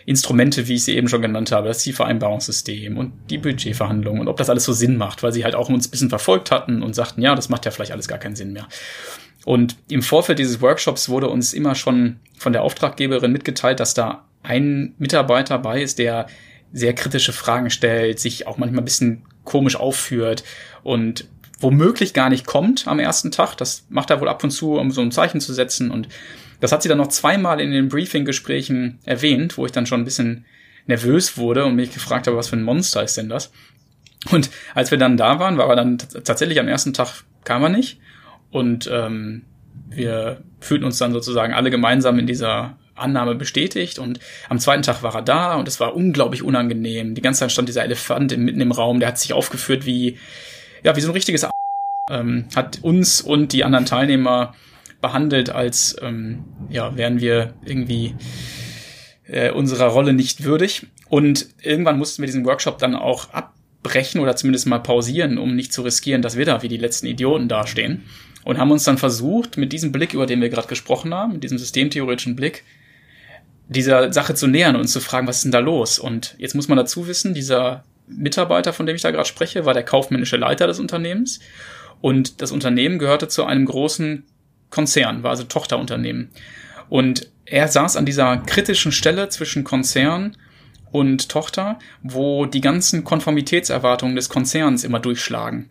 Instrumente, 0.04 0.68
wie 0.68 0.74
ich 0.74 0.84
sie 0.84 0.96
eben 0.96 1.08
schon 1.08 1.22
genannt 1.22 1.50
habe, 1.50 1.68
das 1.68 1.78
Zielvereinbarungssystem 1.80 2.96
und 2.96 3.12
die 3.30 3.38
Budgetverhandlungen 3.38 4.20
und 4.20 4.28
ob 4.28 4.36
das 4.36 4.50
alles 4.50 4.64
so 4.64 4.72
Sinn 4.72 4.96
macht, 4.96 5.22
weil 5.22 5.32
sie 5.32 5.44
halt 5.44 5.54
auch 5.54 5.68
uns 5.68 5.88
ein 5.88 5.90
bisschen 5.90 6.10
verfolgt 6.10 6.50
hatten 6.50 6.82
und 6.82 6.94
sagten, 6.94 7.22
ja, 7.22 7.34
das 7.34 7.48
macht 7.48 7.64
ja 7.64 7.70
vielleicht 7.70 7.92
alles 7.92 8.06
gar 8.06 8.18
keinen 8.18 8.36
Sinn 8.36 8.52
mehr. 8.52 8.68
Und 9.44 9.76
im 9.88 10.02
Vorfeld 10.02 10.38
dieses 10.38 10.60
Workshops 10.60 11.08
wurde 11.08 11.28
uns 11.28 11.54
immer 11.54 11.74
schon 11.74 12.20
von 12.36 12.52
der 12.52 12.62
Auftraggeberin 12.62 13.32
mitgeteilt, 13.32 13.80
dass 13.80 13.94
da 13.94 14.24
ein 14.42 14.94
Mitarbeiter 14.98 15.58
bei 15.58 15.82
ist, 15.82 15.98
der 15.98 16.26
sehr 16.72 16.94
kritische 16.94 17.32
Fragen 17.32 17.70
stellt, 17.70 18.20
sich 18.20 18.46
auch 18.46 18.58
manchmal 18.58 18.82
ein 18.82 18.86
bisschen 18.86 19.22
komisch 19.44 19.76
aufführt 19.76 20.44
und 20.82 21.26
womöglich 21.60 22.12
gar 22.12 22.28
nicht 22.28 22.46
kommt 22.46 22.86
am 22.86 22.98
ersten 22.98 23.30
Tag. 23.30 23.56
Das 23.56 23.86
macht 23.88 24.10
er 24.10 24.20
wohl 24.20 24.28
ab 24.28 24.44
und 24.44 24.50
zu, 24.50 24.74
um 24.74 24.90
so 24.90 25.00
ein 25.00 25.12
Zeichen 25.12 25.40
zu 25.40 25.54
setzen. 25.54 25.90
Und 25.90 26.08
das 26.60 26.72
hat 26.72 26.82
sie 26.82 26.88
dann 26.88 26.98
noch 26.98 27.08
zweimal 27.08 27.60
in 27.60 27.70
den 27.70 27.88
Briefing-Gesprächen 27.88 28.98
erwähnt, 29.04 29.56
wo 29.56 29.64
ich 29.64 29.72
dann 29.72 29.86
schon 29.86 30.00
ein 30.00 30.04
bisschen 30.04 30.44
nervös 30.86 31.36
wurde 31.36 31.64
und 31.64 31.76
mich 31.76 31.92
gefragt 31.92 32.26
habe, 32.26 32.36
was 32.36 32.48
für 32.48 32.56
ein 32.56 32.62
Monster 32.62 33.02
ist 33.02 33.16
denn 33.16 33.28
das? 33.28 33.50
Und 34.30 34.50
als 34.74 34.90
wir 34.90 34.98
dann 34.98 35.16
da 35.16 35.38
waren, 35.38 35.58
war 35.58 35.68
er 35.68 35.76
dann 35.76 35.98
tatsächlich 35.98 36.60
am 36.60 36.68
ersten 36.68 36.92
Tag 36.92 37.24
kam 37.44 37.62
er 37.62 37.68
nicht. 37.68 38.00
Und 38.50 38.88
ähm, 38.92 39.42
wir 39.88 40.42
fühlten 40.60 40.84
uns 40.84 40.98
dann 40.98 41.12
sozusagen 41.12 41.54
alle 41.54 41.70
gemeinsam 41.70 42.18
in 42.18 42.26
dieser 42.26 42.76
Annahme 42.96 43.34
bestätigt 43.34 43.98
und 43.98 44.18
am 44.48 44.58
zweiten 44.58 44.82
Tag 44.82 45.02
war 45.02 45.14
er 45.14 45.22
da 45.22 45.54
und 45.54 45.68
es 45.68 45.80
war 45.80 45.94
unglaublich 45.94 46.42
unangenehm. 46.42 47.14
Die 47.14 47.22
ganze 47.22 47.40
Zeit 47.40 47.52
stand 47.52 47.68
dieser 47.68 47.84
Elefant 47.84 48.36
mitten 48.36 48.60
im 48.60 48.72
Raum, 48.72 49.00
der 49.00 49.08
hat 49.08 49.18
sich 49.18 49.32
aufgeführt 49.32 49.86
wie, 49.86 50.18
ja, 50.82 50.96
wie 50.96 51.00
so 51.00 51.08
ein 51.08 51.14
richtiges 51.14 51.46
ähm, 52.10 52.46
hat 52.54 52.78
uns 52.82 53.20
und 53.20 53.52
die 53.52 53.64
anderen 53.64 53.86
Teilnehmer 53.86 54.54
behandelt, 55.00 55.50
als 55.50 55.96
ähm, 56.02 56.44
ja, 56.70 56.96
wären 56.96 57.20
wir 57.20 57.54
irgendwie 57.64 58.14
äh, 59.26 59.50
unserer 59.50 59.88
Rolle 59.88 60.12
nicht 60.12 60.44
würdig. 60.44 60.86
Und 61.08 61.48
irgendwann 61.62 61.98
mussten 61.98 62.22
wir 62.22 62.26
diesen 62.26 62.44
Workshop 62.44 62.78
dann 62.78 62.94
auch 62.94 63.32
abbrechen 63.32 64.20
oder 64.20 64.36
zumindest 64.36 64.66
mal 64.66 64.78
pausieren, 64.78 65.38
um 65.38 65.54
nicht 65.54 65.72
zu 65.72 65.82
riskieren, 65.82 66.22
dass 66.22 66.36
wir 66.36 66.44
da 66.44 66.62
wie 66.62 66.68
die 66.68 66.76
letzten 66.76 67.06
Idioten 67.06 67.48
dastehen. 67.48 68.04
Und 68.44 68.58
haben 68.58 68.70
uns 68.70 68.84
dann 68.84 68.98
versucht, 68.98 69.56
mit 69.56 69.72
diesem 69.72 69.90
Blick, 69.90 70.14
über 70.14 70.26
den 70.26 70.40
wir 70.40 70.48
gerade 70.48 70.68
gesprochen 70.68 71.12
haben, 71.12 71.34
mit 71.34 71.44
diesem 71.44 71.58
systemtheoretischen 71.58 72.36
Blick, 72.36 72.62
dieser 73.68 74.12
Sache 74.12 74.34
zu 74.34 74.46
nähern 74.46 74.76
und 74.76 74.86
zu 74.86 75.00
fragen, 75.00 75.26
was 75.26 75.36
ist 75.36 75.44
denn 75.44 75.52
da 75.52 75.58
los? 75.58 75.98
Und 75.98 76.34
jetzt 76.38 76.54
muss 76.54 76.68
man 76.68 76.76
dazu 76.76 77.08
wissen, 77.08 77.34
dieser 77.34 77.84
Mitarbeiter, 78.06 78.72
von 78.72 78.86
dem 78.86 78.96
ich 78.96 79.02
da 79.02 79.10
gerade 79.10 79.28
spreche, 79.28 79.64
war 79.64 79.74
der 79.74 79.82
kaufmännische 79.82 80.36
Leiter 80.36 80.66
des 80.66 80.78
Unternehmens. 80.78 81.40
Und 82.00 82.40
das 82.40 82.52
Unternehmen 82.52 82.98
gehörte 82.98 83.28
zu 83.28 83.44
einem 83.44 83.64
großen 83.64 84.24
Konzern, 84.70 85.22
war 85.22 85.30
also 85.30 85.44
Tochterunternehmen. 85.44 86.30
Und 86.88 87.30
er 87.44 87.68
saß 87.68 87.96
an 87.96 88.06
dieser 88.06 88.36
kritischen 88.38 88.92
Stelle 88.92 89.28
zwischen 89.28 89.64
Konzern 89.64 90.36
und 90.92 91.28
Tochter, 91.28 91.78
wo 92.02 92.46
die 92.46 92.60
ganzen 92.60 93.04
Konformitätserwartungen 93.04 94.16
des 94.16 94.28
Konzerns 94.28 94.84
immer 94.84 95.00
durchschlagen. 95.00 95.68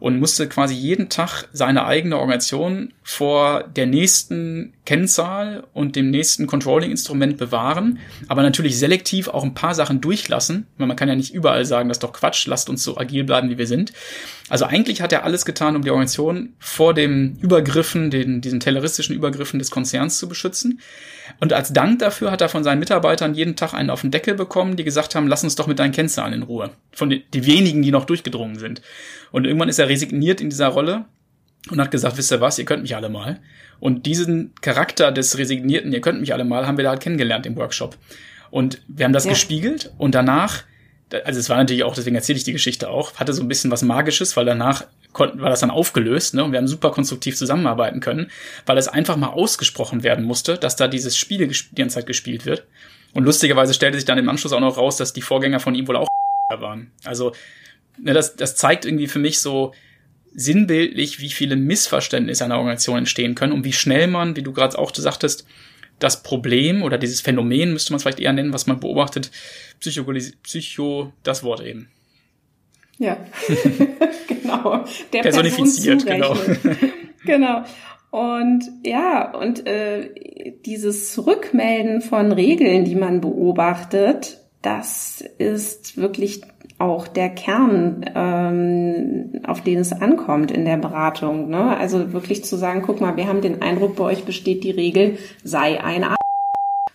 Und 0.00 0.18
musste 0.18 0.48
quasi 0.48 0.74
jeden 0.74 1.08
Tag 1.08 1.48
seine 1.52 1.86
eigene 1.86 2.18
Organisation 2.18 2.92
vor 3.02 3.64
der 3.64 3.86
nächsten 3.86 4.72
Kennzahl 4.84 5.64
und 5.72 5.96
dem 5.96 6.10
nächsten 6.10 6.46
Controlling-Instrument 6.46 7.36
bewahren, 7.36 7.98
aber 8.28 8.42
natürlich 8.42 8.78
selektiv 8.78 9.28
auch 9.28 9.42
ein 9.42 9.54
paar 9.54 9.74
Sachen 9.74 10.00
durchlassen, 10.00 10.66
weil 10.78 10.86
man 10.86 10.96
kann 10.96 11.08
ja 11.08 11.16
nicht 11.16 11.34
überall 11.34 11.64
sagen, 11.64 11.88
das 11.88 11.96
ist 11.96 12.02
doch 12.02 12.12
Quatsch, 12.12 12.46
lasst 12.46 12.68
uns 12.68 12.82
so 12.82 12.96
agil 12.96 13.24
bleiben, 13.24 13.50
wie 13.50 13.58
wir 13.58 13.66
sind. 13.66 13.92
Also 14.48 14.64
eigentlich 14.64 15.02
hat 15.02 15.12
er 15.12 15.24
alles 15.24 15.44
getan, 15.44 15.76
um 15.76 15.82
die 15.82 15.90
Organisation 15.90 16.54
vor 16.58 16.94
dem 16.94 17.36
Übergriffen, 17.40 18.10
den, 18.10 18.40
diesen 18.40 18.60
telleristischen 18.60 19.14
Übergriffen 19.14 19.58
des 19.58 19.70
Konzerns 19.70 20.18
zu 20.18 20.28
beschützen. 20.28 20.80
Und 21.40 21.52
als 21.52 21.72
Dank 21.72 21.98
dafür 21.98 22.30
hat 22.30 22.40
er 22.40 22.48
von 22.48 22.64
seinen 22.64 22.78
Mitarbeitern 22.78 23.34
jeden 23.34 23.56
Tag 23.56 23.74
einen 23.74 23.90
auf 23.90 24.00
den 24.00 24.10
Deckel 24.10 24.34
bekommen, 24.34 24.76
die 24.76 24.84
gesagt 24.84 25.14
haben, 25.14 25.28
lass 25.28 25.44
uns 25.44 25.54
doch 25.54 25.66
mit 25.66 25.78
deinen 25.78 25.92
Kennzahlen 25.92 26.32
in 26.32 26.42
Ruhe. 26.42 26.70
Von 26.92 27.10
den 27.10 27.22
die 27.32 27.46
wenigen, 27.46 27.82
die 27.82 27.90
noch 27.90 28.04
durchgedrungen 28.04 28.58
sind. 28.58 28.82
Und 29.32 29.44
irgendwann 29.44 29.68
ist 29.68 29.78
er 29.78 29.88
resigniert 29.88 30.40
in 30.40 30.50
dieser 30.50 30.68
Rolle 30.68 31.04
und 31.70 31.80
hat 31.80 31.90
gesagt, 31.90 32.16
wisst 32.16 32.32
ihr 32.32 32.40
was, 32.40 32.58
ihr 32.58 32.64
könnt 32.64 32.82
mich 32.82 32.96
alle 32.96 33.08
mal. 33.08 33.40
Und 33.80 34.06
diesen 34.06 34.54
Charakter 34.60 35.12
des 35.12 35.36
Resignierten, 35.36 35.92
ihr 35.92 36.00
könnt 36.00 36.20
mich 36.20 36.32
alle 36.32 36.44
mal, 36.44 36.66
haben 36.66 36.76
wir 36.76 36.84
da 36.84 36.90
halt 36.90 37.00
kennengelernt 37.00 37.46
im 37.46 37.56
Workshop. 37.56 37.96
Und 38.50 38.80
wir 38.88 39.04
haben 39.04 39.12
das 39.12 39.24
ja. 39.24 39.32
gespiegelt 39.32 39.92
und 39.98 40.14
danach, 40.14 40.62
also 41.24 41.40
es 41.40 41.48
war 41.48 41.56
natürlich 41.56 41.82
auch, 41.82 41.94
deswegen 41.94 42.16
erzähle 42.16 42.38
ich 42.38 42.44
die 42.44 42.52
Geschichte 42.52 42.88
auch, 42.88 43.14
hatte 43.16 43.32
so 43.32 43.42
ein 43.42 43.48
bisschen 43.48 43.70
was 43.70 43.82
Magisches, 43.82 44.36
weil 44.36 44.44
danach 44.44 44.86
konnten, 45.16 45.40
war 45.40 45.48
das 45.48 45.60
dann 45.60 45.70
aufgelöst, 45.70 46.34
ne? 46.34 46.44
Und 46.44 46.52
wir 46.52 46.58
haben 46.58 46.68
super 46.68 46.90
konstruktiv 46.90 47.36
zusammenarbeiten 47.36 48.00
können, 48.00 48.30
weil 48.66 48.76
es 48.76 48.86
einfach 48.86 49.16
mal 49.16 49.30
ausgesprochen 49.30 50.02
werden 50.02 50.24
musste, 50.24 50.58
dass 50.58 50.76
da 50.76 50.86
dieses 50.86 51.16
Spiel 51.16 51.48
die 51.48 51.74
ganze 51.74 51.94
Zeit 51.94 52.06
gespielt 52.06 52.44
wird. 52.44 52.64
Und 53.14 53.24
lustigerweise 53.24 53.72
stellte 53.72 53.96
sich 53.96 54.04
dann 54.04 54.18
im 54.18 54.28
Anschluss 54.28 54.52
auch 54.52 54.60
noch 54.60 54.76
raus, 54.76 54.98
dass 54.98 55.14
die 55.14 55.22
Vorgänger 55.22 55.58
von 55.58 55.74
ihm 55.74 55.88
wohl 55.88 55.96
auch 55.96 56.06
waren. 56.60 56.92
Also, 57.04 57.32
ne, 57.98 58.12
das, 58.12 58.36
das 58.36 58.56
zeigt 58.56 58.84
irgendwie 58.84 59.06
für 59.06 59.18
mich 59.18 59.40
so 59.40 59.72
sinnbildlich, 60.34 61.18
wie 61.18 61.30
viele 61.30 61.56
Missverständnisse 61.56 62.44
einer 62.44 62.58
Organisation 62.58 62.98
entstehen 62.98 63.34
können 63.34 63.54
und 63.54 63.64
wie 63.64 63.72
schnell 63.72 64.06
man, 64.06 64.36
wie 64.36 64.42
du 64.42 64.52
gerade 64.52 64.78
auch 64.78 64.94
sagtest, 64.94 65.46
das 65.98 66.22
Problem 66.22 66.82
oder 66.82 66.98
dieses 66.98 67.22
Phänomen, 67.22 67.72
müsste 67.72 67.92
man 67.92 67.96
es 67.96 68.02
vielleicht 68.02 68.20
eher 68.20 68.34
nennen, 68.34 68.52
was 68.52 68.66
man 68.66 68.80
beobachtet, 68.80 69.30
Psycho, 69.80 70.04
Psycho 70.42 71.12
das 71.22 71.42
Wort 71.42 71.62
eben. 71.62 71.88
Ja, 72.98 73.18
genau. 74.28 74.84
Der 75.12 75.20
Personifiziert, 75.20 76.06
genau. 76.06 76.34
genau. 77.24 77.62
Und 78.10 78.64
ja, 78.84 79.36
und 79.36 79.66
äh, 79.66 80.10
dieses 80.64 81.26
Rückmelden 81.26 82.00
von 82.00 82.32
Regeln, 82.32 82.84
die 82.84 82.94
man 82.94 83.20
beobachtet, 83.20 84.38
das 84.62 85.22
ist 85.38 85.96
wirklich 85.98 86.40
auch 86.78 87.08
der 87.08 87.30
Kern, 87.30 88.04
ähm, 88.14 89.40
auf 89.46 89.62
den 89.62 89.78
es 89.78 89.92
ankommt 89.92 90.50
in 90.50 90.64
der 90.64 90.76
Beratung. 90.76 91.48
Ne? 91.48 91.76
Also 91.76 92.12
wirklich 92.12 92.44
zu 92.44 92.56
sagen, 92.56 92.82
guck 92.84 93.00
mal, 93.00 93.16
wir 93.16 93.28
haben 93.28 93.40
den 93.40 93.62
Eindruck, 93.62 93.96
bei 93.96 94.04
euch 94.04 94.24
besteht 94.24 94.64
die 94.64 94.70
Regel, 94.70 95.18
sei 95.42 95.82
ein 95.82 96.04
A 96.04 96.16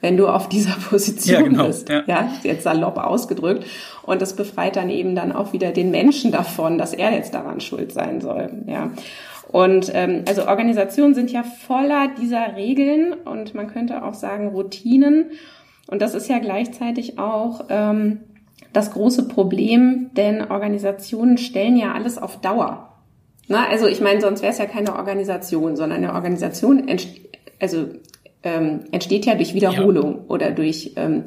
wenn 0.02 0.18
du 0.18 0.28
auf 0.28 0.50
dieser 0.50 0.76
Position 0.90 1.42
ja, 1.42 1.48
genau, 1.48 1.68
bist. 1.68 1.90
Ja. 1.90 2.04
ja, 2.08 2.34
jetzt 2.44 2.64
salopp 2.64 2.98
ausgedrückt. 2.98 3.66
Und 4.04 4.22
das 4.22 4.36
befreit 4.36 4.76
dann 4.76 4.90
eben 4.90 5.16
dann 5.16 5.32
auch 5.32 5.54
wieder 5.54 5.72
den 5.72 5.92
Menschen 5.92 6.32
davon, 6.32 6.78
dass 6.78 6.94
er 6.94 7.14
jetzt 7.14 7.34
daran 7.34 7.62
schuld 7.62 7.94
sein 7.94 8.20
soll. 8.20 8.50
Ja. 8.68 8.92
Und 9.52 9.92
ähm, 9.94 10.24
also 10.28 10.48
Organisationen 10.48 11.14
sind 11.14 11.32
ja 11.32 11.44
voller 11.44 12.10
dieser 12.20 12.56
Regeln 12.56 13.14
und 13.14 13.54
man 13.54 13.68
könnte 13.68 14.04
auch 14.04 14.14
sagen 14.14 14.50
Routinen. 14.50 15.32
Und 15.88 16.02
das 16.02 16.14
ist 16.14 16.30
ja 16.30 16.40
gleichzeitig 16.40 17.20
auch 17.20 17.66
ähm, 17.70 18.22
das 18.72 18.92
große 18.92 19.28
Problem, 19.28 20.12
denn 20.16 20.50
Organisationen 20.50 21.38
stellen 21.38 21.76
ja 21.76 21.94
alles 21.94 22.18
auf 22.18 22.40
Dauer. 22.40 22.88
Na, 23.48 23.68
also 23.68 23.88
ich 23.88 24.00
meine, 24.00 24.22
sonst 24.22 24.42
wäre 24.42 24.54
es 24.54 24.60
ja 24.60 24.66
keine 24.66 24.96
Organisation, 24.96 25.76
sondern 25.76 26.04
eine 26.04 26.14
Organisation, 26.14 26.88
also 27.60 27.88
ähm, 28.44 28.82
entsteht 28.92 29.26
ja 29.26 29.36
durch 29.36 29.54
Wiederholung 29.54 30.16
ja. 30.16 30.22
oder 30.28 30.52
durch 30.52 30.94
ähm, 30.96 31.26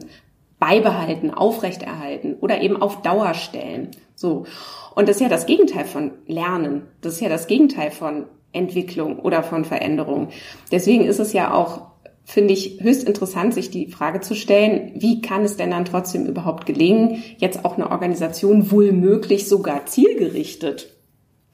Beibehalten, 0.59 1.31
Aufrechterhalten 1.31 2.35
oder 2.41 2.61
eben 2.61 2.81
auf 2.81 3.03
Dauer 3.03 3.35
stellen. 3.35 3.91
So. 4.15 4.47
Und 4.95 5.09
das 5.09 5.17
ist 5.17 5.23
ja 5.23 5.29
das 5.29 5.47
Gegenteil 5.47 5.85
von 5.85 6.13
Lernen. 6.27 6.83
Das 7.01 7.15
ist 7.15 7.21
ja 7.21 7.29
das 7.29 7.47
Gegenteil 7.47 7.91
von 7.91 8.27
Entwicklung 8.53 9.19
oder 9.19 9.43
von 9.43 9.65
Veränderung. 9.65 10.29
Deswegen 10.71 11.05
ist 11.05 11.19
es 11.19 11.33
ja 11.33 11.53
auch, 11.53 11.89
finde 12.25 12.55
ich, 12.55 12.81
höchst 12.81 13.07
interessant, 13.07 13.53
sich 13.53 13.71
die 13.71 13.89
Frage 13.89 14.21
zu 14.21 14.35
stellen, 14.35 14.93
wie 14.95 15.21
kann 15.21 15.45
es 15.45 15.57
denn 15.57 15.73
dann 15.73 15.85
trotzdem 15.85 16.27
überhaupt 16.27 16.65
gelingen, 16.65 17.23
jetzt 17.39 17.65
auch 17.65 17.77
eine 17.77 17.91
Organisation 17.91 18.71
wohl 18.71 18.93
möglich 18.93 19.49
sogar 19.49 19.87
zielgerichtet 19.87 20.94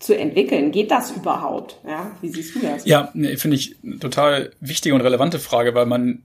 zu 0.01 0.17
entwickeln. 0.17 0.73
Geht 0.73 0.91
das 0.91 1.13
überhaupt? 1.13 1.77
Ja, 1.87 2.11
wie 2.21 2.29
siehst 2.29 2.55
du 2.57 2.61
das? 2.61 2.85
Ja, 2.85 3.13
finde 3.37 3.57
ich 3.57 3.77
total 4.01 4.51
wichtige 4.61 4.95
und 4.95 5.03
relevante 5.03 5.39
Frage, 5.39 5.75
weil 5.75 5.87
man 5.87 6.23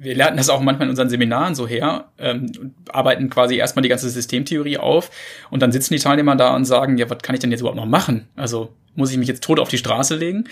wir 0.00 0.14
lernen 0.14 0.36
das 0.36 0.48
auch 0.48 0.60
manchmal 0.60 0.86
in 0.86 0.90
unseren 0.90 1.10
Seminaren 1.10 1.56
so 1.56 1.66
her, 1.66 2.12
ähm, 2.18 2.72
arbeiten 2.88 3.28
quasi 3.30 3.56
erstmal 3.56 3.82
die 3.82 3.88
ganze 3.88 4.08
Systemtheorie 4.08 4.78
auf 4.78 5.10
und 5.50 5.60
dann 5.60 5.72
sitzen 5.72 5.94
die 5.94 6.00
Teilnehmer 6.00 6.36
da 6.36 6.54
und 6.54 6.64
sagen, 6.64 6.98
ja, 6.98 7.10
was 7.10 7.18
kann 7.18 7.34
ich 7.34 7.40
denn 7.40 7.50
jetzt 7.50 7.60
überhaupt 7.60 7.76
noch 7.76 7.84
machen? 7.84 8.28
Also 8.36 8.72
muss 8.94 9.10
ich 9.10 9.18
mich 9.18 9.26
jetzt 9.26 9.42
tot 9.42 9.58
auf 9.58 9.68
die 9.68 9.78
Straße 9.78 10.14
legen? 10.14 10.44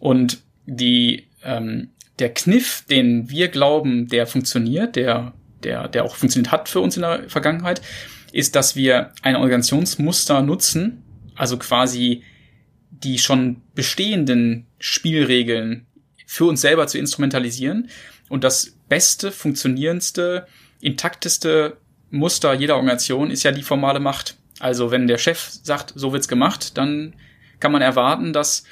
Und 0.00 0.42
die, 0.66 1.28
ähm, 1.44 1.90
der 2.18 2.34
Kniff, 2.34 2.84
den 2.90 3.30
wir 3.30 3.48
glauben, 3.48 4.08
der 4.08 4.26
funktioniert, 4.26 4.96
der, 4.96 5.32
der, 5.62 5.86
der 5.86 6.04
auch 6.04 6.16
funktioniert 6.16 6.50
hat 6.50 6.68
für 6.68 6.80
uns 6.80 6.96
in 6.96 7.02
der 7.02 7.28
Vergangenheit, 7.28 7.82
ist, 8.32 8.56
dass 8.56 8.74
wir 8.74 9.12
ein 9.22 9.36
Organisationsmuster 9.36 10.42
nutzen, 10.42 11.01
also 11.36 11.58
quasi 11.58 12.22
die 12.90 13.18
schon 13.18 13.62
bestehenden 13.74 14.66
Spielregeln 14.78 15.86
für 16.26 16.44
uns 16.44 16.60
selber 16.60 16.86
zu 16.86 16.98
instrumentalisieren 16.98 17.88
und 18.28 18.44
das 18.44 18.76
beste, 18.88 19.32
funktionierendste, 19.32 20.46
intakteste 20.80 21.76
Muster 22.10 22.52
jeder 22.52 22.76
Organisation 22.76 23.30
ist 23.30 23.42
ja 23.42 23.52
die 23.52 23.62
formale 23.62 24.00
Macht. 24.00 24.36
Also 24.60 24.90
wenn 24.90 25.06
der 25.06 25.18
Chef 25.18 25.48
sagt, 25.50 25.92
so 25.96 26.12
wird's 26.12 26.28
gemacht, 26.28 26.76
dann 26.76 27.14
kann 27.58 27.72
man 27.72 27.82
erwarten, 27.82 28.32
dass 28.32 28.64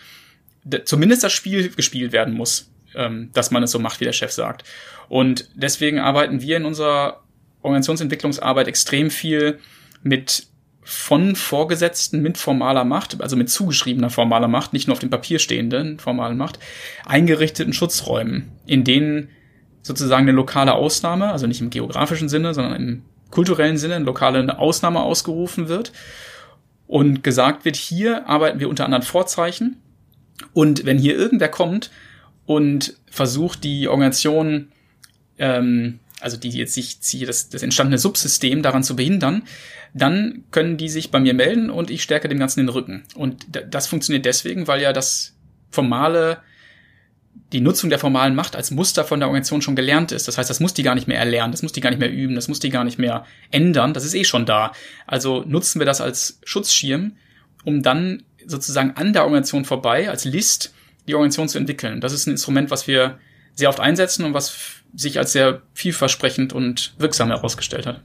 zumindest 0.84 1.24
das 1.24 1.32
Spiel 1.32 1.70
gespielt 1.70 2.12
werden 2.12 2.34
muss, 2.34 2.70
ähm, 2.94 3.30
dass 3.32 3.50
man 3.50 3.62
es 3.62 3.70
so 3.70 3.78
macht, 3.78 4.00
wie 4.00 4.04
der 4.04 4.12
Chef 4.12 4.32
sagt. 4.32 4.64
Und 5.08 5.48
deswegen 5.54 5.98
arbeiten 5.98 6.42
wir 6.42 6.58
in 6.58 6.66
unserer 6.66 7.22
Organisationsentwicklungsarbeit 7.62 8.68
extrem 8.68 9.10
viel 9.10 9.58
mit 10.02 10.46
von 10.90 11.36
Vorgesetzten 11.36 12.20
mit 12.20 12.36
formaler 12.36 12.84
Macht, 12.84 13.20
also 13.22 13.36
mit 13.36 13.48
zugeschriebener 13.48 14.10
formaler 14.10 14.48
Macht, 14.48 14.72
nicht 14.72 14.88
nur 14.88 14.94
auf 14.94 14.98
dem 14.98 15.08
Papier 15.08 15.38
stehenden 15.38 16.00
formalen 16.00 16.36
Macht, 16.36 16.58
eingerichteten 17.06 17.72
Schutzräumen, 17.72 18.50
in 18.66 18.82
denen 18.82 19.28
sozusagen 19.82 20.24
eine 20.24 20.32
lokale 20.32 20.72
Ausnahme, 20.72 21.30
also 21.30 21.46
nicht 21.46 21.60
im 21.60 21.70
geografischen 21.70 22.28
Sinne, 22.28 22.54
sondern 22.54 22.74
im 22.74 23.02
kulturellen 23.30 23.76
Sinne, 23.76 23.94
eine 23.94 24.04
lokale 24.04 24.58
Ausnahme 24.58 25.00
ausgerufen 25.00 25.68
wird. 25.68 25.92
Und 26.88 27.22
gesagt 27.22 27.64
wird, 27.64 27.76
hier 27.76 28.28
arbeiten 28.28 28.58
wir 28.58 28.68
unter 28.68 28.84
anderen 28.84 29.04
Vorzeichen. 29.04 29.76
Und 30.54 30.84
wenn 30.86 30.98
hier 30.98 31.16
irgendwer 31.16 31.50
kommt 31.50 31.92
und 32.46 32.96
versucht, 33.08 33.62
die 33.62 33.86
Organisation 33.86 34.72
ähm, 35.38 36.00
also 36.20 36.36
die 36.36 36.50
jetzt 36.50 36.74
sich 36.74 36.98
hier 37.02 37.26
das, 37.26 37.48
das 37.48 37.62
entstandene 37.62 37.98
Subsystem 37.98 38.62
daran 38.62 38.82
zu 38.82 38.96
behindern, 38.96 39.42
dann 39.94 40.44
können 40.50 40.76
die 40.76 40.88
sich 40.88 41.10
bei 41.10 41.20
mir 41.20 41.34
melden 41.34 41.70
und 41.70 41.90
ich 41.90 42.02
stärke 42.02 42.28
dem 42.28 42.38
Ganzen 42.38 42.60
den 42.60 42.68
Rücken. 42.68 43.04
Und 43.14 43.46
das 43.70 43.86
funktioniert 43.86 44.24
deswegen, 44.24 44.68
weil 44.68 44.80
ja 44.80 44.92
das 44.92 45.34
formale, 45.70 46.38
die 47.52 47.60
Nutzung 47.60 47.90
der 47.90 47.98
formalen 47.98 48.34
Macht 48.34 48.54
als 48.54 48.70
Muster 48.70 49.04
von 49.04 49.20
der 49.20 49.28
Organisation 49.28 49.62
schon 49.62 49.76
gelernt 49.76 50.12
ist. 50.12 50.28
Das 50.28 50.38
heißt, 50.38 50.48
das 50.48 50.60
muss 50.60 50.74
die 50.74 50.82
gar 50.82 50.94
nicht 50.94 51.08
mehr 51.08 51.18
erlernen, 51.18 51.52
das 51.52 51.62
muss 51.62 51.72
die 51.72 51.80
gar 51.80 51.90
nicht 51.90 52.00
mehr 52.00 52.12
üben, 52.12 52.34
das 52.34 52.48
muss 52.48 52.60
die 52.60 52.70
gar 52.70 52.84
nicht 52.84 52.98
mehr 52.98 53.24
ändern, 53.50 53.94
das 53.94 54.04
ist 54.04 54.14
eh 54.14 54.24
schon 54.24 54.46
da. 54.46 54.72
Also 55.06 55.44
nutzen 55.46 55.80
wir 55.80 55.86
das 55.86 56.00
als 56.00 56.38
Schutzschirm, 56.44 57.16
um 57.64 57.82
dann 57.82 58.22
sozusagen 58.46 58.92
an 58.92 59.12
der 59.12 59.24
Organisation 59.24 59.64
vorbei, 59.64 60.08
als 60.08 60.24
List, 60.24 60.72
die 61.08 61.14
Organisation 61.14 61.48
zu 61.48 61.58
entwickeln. 61.58 62.00
Das 62.00 62.12
ist 62.12 62.26
ein 62.26 62.32
Instrument, 62.32 62.70
was 62.70 62.86
wir 62.86 63.18
sehr 63.54 63.68
oft 63.68 63.80
einsetzen 63.80 64.24
und 64.24 64.34
was 64.34 64.79
sich 64.94 65.18
als 65.18 65.32
sehr 65.32 65.62
vielversprechend 65.74 66.52
und 66.52 66.94
wirksam 66.98 67.28
herausgestellt 67.28 67.86
hat. 67.86 68.00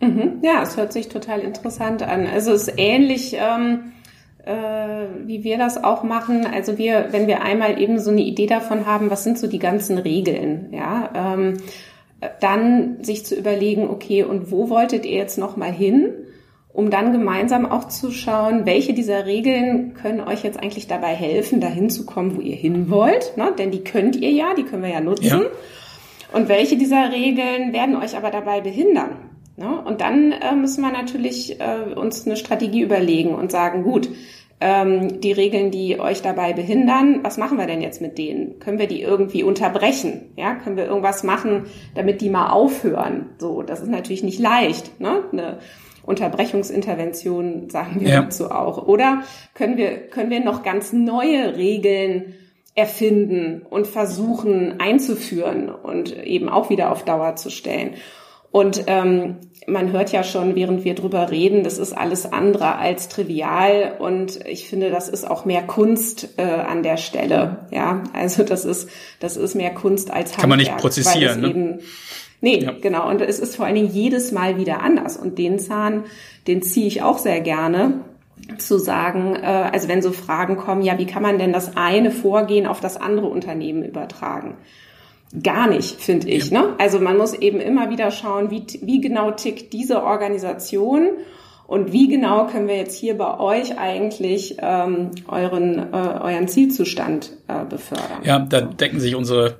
Mhm. 0.00 0.38
Ja, 0.42 0.62
es 0.62 0.76
hört 0.76 0.92
sich 0.92 1.08
total 1.08 1.40
interessant 1.40 2.02
an. 2.02 2.26
Also 2.26 2.52
es 2.52 2.68
ist 2.68 2.74
ähnlich, 2.76 3.34
ähm, 3.34 3.92
äh, 4.44 5.06
wie 5.26 5.44
wir 5.44 5.58
das 5.58 5.82
auch 5.82 6.04
machen. 6.04 6.46
Also 6.46 6.78
wir, 6.78 7.08
wenn 7.10 7.26
wir 7.26 7.42
einmal 7.42 7.80
eben 7.80 7.98
so 7.98 8.10
eine 8.10 8.22
Idee 8.22 8.46
davon 8.46 8.86
haben, 8.86 9.10
was 9.10 9.24
sind 9.24 9.38
so 9.38 9.46
die 9.46 9.58
ganzen 9.58 9.98
Regeln, 9.98 10.68
ja, 10.72 11.38
ähm, 11.38 11.58
dann 12.40 13.02
sich 13.02 13.24
zu 13.24 13.36
überlegen, 13.36 13.88
okay, 13.88 14.24
und 14.24 14.50
wo 14.50 14.70
wolltet 14.70 15.04
ihr 15.04 15.16
jetzt 15.16 15.38
noch 15.38 15.56
mal 15.56 15.72
hin? 15.72 16.12
um 16.78 16.90
dann 16.90 17.10
gemeinsam 17.10 17.66
auch 17.66 17.88
zu 17.88 18.12
schauen, 18.12 18.64
welche 18.64 18.94
dieser 18.94 19.26
Regeln 19.26 19.94
können 19.94 20.20
euch 20.20 20.44
jetzt 20.44 20.62
eigentlich 20.62 20.86
dabei 20.86 21.12
helfen, 21.12 21.60
dahin 21.60 21.90
zu 21.90 22.06
kommen, 22.06 22.36
wo 22.36 22.40
ihr 22.40 22.54
hin 22.54 22.88
wollt. 22.88 23.36
Ne? 23.36 23.52
Denn 23.58 23.72
die 23.72 23.82
könnt 23.82 24.14
ihr 24.14 24.30
ja, 24.30 24.54
die 24.54 24.62
können 24.62 24.84
wir 24.84 24.90
ja 24.90 25.00
nutzen. 25.00 25.24
Ja. 25.24 25.40
Und 26.32 26.48
welche 26.48 26.76
dieser 26.76 27.10
Regeln 27.12 27.72
werden 27.72 27.96
euch 27.96 28.16
aber 28.16 28.30
dabei 28.30 28.60
behindern? 28.60 29.30
Ne? 29.56 29.82
Und 29.84 30.00
dann 30.00 30.32
äh, 30.32 30.54
müssen 30.54 30.82
wir 30.82 30.92
natürlich 30.92 31.60
äh, 31.60 31.94
uns 31.94 32.26
eine 32.26 32.36
Strategie 32.36 32.82
überlegen 32.82 33.34
und 33.34 33.50
sagen, 33.50 33.82
gut, 33.82 34.08
ähm, 34.60 35.20
die 35.20 35.32
Regeln, 35.32 35.70
die 35.70 36.00
euch 36.00 36.20
dabei 36.20 36.52
behindern, 36.52 37.20
was 37.22 37.38
machen 37.38 37.58
wir 37.58 37.66
denn 37.66 37.80
jetzt 37.80 38.00
mit 38.00 38.18
denen? 38.18 38.58
Können 38.58 38.78
wir 38.78 38.88
die 38.88 39.02
irgendwie 39.02 39.42
unterbrechen? 39.42 40.32
Ja, 40.36 40.54
können 40.54 40.76
wir 40.76 40.86
irgendwas 40.86 41.22
machen, 41.22 41.66
damit 41.94 42.20
die 42.20 42.28
mal 42.28 42.50
aufhören? 42.50 43.30
So, 43.38 43.62
das 43.62 43.80
ist 43.80 43.90
natürlich 43.90 44.24
nicht 44.24 44.40
leicht, 44.40 45.00
ne? 45.00 45.24
Eine 45.32 45.58
Unterbrechungsintervention 46.04 47.68
sagen 47.68 48.00
wir 48.00 48.08
ja. 48.08 48.22
dazu 48.22 48.50
auch. 48.50 48.86
Oder 48.86 49.22
können 49.54 49.76
wir, 49.76 50.08
können 50.08 50.30
wir 50.30 50.40
noch 50.40 50.62
ganz 50.62 50.92
neue 50.92 51.56
Regeln 51.56 52.34
erfinden 52.78 53.62
und 53.68 53.88
versuchen 53.88 54.78
einzuführen 54.78 55.68
und 55.68 56.16
eben 56.24 56.48
auch 56.48 56.70
wieder 56.70 56.92
auf 56.92 57.04
Dauer 57.04 57.36
zu 57.36 57.50
stellen? 57.50 57.94
Und 58.50 58.84
ähm, 58.86 59.36
man 59.66 59.92
hört 59.92 60.10
ja 60.10 60.24
schon, 60.24 60.54
während 60.54 60.84
wir 60.84 60.94
drüber 60.94 61.30
reden, 61.30 61.64
das 61.64 61.76
ist 61.76 61.92
alles 61.92 62.24
andere 62.32 62.76
als 62.76 63.08
trivial. 63.08 63.96
Und 63.98 64.40
ich 64.46 64.68
finde, 64.68 64.90
das 64.90 65.08
ist 65.08 65.28
auch 65.28 65.44
mehr 65.44 65.62
Kunst 65.62 66.30
äh, 66.38 66.42
an 66.42 66.82
der 66.82 66.96
Stelle. 66.96 67.66
Ja, 67.70 68.04
also 68.14 68.44
das 68.44 68.64
ist 68.64 68.88
das 69.20 69.36
ist 69.36 69.54
mehr 69.54 69.74
Kunst 69.74 70.10
als 70.10 70.30
Handwerk. 70.30 70.40
Kann 70.40 70.48
man 70.48 70.58
nicht 70.60 70.76
prozessieren. 70.78 71.40
Ne? 71.40 71.48
Eben, 71.48 71.78
nee, 72.40 72.60
ja. 72.60 72.72
genau. 72.80 73.08
Und 73.10 73.20
es 73.20 73.38
ist 73.38 73.56
vor 73.56 73.66
allen 73.66 73.74
Dingen 73.74 73.92
jedes 73.92 74.32
Mal 74.32 74.56
wieder 74.56 74.80
anders. 74.80 75.18
Und 75.18 75.36
den 75.36 75.58
Zahn, 75.58 76.04
den 76.46 76.62
ziehe 76.62 76.86
ich 76.86 77.02
auch 77.02 77.18
sehr 77.18 77.40
gerne 77.40 78.00
zu 78.58 78.78
sagen, 78.78 79.36
äh, 79.36 79.70
also 79.72 79.88
wenn 79.88 80.02
so 80.02 80.12
Fragen 80.12 80.56
kommen, 80.56 80.82
ja, 80.82 80.98
wie 80.98 81.06
kann 81.06 81.22
man 81.22 81.38
denn 81.38 81.52
das 81.52 81.76
eine 81.76 82.10
Vorgehen 82.10 82.66
auf 82.66 82.80
das 82.80 82.96
andere 82.96 83.26
Unternehmen 83.26 83.84
übertragen? 83.84 84.56
gar 85.42 85.68
nicht, 85.68 86.00
finde 86.00 86.28
ich. 86.28 86.50
Ne? 86.50 86.74
Also 86.78 87.00
man 87.00 87.16
muss 87.16 87.34
eben 87.34 87.60
immer 87.60 87.90
wieder 87.90 88.10
schauen, 88.10 88.50
wie, 88.50 88.64
wie 88.82 89.00
genau 89.00 89.30
tickt 89.30 89.72
diese 89.72 90.02
Organisation 90.02 91.10
und 91.66 91.92
wie 91.92 92.08
genau 92.08 92.46
können 92.46 92.66
wir 92.66 92.76
jetzt 92.76 92.96
hier 92.96 93.16
bei 93.18 93.38
euch 93.38 93.78
eigentlich 93.78 94.56
ähm, 94.60 95.10
euren, 95.28 95.92
äh, 95.92 95.96
euren 95.96 96.48
Zielzustand 96.48 97.32
äh, 97.46 97.64
befördern. 97.64 98.22
Ja, 98.24 98.38
da 98.38 98.62
decken 98.62 99.00
sich 99.00 99.14
unsere 99.14 99.58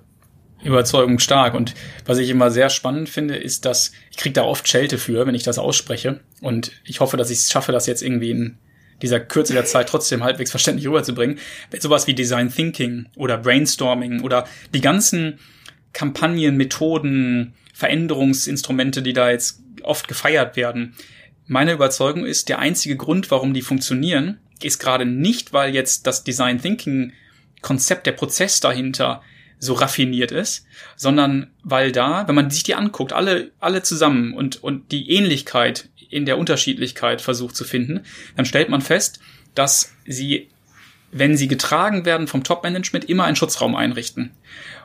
Überzeugungen 0.64 1.18
stark. 1.18 1.54
Und 1.54 1.74
was 2.06 2.18
ich 2.18 2.30
immer 2.30 2.50
sehr 2.50 2.70
spannend 2.70 3.08
finde, 3.08 3.36
ist, 3.36 3.64
dass 3.64 3.92
ich 4.10 4.16
kriege 4.16 4.32
da 4.32 4.44
oft 4.44 4.66
Schelte 4.66 4.96
für, 4.98 5.26
wenn 5.26 5.34
ich 5.34 5.42
das 5.42 5.58
ausspreche. 5.58 6.20
Und 6.40 6.72
ich 6.84 7.00
hoffe, 7.00 7.16
dass 7.16 7.30
ich 7.30 7.38
es 7.38 7.50
schaffe, 7.52 7.72
das 7.72 7.86
jetzt 7.86 8.02
irgendwie 8.02 8.30
in 8.30 8.58
dieser 9.02 9.20
Kürze 9.20 9.52
der 9.52 9.64
Zeit 9.64 9.88
trotzdem 9.88 10.24
halbwegs 10.24 10.50
verständlich 10.50 10.86
rüberzubringen. 10.86 11.38
Sowas 11.78 12.06
wie 12.06 12.14
Design 12.14 12.52
Thinking 12.52 13.06
oder 13.16 13.38
Brainstorming 13.38 14.22
oder 14.22 14.46
die 14.74 14.80
ganzen 14.80 15.38
Kampagnen, 15.92 16.56
Methoden, 16.56 17.54
Veränderungsinstrumente, 17.74 19.02
die 19.02 19.12
da 19.12 19.30
jetzt 19.30 19.60
oft 19.82 20.08
gefeiert 20.08 20.56
werden. 20.56 20.94
Meine 21.46 21.72
Überzeugung 21.72 22.26
ist, 22.26 22.48
der 22.48 22.58
einzige 22.58 22.96
Grund, 22.96 23.30
warum 23.30 23.54
die 23.54 23.62
funktionieren, 23.62 24.38
ist 24.62 24.80
gerade 24.80 25.06
nicht, 25.06 25.52
weil 25.52 25.74
jetzt 25.74 26.06
das 26.06 26.24
Design 26.24 26.60
Thinking 26.60 27.12
Konzept, 27.62 28.06
der 28.06 28.12
Prozess 28.12 28.60
dahinter 28.60 29.22
so 29.58 29.74
raffiniert 29.74 30.30
ist, 30.30 30.66
sondern 30.96 31.50
weil 31.62 31.92
da, 31.92 32.26
wenn 32.28 32.34
man 32.34 32.50
sich 32.50 32.62
die 32.62 32.74
anguckt, 32.74 33.12
alle, 33.12 33.50
alle 33.58 33.82
zusammen 33.82 34.34
und, 34.34 34.62
und 34.62 34.92
die 34.92 35.10
Ähnlichkeit 35.10 35.88
in 36.10 36.26
der 36.26 36.38
Unterschiedlichkeit 36.38 37.20
versucht 37.20 37.56
zu 37.56 37.64
finden, 37.64 38.04
dann 38.36 38.46
stellt 38.46 38.68
man 38.68 38.80
fest, 38.80 39.20
dass 39.54 39.92
sie, 40.06 40.48
wenn 41.10 41.36
sie 41.36 41.48
getragen 41.48 42.04
werden 42.04 42.26
vom 42.26 42.44
Top-Management, 42.44 43.08
immer 43.08 43.24
einen 43.24 43.36
Schutzraum 43.36 43.74
einrichten. 43.74 44.30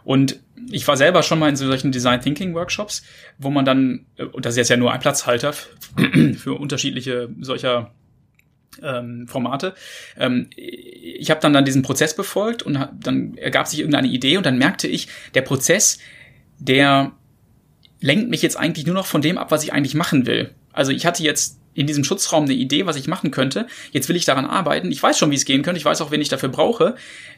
Und 0.03 0.39
ich 0.71 0.87
war 0.87 0.97
selber 0.97 1.23
schon 1.23 1.39
mal 1.39 1.49
in 1.49 1.55
solchen 1.55 1.91
Design 1.91 2.21
Thinking 2.21 2.53
Workshops, 2.53 3.03
wo 3.37 3.49
man 3.49 3.65
dann, 3.65 4.05
äh, 4.17 4.23
und 4.23 4.45
das 4.45 4.57
ist 4.57 4.69
ja 4.69 4.77
nur 4.77 4.91
ein 4.91 4.99
Platzhalter 4.99 5.53
für 6.37 6.53
unterschiedliche 6.53 7.29
solcher 7.39 7.91
ähm, 8.81 9.27
Formate. 9.27 9.75
Ähm, 10.17 10.49
ich 10.55 11.29
habe 11.29 11.41
dann 11.41 11.53
dann 11.53 11.65
diesen 11.65 11.81
Prozess 11.81 12.15
befolgt 12.15 12.63
und 12.63 12.87
dann 12.99 13.37
ergab 13.37 13.67
sich 13.67 13.79
irgendeine 13.79 14.07
Idee 14.07 14.37
und 14.37 14.45
dann 14.45 14.57
merkte 14.57 14.87
ich, 14.87 15.07
der 15.33 15.41
Prozess, 15.41 15.99
der 16.59 17.11
lenkt 17.99 18.29
mich 18.29 18.41
jetzt 18.41 18.57
eigentlich 18.57 18.85
nur 18.85 18.95
noch 18.95 19.05
von 19.05 19.21
dem 19.21 19.37
ab, 19.37 19.51
was 19.51 19.63
ich 19.63 19.73
eigentlich 19.73 19.95
machen 19.95 20.25
will. 20.25 20.53
Also 20.71 20.91
ich 20.91 21.05
hatte 21.05 21.23
jetzt 21.23 21.59
in 21.73 21.87
diesem 21.87 22.03
Schutzraum 22.03 22.43
eine 22.43 22.53
Idee, 22.53 22.85
was 22.85 22.95
ich 22.95 23.07
machen 23.07 23.31
könnte. 23.31 23.67
Jetzt 23.91 24.09
will 24.09 24.15
ich 24.15 24.25
daran 24.25 24.45
arbeiten. 24.45 24.91
Ich 24.91 25.01
weiß 25.01 25.17
schon, 25.17 25.31
wie 25.31 25.35
es 25.35 25.45
gehen 25.45 25.63
könnte. 25.63 25.79
Ich 25.79 25.85
weiß 25.85 26.01
auch, 26.01 26.11
wen 26.11 26.21
ich 26.21 26.29
dafür 26.29 26.49
brauche. 26.49 26.95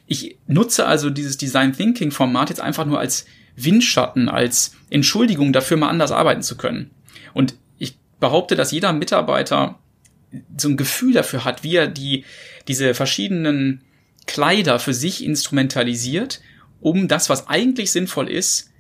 Ich 0.08 0.38
nutze 0.48 0.86
also 0.86 1.10
dieses 1.10 1.38
Design 1.38 1.74
Thinking 1.74 2.12
Format 2.12 2.50
jetzt 2.50 2.62
einfach 2.62 2.86
nur 2.86 3.00
als 3.00 3.26
Windschatten, 3.56 4.28
als 4.28 4.76
Entschuldigung 4.90 5.54
dafür, 5.54 5.78
mal 5.78 5.90
anders 5.90 6.12
arbeiten 6.12 6.42
zu 6.42 6.58
können. 6.58 6.92
Und 7.34 7.56
ich 7.78 7.98
behaupte, 8.20 8.56
dass 8.56 8.72
jeder 8.72 8.92
Mitarbeiter 8.92 9.80
so 10.58 10.70
ein 10.70 10.78
Gefühl 10.78 11.14
dafür 11.14 11.46
hat, 11.46 11.64
wie 11.64 11.76
er 11.76 11.88
die, 11.88 12.26
diese 12.68 12.94
verschiedenen 12.94 13.82
Kleider 14.28 14.80
für 14.80 14.94
sich 14.94 15.24
instrumentalisiert, 15.24 16.42
um 16.82 17.08
das, 17.08 17.30
was 17.30 17.48
eigentlich 17.48 17.92
sinnvoll 17.92 18.30
ist, 18.30 18.72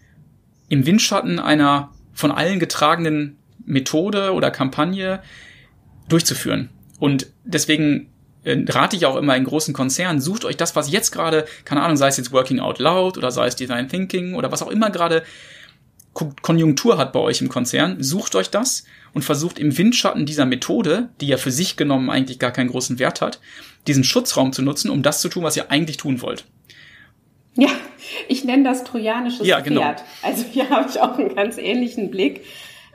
im 0.69 0.85
Windschatten 0.85 1.39
einer 1.39 1.91
von 2.13 2.31
allen 2.31 2.59
getragenen 2.59 3.37
Methode 3.65 4.33
oder 4.33 4.51
Kampagne 4.51 5.21
durchzuführen. 6.07 6.69
Und 6.99 7.27
deswegen 7.43 8.09
äh, 8.43 8.63
rate 8.67 8.95
ich 8.95 9.05
auch 9.05 9.15
immer 9.15 9.35
in 9.35 9.43
großen 9.43 9.73
Konzernen, 9.73 10.21
sucht 10.21 10.45
euch 10.45 10.57
das, 10.57 10.75
was 10.75 10.91
jetzt 10.91 11.11
gerade, 11.11 11.45
keine 11.65 11.81
Ahnung, 11.81 11.97
sei 11.97 12.07
es 12.07 12.17
jetzt 12.17 12.31
Working 12.31 12.59
Out 12.59 12.79
Loud 12.79 13.17
oder 13.17 13.31
sei 13.31 13.47
es 13.47 13.55
Design 13.55 13.89
Thinking 13.89 14.35
oder 14.35 14.51
was 14.51 14.61
auch 14.61 14.69
immer 14.69 14.89
gerade 14.89 15.23
Konjunktur 16.13 16.97
hat 16.97 17.11
bei 17.11 17.19
euch 17.19 17.41
im 17.41 17.49
Konzern, 17.49 18.01
sucht 18.01 18.35
euch 18.35 18.49
das 18.49 18.85
und 19.15 19.23
versucht 19.23 19.57
im 19.57 19.75
Windschatten 19.75 20.25
dieser 20.25 20.45
Methode, 20.45 21.09
die 21.21 21.27
ja 21.27 21.37
für 21.37 21.49
sich 21.49 21.77
genommen 21.77 22.09
eigentlich 22.09 22.37
gar 22.37 22.51
keinen 22.51 22.69
großen 22.69 22.99
Wert 22.99 23.21
hat, 23.21 23.39
diesen 23.87 24.03
Schutzraum 24.03 24.51
zu 24.51 24.61
nutzen, 24.61 24.91
um 24.91 25.01
das 25.01 25.21
zu 25.21 25.29
tun, 25.29 25.43
was 25.43 25.55
ihr 25.55 25.71
eigentlich 25.71 25.97
tun 25.97 26.21
wollt. 26.21 26.45
Ja, 27.55 27.69
ich 28.27 28.43
nenne 28.43 28.63
das 28.63 28.83
trojanisches 28.83 29.47
ja, 29.47 29.61
genau. 29.61 29.81
Pferd. 29.81 30.03
Also 30.21 30.43
hier 30.51 30.69
habe 30.69 30.89
ich 30.89 30.99
auch 30.99 31.17
einen 31.17 31.33
ganz 31.33 31.57
ähnlichen 31.57 32.11
Blick. 32.11 32.43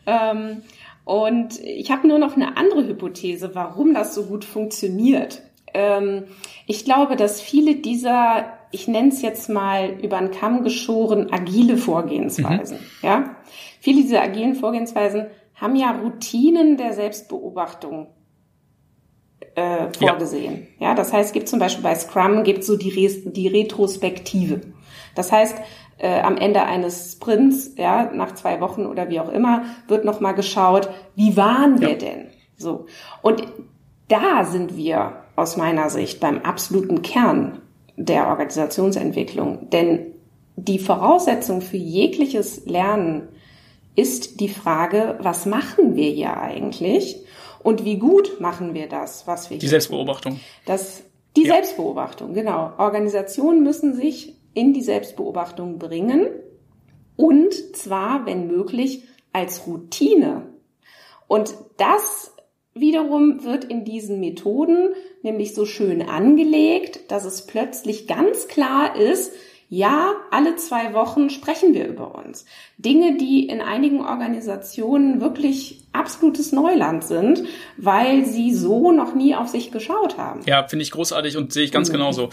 Ähm, 0.06 0.62
und 1.06 1.59
ich 1.61 1.90
habe 1.90 2.06
nur 2.06 2.18
noch 2.18 2.37
eine 2.37 2.59
andere 2.59 2.87
Hypothese, 2.87 3.54
warum 3.54 3.94
das 3.94 4.14
so 4.14 4.26
gut 4.26 4.44
funktioniert. 4.44 5.40
Ähm, 5.72 6.24
ich 6.66 6.85
glaube, 6.85 7.16
dass 7.16 7.40
viele 7.40 7.76
dieser, 7.76 8.59
ich 8.72 8.88
nenne 8.88 9.09
es 9.09 9.22
jetzt 9.22 9.48
mal 9.48 9.98
über 10.02 10.18
den 10.18 10.33
Kamm 10.33 10.64
geschoren, 10.64 11.33
agile 11.33 11.78
Vorgehensweisen, 11.78 12.76
mhm. 12.76 13.06
ja, 13.06 13.37
viele 13.80 14.02
dieser 14.02 14.20
agilen 14.20 14.54
Vorgehensweisen 14.54 15.26
haben 15.60 15.76
ja 15.76 15.90
Routinen 15.90 16.76
der 16.76 16.94
Selbstbeobachtung 16.94 18.08
äh, 19.54 19.92
vorgesehen. 19.98 20.68
Ja. 20.78 20.88
ja. 20.88 20.94
das 20.94 21.12
heißt, 21.12 21.28
es 21.28 21.32
gibt 21.32 21.48
zum 21.48 21.58
Beispiel 21.58 21.82
bei 21.82 21.94
Scrum 21.94 22.44
gibt 22.44 22.64
so 22.64 22.76
die, 22.76 22.90
Re 22.90 23.30
die 23.30 23.48
Retrospektive. 23.48 24.60
Das 25.14 25.30
heißt, 25.30 25.56
äh, 25.98 26.20
am 26.20 26.36
Ende 26.38 26.62
eines 26.62 27.12
Sprints, 27.12 27.74
ja, 27.76 28.10
nach 28.12 28.34
zwei 28.34 28.60
Wochen 28.60 28.86
oder 28.86 29.10
wie 29.10 29.20
auch 29.20 29.30
immer, 29.30 29.64
wird 29.86 30.04
nochmal 30.04 30.34
geschaut, 30.34 30.88
wie 31.14 31.36
waren 31.36 31.80
wir 31.80 31.90
ja. 31.90 31.96
denn? 31.96 32.26
So. 32.56 32.86
Und 33.22 33.42
da 34.08 34.44
sind 34.44 34.76
wir 34.76 35.24
aus 35.36 35.56
meiner 35.56 35.90
Sicht 35.90 36.20
beim 36.20 36.38
absoluten 36.38 37.02
Kern 37.02 37.60
der 37.96 38.28
Organisationsentwicklung. 38.28 39.68
Denn 39.70 40.14
die 40.56 40.78
Voraussetzung 40.78 41.60
für 41.60 41.76
jegliches 41.76 42.64
Lernen 42.66 43.28
ist 44.00 44.40
die 44.40 44.48
Frage, 44.48 45.18
was 45.20 45.46
machen 45.46 45.94
wir 45.94 46.10
hier 46.10 46.36
eigentlich? 46.38 47.24
Und 47.62 47.84
wie 47.84 47.98
gut 47.98 48.40
machen 48.40 48.72
wir 48.74 48.88
das, 48.88 49.26
was 49.26 49.50
wir 49.50 49.58
Die 49.58 49.68
Selbstbeobachtung. 49.68 50.40
Das, 50.64 51.02
die 51.36 51.44
ja. 51.44 51.54
Selbstbeobachtung, 51.54 52.32
genau. 52.32 52.72
Organisationen 52.78 53.62
müssen 53.62 53.94
sich 53.94 54.36
in 54.54 54.72
die 54.72 54.82
Selbstbeobachtung 54.82 55.78
bringen 55.78 56.26
und 57.16 57.52
zwar, 57.76 58.24
wenn 58.24 58.46
möglich, 58.46 59.04
als 59.32 59.66
Routine. 59.66 60.54
Und 61.28 61.54
das 61.76 62.32
wiederum 62.72 63.44
wird 63.44 63.64
in 63.64 63.84
diesen 63.84 64.20
Methoden 64.20 64.94
nämlich 65.22 65.54
so 65.54 65.66
schön 65.66 66.00
angelegt, 66.00 67.10
dass 67.10 67.26
es 67.26 67.46
plötzlich 67.46 68.06
ganz 68.06 68.48
klar 68.48 68.96
ist, 68.96 69.32
ja, 69.72 70.16
alle 70.33 70.56
zwei 70.56 70.94
Wochen 70.94 71.30
sprechen 71.30 71.74
wir 71.74 71.87
über 71.87 72.16
uns. 72.16 72.44
Dinge, 72.76 73.16
die 73.16 73.46
in 73.46 73.61
einigen 73.61 74.00
Organisationen 74.00 75.20
wirklich 75.20 75.78
absolutes 75.92 76.50
Neuland 76.50 77.04
sind, 77.04 77.44
weil 77.76 78.26
sie 78.26 78.52
so 78.52 78.90
noch 78.90 79.14
nie 79.14 79.37
auf 79.37 79.46
sich 79.46 79.70
geschaut 79.70 80.18
haben. 80.18 80.40
Ja, 80.44 80.66
finde 80.66 80.83
ich 80.83 80.90
großartig 80.90 81.37
und 81.37 81.52
sehe 81.52 81.62
ich 81.62 81.70
ganz 81.70 81.88
mhm. 81.88 81.92
genauso. 81.92 82.30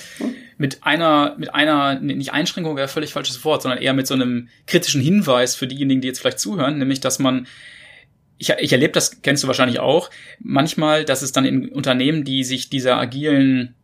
Mit 0.58 0.80
einer, 0.82 1.36
mit 1.38 1.54
einer, 1.54 2.00
nicht 2.00 2.34
Einschränkung 2.34 2.76
wäre 2.76 2.88
völlig 2.88 3.14
falsches 3.14 3.46
Wort, 3.46 3.62
sondern 3.62 3.84
eher 3.84 3.94
mit 3.94 4.08
so 4.08 4.16
einem 4.16 4.50
kritischen 4.66 5.02
Hinweis 5.02 5.56
für 5.56 5.68
diejenigen, 5.68 6.02
die 6.02 6.08
jetzt 6.08 6.20
vielleicht 6.20 6.40
zuhören, 6.40 6.80
nämlich, 6.80 7.02
dass 7.02 7.20
man 7.20 7.46
ich, 8.40 8.50
ich 8.50 8.72
erlebe 8.72 8.94
das, 8.94 9.22
kennst 9.22 9.44
du 9.44 9.48
wahrscheinlich 9.48 9.80
auch, 9.80 10.10
manchmal, 10.40 11.06
dass 11.06 11.22
es 11.22 11.32
dann 11.32 11.46
in 11.46 11.70
Unternehmen, 11.70 12.24
die 12.24 12.44
sich 12.44 12.70
dieser 12.70 12.98
agilen 12.98 13.76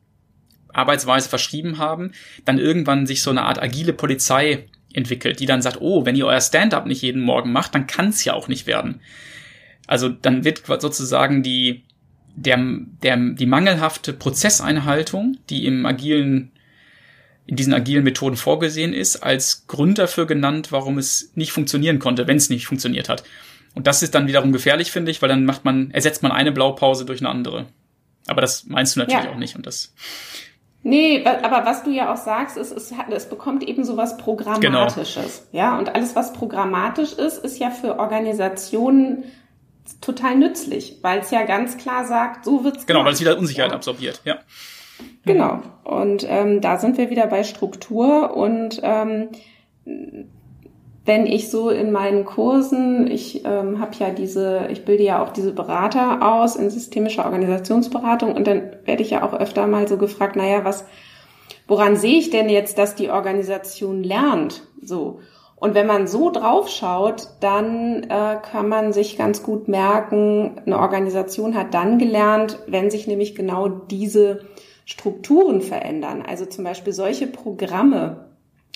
Arbeitsweise 0.73 1.29
verschrieben 1.29 1.77
haben, 1.77 2.11
dann 2.45 2.59
irgendwann 2.59 3.07
sich 3.07 3.23
so 3.23 3.29
eine 3.29 3.43
Art 3.43 3.61
agile 3.61 3.93
Polizei 3.93 4.67
entwickelt, 4.93 5.39
die 5.39 5.45
dann 5.45 5.61
sagt, 5.61 5.77
oh, 5.81 6.05
wenn 6.05 6.15
ihr 6.15 6.27
euer 6.27 6.41
Stand-up 6.41 6.85
nicht 6.85 7.01
jeden 7.01 7.21
Morgen 7.21 7.51
macht, 7.51 7.73
dann 7.73 7.87
kann 7.87 8.09
es 8.09 8.23
ja 8.25 8.33
auch 8.33 8.47
nicht 8.47 8.67
werden. 8.67 9.01
Also 9.87 10.09
dann 10.09 10.43
wird 10.43 10.63
sozusagen 10.65 11.43
die 11.43 11.83
der, 12.35 12.57
der, 13.03 13.17
die 13.17 13.45
mangelhafte 13.45 14.13
Prozesseinhaltung, 14.13 15.37
die 15.49 15.65
im 15.65 15.85
agilen, 15.85 16.51
in 17.45 17.55
diesen 17.55 17.73
agilen 17.73 18.03
Methoden 18.03 18.37
vorgesehen 18.37 18.93
ist, 18.93 19.17
als 19.17 19.67
Grund 19.67 19.97
dafür 19.97 20.25
genannt, 20.25 20.71
warum 20.71 20.97
es 20.97 21.31
nicht 21.35 21.51
funktionieren 21.51 21.99
konnte, 21.99 22.27
wenn 22.27 22.37
es 22.37 22.49
nicht 22.49 22.65
funktioniert 22.65 23.09
hat. 23.09 23.23
Und 23.75 23.87
das 23.87 24.03
ist 24.03 24.15
dann 24.15 24.27
wiederum 24.27 24.51
gefährlich, 24.51 24.91
finde 24.91 25.11
ich, 25.11 25.21
weil 25.21 25.29
dann 25.29 25.45
macht 25.45 25.65
man, 25.65 25.91
ersetzt 25.91 26.23
man 26.23 26.31
eine 26.31 26.51
Blaupause 26.51 27.05
durch 27.05 27.21
eine 27.21 27.29
andere. 27.29 27.67
Aber 28.27 28.41
das 28.41 28.65
meinst 28.65 28.95
du 28.95 28.99
natürlich 28.99 29.25
ja. 29.25 29.31
auch 29.31 29.37
nicht 29.37 29.55
und 29.55 29.65
das. 29.65 29.93
Nee, 30.85 31.25
aber 31.25 31.65
was 31.65 31.83
du 31.83 31.91
ja 31.91 32.11
auch 32.13 32.17
sagst, 32.17 32.57
ist, 32.57 32.71
es, 32.71 32.93
es 33.09 33.29
bekommt 33.29 33.63
eben 33.63 33.85
so 33.85 33.95
was 33.95 34.17
Programmatisches. 34.17 35.47
Genau. 35.51 35.63
Ja, 35.63 35.77
und 35.77 35.95
alles, 35.95 36.13
was 36.15 36.33
programmatisch 36.33 37.13
ist, 37.13 37.37
ist 37.43 37.57
ja 37.57 37.69
für 37.69 37.99
Organisationen 37.99 39.23
total 40.01 40.35
nützlich, 40.35 40.99
weil 41.01 41.19
es 41.19 41.31
ja 41.31 41.43
ganz 41.43 41.77
klar 41.77 42.05
sagt, 42.05 42.43
so 42.43 42.65
wird's 42.65 42.85
Genau, 42.85 43.05
weil 43.05 43.13
es 43.13 43.21
wieder 43.21 43.37
Unsicherheit 43.37 43.71
ja. 43.71 43.77
absorbiert, 43.77 44.21
ja. 44.25 44.39
Genau. 45.25 45.61
Und 45.85 46.25
ähm, 46.27 46.59
da 46.59 46.77
sind 46.77 46.97
wir 46.97 47.09
wieder 47.09 47.27
bei 47.27 47.43
Struktur 47.43 48.35
und 48.35 48.81
ähm, 48.83 49.29
wenn 51.05 51.25
ich 51.25 51.51
so 51.51 51.69
in 51.69 51.91
meinen 51.91 52.23
Kursen, 52.23 53.07
ich 53.11 53.43
ähm, 53.45 53.79
habe 53.79 53.91
ja 53.99 54.09
diese, 54.09 54.67
ich 54.71 54.85
bilde 54.85 55.03
ja 55.03 55.21
auch 55.21 55.29
diese 55.29 55.51
Berater 55.51 56.21
aus 56.21 56.55
in 56.55 56.69
systemischer 56.69 57.25
Organisationsberatung 57.25 58.33
und 58.33 58.47
dann 58.47 58.71
werde 58.85 59.03
ich 59.03 59.09
ja 59.09 59.23
auch 59.23 59.33
öfter 59.33 59.67
mal 59.67 59.87
so 59.87 59.97
gefragt, 59.97 60.37
naja, 60.37 60.63
was, 60.63 60.85
woran 61.67 61.97
sehe 61.97 62.17
ich 62.17 62.29
denn 62.29 62.47
jetzt, 62.47 62.77
dass 62.77 62.95
die 62.95 63.09
Organisation 63.09 64.01
lernt? 64.01 64.63
So. 64.81 65.19
Und 65.57 65.75
wenn 65.75 65.87
man 65.87 66.07
so 66.07 66.29
drauf 66.29 66.69
schaut, 66.69 67.27
dann 67.41 68.03
äh, 68.03 68.37
kann 68.41 68.69
man 68.69 68.93
sich 68.93 69.17
ganz 69.17 69.43
gut 69.43 69.67
merken, 69.67 70.61
eine 70.65 70.79
Organisation 70.79 71.55
hat 71.55 71.73
dann 71.73 71.99
gelernt, 71.99 72.59
wenn 72.67 72.89
sich 72.89 73.07
nämlich 73.07 73.35
genau 73.35 73.67
diese 73.67 74.41
Strukturen 74.85 75.61
verändern. 75.61 76.23
Also 76.25 76.45
zum 76.45 76.63
Beispiel 76.63 76.91
solche 76.91 77.27
Programme 77.27 78.32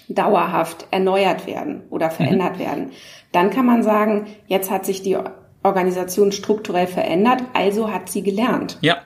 dauerhaft 0.07 0.87
erneuert 0.91 1.47
werden 1.47 1.83
oder 1.89 2.09
verändert 2.09 2.55
mhm. 2.55 2.59
werden. 2.59 2.91
Dann 3.31 3.49
kann 3.49 3.65
man 3.65 3.83
sagen, 3.83 4.27
jetzt 4.47 4.71
hat 4.71 4.85
sich 4.85 5.01
die 5.01 5.17
Organisation 5.63 6.31
strukturell 6.31 6.87
verändert, 6.87 7.41
also 7.53 7.91
hat 7.91 8.09
sie 8.09 8.23
gelernt. 8.23 8.77
Ja. 8.81 8.97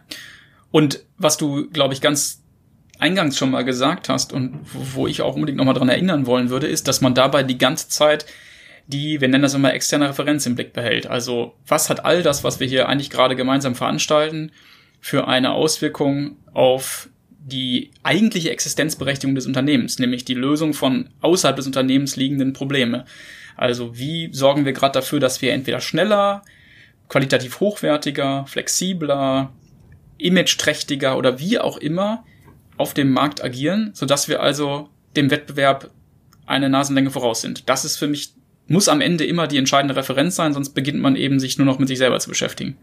Und 0.70 1.04
was 1.18 1.38
du, 1.38 1.70
glaube 1.70 1.94
ich, 1.94 2.02
ganz 2.02 2.44
eingangs 3.00 3.38
schon 3.38 3.52
mal 3.52 3.66
gesagt 3.66 4.10
hast 4.10 4.32
und 4.32 4.60
wo 4.64 5.08
ich 5.08 5.22
auch 5.22 5.36
unbedingt 5.36 5.58
nochmal 5.58 5.74
dran 5.74 5.90
erinnern 5.90 6.28
wollen 6.28 6.50
würde, 6.50 6.68
ist, 6.68 6.88
dass 6.88 7.02
man 7.02 7.16
dabei 7.16 7.44
die 7.44 7.58
ganze 7.58 7.90
Zeit 7.90 8.26
die, 8.88 9.22
wir 9.22 9.28
nennen 9.28 9.44
das 9.44 9.54
immer 9.54 9.74
externe 9.74 10.10
Referenz 10.10 10.46
im 10.46 10.56
Blick 10.56 10.74
behält. 10.74 11.08
Also 11.08 11.56
was 11.66 11.90
hat 11.90 12.06
all 12.06 12.24
das, 12.24 12.44
was 12.44 12.60
wir 12.60 12.68
hier 12.68 12.90
eigentlich 12.90 13.10
gerade 13.10 13.36
gemeinsam 13.36 13.76
veranstalten, 13.76 14.52
für 15.00 15.28
eine 15.28 15.52
Auswirkung 15.52 16.38
auf 16.54 17.10
die 17.44 17.92
eigentliche 18.04 18.52
Existenzberechtigung 18.52 19.36
des 19.36 19.48
Unternehmens, 19.48 20.00
nämlich 20.00 20.26
die 20.26 20.36
Lösung 20.36 20.74
von 20.74 21.10
außerhalb 21.22 21.56
des 21.56 21.66
Unternehmens 21.66 22.16
liegenden 22.16 22.54
Probleme. 22.54 23.06
Also 23.58 23.98
wie 23.98 24.30
sorgen 24.32 24.66
wir 24.66 24.74
gerade 24.74 24.94
dafür, 24.94 25.20
dass 25.20 25.42
wir 25.42 25.52
entweder 25.54 25.82
schneller, 25.82 26.44
qualitativ 27.10 27.60
hochwertiger, 27.60 28.46
flexibler, 28.48 29.52
imageträchtiger 30.18 31.18
oder 31.18 31.40
wie 31.40 31.60
auch 31.60 31.78
immer 31.78 32.24
auf 32.78 32.94
dem 32.94 33.12
Markt 33.12 33.44
agieren, 33.44 33.92
sodass 33.94 34.28
wir 34.28 34.42
also 34.42 34.90
dem 35.16 35.32
Wettbewerb 35.32 35.92
eine 36.46 36.70
Nasenlänge 36.70 37.12
voraus 37.12 37.42
sind. 37.42 37.68
Das 37.70 37.86
ist 37.86 37.98
für 37.98 38.08
mich, 38.08 38.34
muss 38.68 38.88
am 38.88 39.02
Ende 39.02 39.26
immer 39.26 39.48
die 39.48 39.58
entscheidende 39.58 39.96
Referenz 39.96 40.36
sein, 40.36 40.54
sonst 40.54 40.70
beginnt 40.70 41.02
man 41.02 41.16
eben 41.16 41.40
sich 41.40 41.58
nur 41.58 41.66
noch 41.66 41.80
mit 41.80 41.88
sich 41.88 41.98
selber 41.98 42.20
zu 42.20 42.30
beschäftigen. 42.30 42.78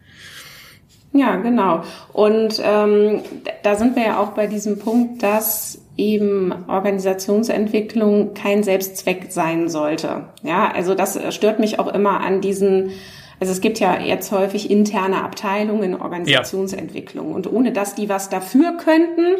Ja, 1.12 1.36
genau. 1.36 1.82
Und 2.12 2.60
ähm, 2.62 3.22
da 3.62 3.74
sind 3.76 3.96
wir 3.96 4.04
ja 4.04 4.20
auch 4.20 4.30
bei 4.30 4.46
diesem 4.46 4.78
Punkt, 4.78 5.22
dass 5.22 5.80
eben 5.96 6.52
Organisationsentwicklung 6.68 8.34
kein 8.34 8.62
Selbstzweck 8.62 9.26
sein 9.30 9.68
sollte. 9.68 10.26
Ja, 10.42 10.70
also 10.70 10.94
das 10.94 11.18
stört 11.34 11.58
mich 11.58 11.78
auch 11.78 11.92
immer 11.92 12.20
an 12.20 12.40
diesen 12.40 12.90
also 13.40 13.52
es 13.52 13.60
gibt 13.60 13.78
ja 13.78 14.00
jetzt 14.00 14.32
häufig 14.32 14.70
interne 14.70 15.22
Abteilungen 15.22 15.94
Organisationsentwicklung. 15.94 17.30
Ja. 17.30 17.34
Und 17.36 17.52
ohne 17.52 17.72
dass 17.72 17.94
die 17.94 18.08
was 18.08 18.28
dafür 18.30 18.76
könnten, 18.76 19.36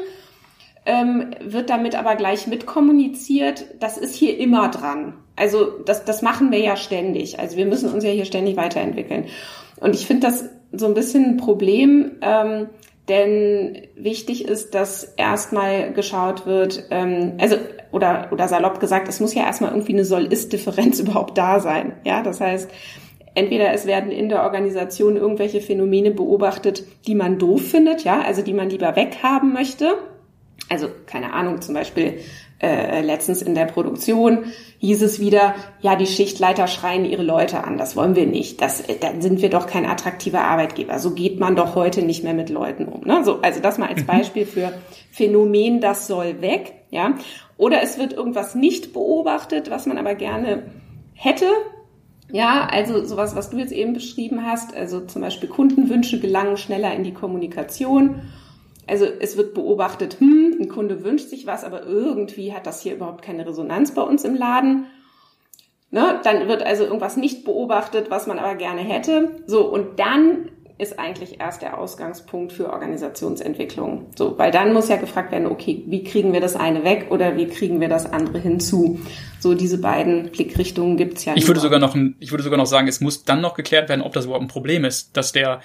ähm, 0.87 1.35
wird 1.45 1.69
damit 1.71 1.97
aber 1.97 2.17
gleich 2.17 2.47
mitkommuniziert, 2.47 3.65
das 3.81 3.99
ist 3.99 4.15
hier 4.15 4.39
immer 4.39 4.71
dran. 4.71 5.15
Also 5.37 5.67
das, 5.85 6.05
das 6.05 6.23
machen 6.23 6.51
wir 6.51 6.61
ja 6.61 6.77
ständig. 6.77 7.39
Also 7.39 7.57
wir 7.57 7.67
müssen 7.67 7.93
uns 7.93 8.05
ja 8.05 8.11
hier 8.11 8.25
ständig 8.25 8.57
weiterentwickeln. 8.57 9.27
Und 9.81 9.95
ich 9.95 10.07
finde 10.07 10.27
das 10.29 10.49
so 10.73 10.87
ein 10.87 10.95
bisschen 10.95 11.25
ein 11.25 11.37
Problem, 11.37 12.13
ähm, 12.21 12.69
denn 13.09 13.89
wichtig 13.97 14.47
ist, 14.47 14.75
dass 14.75 15.05
erstmal 15.05 15.93
geschaut 15.93 16.47
wird, 16.47 16.89
ähm, 16.91 17.35
also 17.39 17.57
oder 17.91 18.29
oder 18.33 18.49
salopp 18.49 18.81
gesagt, 18.81 19.09
es 19.09 19.19
muss 19.19 19.35
ja 19.35 19.45
erstmal 19.45 19.71
irgendwie 19.71 19.95
eine 19.95 20.05
Soll-Ist-Differenz 20.05 21.01
überhaupt 21.01 21.39
da 21.39 21.61
sein. 21.61 21.95
Ja, 22.05 22.23
das 22.23 22.41
heißt, 22.41 22.71
entweder 23.35 23.73
es 23.73 23.87
werden 23.87 24.11
in 24.11 24.29
der 24.29 24.43
Organisation 24.43 25.17
irgendwelche 25.17 25.61
Phänomene 25.61 26.11
beobachtet, 26.11 26.85
die 27.07 27.15
man 27.15 27.39
doof 27.39 27.63
findet, 27.63 28.05
ja, 28.05 28.21
also 28.21 28.43
die 28.43 28.55
man 28.55 28.69
lieber 28.69 28.95
weghaben 28.95 29.53
möchte 29.53 29.95
also 30.69 30.89
keine 31.07 31.33
Ahnung, 31.33 31.61
zum 31.61 31.75
Beispiel 31.75 32.21
äh, 32.61 33.03
letztens 33.03 33.40
in 33.40 33.55
der 33.55 33.66
Produktion 33.66 34.47
hieß 34.79 35.03
es 35.03 35.21
wieder, 35.21 35.55
ja, 35.81 35.94
die 35.97 36.07
Schichtleiter 36.07 36.66
schreien 36.66 37.05
ihre 37.05 37.23
Leute 37.23 37.62
an, 37.62 37.79
das 37.79 37.94
wollen 37.94 38.16
wir 38.16 38.27
nicht. 38.27 38.61
Das, 38.61 38.81
äh, 38.81 38.97
dann 39.01 39.23
sind 39.23 39.42
wir 39.42 39.51
doch 39.51 39.66
kein 39.66 39.87
attraktiver 39.87 40.40
Arbeitgeber. 40.40 40.99
So 40.99 41.12
geht 41.12 41.38
man 41.38 41.55
doch 41.55 41.75
heute 41.75 42.03
nicht 42.03 42.25
mehr 42.25 42.35
mit 42.35 42.51
Leuten 42.51 42.87
um. 42.87 43.03
Ne? 43.03 43.25
So, 43.25 43.40
also 43.42 43.61
das 43.61 43.79
mal 43.79 43.88
als 43.88 44.03
mhm. 44.03 44.07
Beispiel 44.07 44.47
für 44.47 44.73
Phänomen, 45.12 45.81
das 45.81 46.07
soll 46.07 46.40
weg. 46.40 46.75
Ja? 46.90 47.14
Oder 47.57 47.83
es 47.83 47.99
wird 47.99 48.12
irgendwas 48.12 48.55
nicht 48.55 48.92
beobachtet, 48.92 49.71
was 49.71 49.87
man 49.87 49.99
aber 49.99 50.14
gerne 50.14 50.64
hätte. 51.14 51.47
Ja, 52.31 52.68
also 52.71 53.05
sowas, 53.05 53.35
was 53.37 53.51
du 53.51 53.57
jetzt 53.57 53.73
eben 53.73 53.94
beschrieben 53.94 54.44
hast, 54.44 54.75
also 54.75 55.01
zum 55.01 55.23
Beispiel 55.23 55.49
Kundenwünsche 55.49 56.21
gelangen 56.21 56.57
schneller 56.57 56.92
in 56.94 57.03
die 57.03 57.14
Kommunikation 57.14 58.23
also 58.88 59.05
es 59.05 59.37
wird 59.37 59.55
beobachtet, 59.55 60.18
hm, 60.18 60.57
ein 60.61 60.68
Kunde 60.68 61.05
wünscht 61.05 61.29
sich 61.29 61.46
was, 61.46 61.64
aber 61.64 61.85
irgendwie 61.85 62.53
hat 62.53 62.66
das 62.66 62.81
hier 62.81 62.94
überhaupt 62.94 63.22
keine 63.22 63.46
Resonanz 63.46 63.92
bei 63.94 64.03
uns 64.03 64.24
im 64.24 64.35
Laden. 64.35 64.87
Ne? 65.90 66.20
Dann 66.24 66.48
wird 66.48 66.62
also 66.62 66.85
irgendwas 66.85 67.16
nicht 67.16 67.44
beobachtet, 67.44 68.11
was 68.11 68.27
man 68.27 68.38
aber 68.38 68.55
gerne 68.55 68.81
hätte. 68.81 69.42
So, 69.46 69.66
und 69.66 69.98
dann 69.98 70.51
ist 70.79 70.98
eigentlich 70.98 71.40
erst 71.40 71.62
der 71.62 71.77
Ausgangspunkt 71.77 72.53
für 72.53 72.70
Organisationsentwicklung. 72.72 74.07
So, 74.16 74.38
weil 74.38 74.53
dann 74.53 74.72
muss 74.72 74.88
ja 74.88 74.96
gefragt 74.96 75.33
werden, 75.33 75.48
okay, 75.48 75.83
wie 75.87 76.05
kriegen 76.05 76.33
wir 76.33 76.40
das 76.40 76.55
eine 76.55 76.85
weg 76.85 77.09
oder 77.11 77.37
wie 77.37 77.46
kriegen 77.46 77.81
wir 77.81 77.88
das 77.88 78.07
andere 78.07 78.38
hinzu? 78.38 79.01
So, 79.40 79.55
diese 79.55 79.81
beiden 79.81 80.31
Blickrichtungen 80.31 80.96
gibt's 80.96 81.24
ja. 81.24 81.33
Ich 81.37 81.48
würde 81.48 81.61
sogar 81.61 81.81
noch, 81.81 81.96
ich 82.20 82.31
würde 82.31 82.44
sogar 82.44 82.59
noch 82.59 82.66
sagen, 82.66 82.87
es 82.87 83.01
muss 83.01 83.24
dann 83.24 83.40
noch 83.40 83.55
geklärt 83.55 83.88
werden, 83.88 84.03
ob 84.03 84.12
das 84.12 84.27
überhaupt 84.27 84.44
ein 84.44 84.48
Problem 84.48 84.85
ist, 84.85 85.16
dass 85.16 85.33
der 85.33 85.61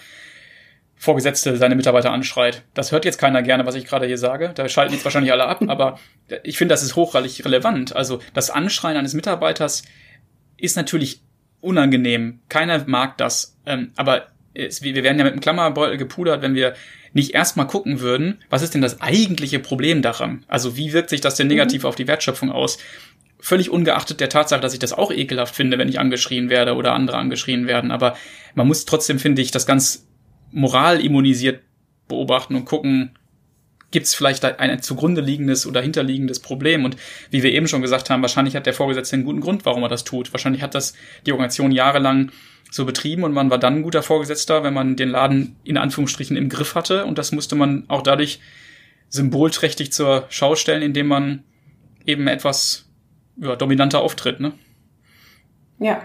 Vorgesetzte 1.04 1.58
seine 1.58 1.76
Mitarbeiter 1.76 2.12
anschreit. 2.12 2.64
Das 2.74 2.94
hört 2.94 3.04
jetzt 3.04 3.18
keiner 3.18 3.42
gerne, 3.42 3.66
was 3.66 3.76
ich 3.76 3.84
gerade 3.84 4.06
hier 4.06 4.18
sage. 4.18 4.52
Da 4.56 4.70
schalten 4.70 4.94
jetzt 4.94 5.04
wahrscheinlich 5.04 5.34
alle 5.34 5.46
ab, 5.46 5.62
aber 5.68 6.00
ich 6.44 6.58
finde, 6.58 6.72
das 6.72 6.82
ist 6.82 6.96
hochgradig 6.96 7.44
relevant. 7.44 7.94
Also 7.94 8.20
das 8.34 8.50
Anschreien 8.50 8.96
eines 8.96 9.14
Mitarbeiters 9.14 9.84
ist 10.56 10.78
natürlich 10.78 11.22
unangenehm. 11.60 12.40
Keiner 12.48 12.86
mag 12.88 13.18
das. 13.18 13.58
Ähm, 13.66 13.92
aber 13.98 14.28
wir 14.54 15.04
werden 15.04 15.18
ja 15.18 15.26
mit 15.26 15.34
dem 15.34 15.42
Klammerbeutel 15.42 15.98
gepudert, 15.98 16.42
wenn 16.42 16.56
wir 16.56 16.74
nicht 17.12 17.34
erstmal 17.34 17.68
gucken 17.68 18.00
würden, 18.00 18.42
was 18.50 18.62
ist 18.62 18.74
denn 18.74 18.82
das 18.82 19.02
eigentliche 19.02 19.60
Problem 19.60 20.02
daran? 20.02 20.46
Also 20.48 20.78
wie 20.78 20.94
wirkt 20.94 21.10
sich 21.10 21.20
das 21.20 21.36
denn 21.36 21.48
negativ 21.48 21.84
mhm. 21.84 21.90
auf 21.90 21.96
die 21.96 22.08
Wertschöpfung 22.08 22.50
aus? 22.50 22.78
Völlig 23.42 23.70
ungeachtet 23.70 24.22
der 24.22 24.30
Tatsache, 24.30 24.62
dass 24.62 24.72
ich 24.72 24.80
das 24.80 24.94
auch 24.94 25.12
ekelhaft 25.12 25.54
finde, 25.54 25.78
wenn 25.78 25.90
ich 25.90 26.00
angeschrien 26.00 26.50
werde 26.50 26.76
oder 26.76 26.94
andere 26.94 27.18
angeschrien 27.18 27.68
werden. 27.68 27.92
Aber 27.92 28.16
man 28.56 28.68
muss 28.68 28.86
trotzdem, 28.86 29.20
finde 29.20 29.42
ich, 29.42 29.52
das 29.52 29.66
ganz 29.66 30.08
moralimmunisiert 30.54 31.62
beobachten 32.08 32.56
und 32.56 32.66
gucken, 32.66 33.18
gibt 33.92 34.08
es 34.08 34.16
vielleicht 34.16 34.44
ein 34.44 34.82
zugrunde 34.82 35.22
liegendes 35.22 35.68
oder 35.68 35.82
hinterliegendes 35.82 36.40
Problem. 36.40 36.84
Und 36.84 36.98
wie 37.30 37.44
wir 37.44 37.54
eben 37.54 37.68
schon 37.68 37.82
gesagt 37.82 38.10
haben, 38.10 38.22
wahrscheinlich 38.22 38.56
hat 38.56 38.66
der 38.66 38.74
Vorgesetzte 38.74 39.16
einen 39.16 39.24
guten 39.24 39.40
Grund, 39.40 39.66
warum 39.66 39.84
er 39.84 39.90
das 39.90 40.04
tut. 40.04 40.34
Wahrscheinlich 40.34 40.64
hat 40.64 40.74
das 40.74 40.94
die 41.26 41.32
Organisation 41.32 41.72
jahrelang 41.72 42.32
so 42.72 42.86
betrieben 42.86 43.24
und 43.24 43.34
man 43.34 43.52
war 43.52 43.60
dann 43.60 43.76
ein 43.76 43.84
guter 43.84 44.02
Vorgesetzter, 44.02 44.64
wenn 44.64 44.74
man 44.74 44.96
den 44.96 45.10
Laden 45.10 45.58
in 45.64 45.78
Anführungsstrichen 45.78 46.36
im 46.36 46.50
Griff 46.50 46.74
hatte. 46.74 47.06
Und 47.06 47.20
das 47.20 47.32
musste 47.32 47.56
man 47.56 47.84
auch 47.88 48.02
dadurch 48.02 48.40
symbolträchtig 49.10 49.94
zur 49.94 50.26
Schau 50.30 50.56
stellen, 50.56 50.82
indem 50.82 51.06
man 51.06 51.44
eben 52.06 52.28
etwas 52.28 52.90
ja, 53.38 53.56
dominanter 53.56 54.02
auftritt. 54.02 54.40
Ne? 54.40 54.54
Ja, 55.78 56.02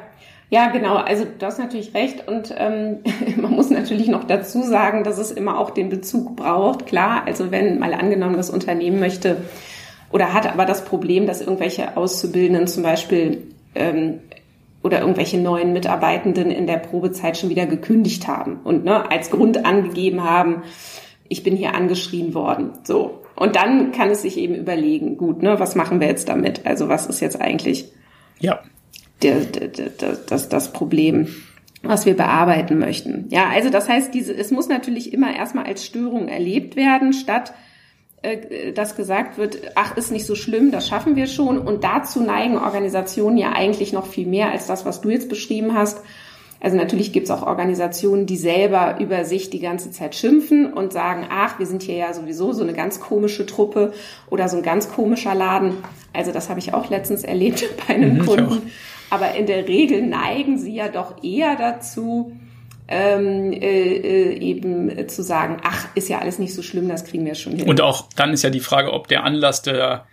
ja, 0.50 0.68
genau. 0.68 0.96
Also 0.96 1.26
du 1.26 1.44
hast 1.44 1.58
natürlich 1.58 1.94
recht 1.94 2.26
und 2.26 2.54
ähm, 2.56 2.98
man 3.36 3.52
muss 3.52 3.70
natürlich 3.70 4.08
noch 4.08 4.24
dazu 4.24 4.62
sagen, 4.62 5.04
dass 5.04 5.18
es 5.18 5.30
immer 5.30 5.58
auch 5.58 5.70
den 5.70 5.90
Bezug 5.90 6.36
braucht. 6.36 6.86
Klar, 6.86 7.24
also 7.26 7.50
wenn 7.50 7.78
mal 7.78 7.92
angenommen 7.92 8.36
das 8.36 8.48
Unternehmen 8.48 8.98
möchte 8.98 9.36
oder 10.10 10.32
hat 10.32 10.50
aber 10.50 10.64
das 10.64 10.84
Problem, 10.84 11.26
dass 11.26 11.42
irgendwelche 11.42 11.96
Auszubildenden 11.96 12.66
zum 12.66 12.82
Beispiel 12.82 13.48
ähm, 13.74 14.20
oder 14.82 15.00
irgendwelche 15.00 15.36
neuen 15.38 15.74
Mitarbeitenden 15.74 16.50
in 16.50 16.66
der 16.66 16.78
Probezeit 16.78 17.36
schon 17.36 17.50
wieder 17.50 17.66
gekündigt 17.66 18.26
haben 18.26 18.60
und 18.64 18.84
ne, 18.84 19.10
als 19.10 19.30
Grund 19.30 19.66
angegeben 19.66 20.24
haben, 20.24 20.62
ich 21.28 21.42
bin 21.42 21.56
hier 21.56 21.74
angeschrien 21.74 22.32
worden. 22.32 22.70
So. 22.84 23.22
Und 23.36 23.54
dann 23.54 23.92
kann 23.92 24.08
es 24.08 24.22
sich 24.22 24.38
eben 24.38 24.54
überlegen, 24.54 25.18
gut, 25.18 25.42
ne, 25.42 25.60
was 25.60 25.74
machen 25.74 26.00
wir 26.00 26.08
jetzt 26.08 26.30
damit? 26.30 26.64
Also 26.64 26.88
was 26.88 27.06
ist 27.06 27.20
jetzt 27.20 27.38
eigentlich 27.38 27.92
ja. 28.40 28.60
Der, 29.22 29.40
der, 29.40 29.68
der, 29.68 30.12
das, 30.26 30.48
das 30.48 30.72
Problem, 30.72 31.28
was 31.82 32.06
wir 32.06 32.16
bearbeiten 32.16 32.78
möchten? 32.78 33.26
Ja, 33.30 33.48
also 33.48 33.70
das 33.70 33.88
heißt, 33.88 34.12
diese, 34.14 34.34
es 34.34 34.50
muss 34.50 34.68
natürlich 34.68 35.12
immer 35.12 35.34
erstmal 35.34 35.66
als 35.66 35.84
Störung 35.84 36.28
erlebt 36.28 36.76
werden, 36.76 37.12
statt 37.12 37.52
äh, 38.22 38.72
dass 38.72 38.96
gesagt 38.96 39.38
wird, 39.38 39.58
ach, 39.76 39.96
ist 39.96 40.10
nicht 40.10 40.26
so 40.26 40.34
schlimm, 40.34 40.72
das 40.72 40.88
schaffen 40.88 41.14
wir 41.14 41.26
schon. 41.28 41.58
Und 41.58 41.84
dazu 41.84 42.20
neigen 42.20 42.58
Organisationen 42.58 43.38
ja 43.38 43.52
eigentlich 43.52 43.92
noch 43.92 44.06
viel 44.06 44.26
mehr 44.26 44.50
als 44.50 44.66
das, 44.66 44.84
was 44.84 45.00
du 45.00 45.10
jetzt 45.10 45.28
beschrieben 45.28 45.74
hast. 45.74 46.02
Also 46.60 46.76
natürlich 46.76 47.12
gibt 47.12 47.26
es 47.26 47.30
auch 47.30 47.46
Organisationen, 47.46 48.26
die 48.26 48.36
selber 48.36 48.96
über 48.98 49.24
sich 49.24 49.50
die 49.50 49.60
ganze 49.60 49.92
Zeit 49.92 50.16
schimpfen 50.16 50.72
und 50.72 50.92
sagen, 50.92 51.26
ach, 51.30 51.60
wir 51.60 51.66
sind 51.66 51.82
hier 51.82 51.94
ja 51.94 52.12
sowieso 52.12 52.52
so 52.52 52.64
eine 52.64 52.72
ganz 52.72 52.98
komische 52.98 53.46
Truppe 53.46 53.92
oder 54.28 54.48
so 54.48 54.56
ein 54.56 54.64
ganz 54.64 54.90
komischer 54.90 55.36
Laden. 55.36 55.74
Also 56.12 56.32
das 56.32 56.48
habe 56.48 56.58
ich 56.58 56.74
auch 56.74 56.90
letztens 56.90 57.22
erlebt 57.22 57.64
bei 57.86 57.94
einem 57.94 58.14
mhm, 58.14 58.26
Kunden. 58.26 58.72
Aber 59.10 59.34
in 59.34 59.46
der 59.46 59.66
Regel 59.66 60.02
neigen 60.02 60.58
sie 60.58 60.74
ja 60.74 60.88
doch 60.88 61.22
eher 61.22 61.56
dazu, 61.56 62.36
ähm, 62.88 63.52
äh, 63.52 63.56
äh, 63.58 64.38
eben 64.38 65.08
zu 65.08 65.22
sagen, 65.22 65.58
ach, 65.62 65.88
ist 65.94 66.08
ja 66.08 66.18
alles 66.20 66.38
nicht 66.38 66.54
so 66.54 66.62
schlimm, 66.62 66.88
das 66.88 67.04
kriegen 67.04 67.24
wir 67.26 67.34
schon 67.34 67.54
hin. 67.56 67.68
Und 67.68 67.80
auch 67.80 68.08
dann 68.16 68.32
ist 68.32 68.42
ja 68.42 68.50
die 68.50 68.60
Frage, 68.60 68.92
ob 68.92 69.08
der 69.08 69.24
Anlass 69.24 69.62
der 69.62 70.06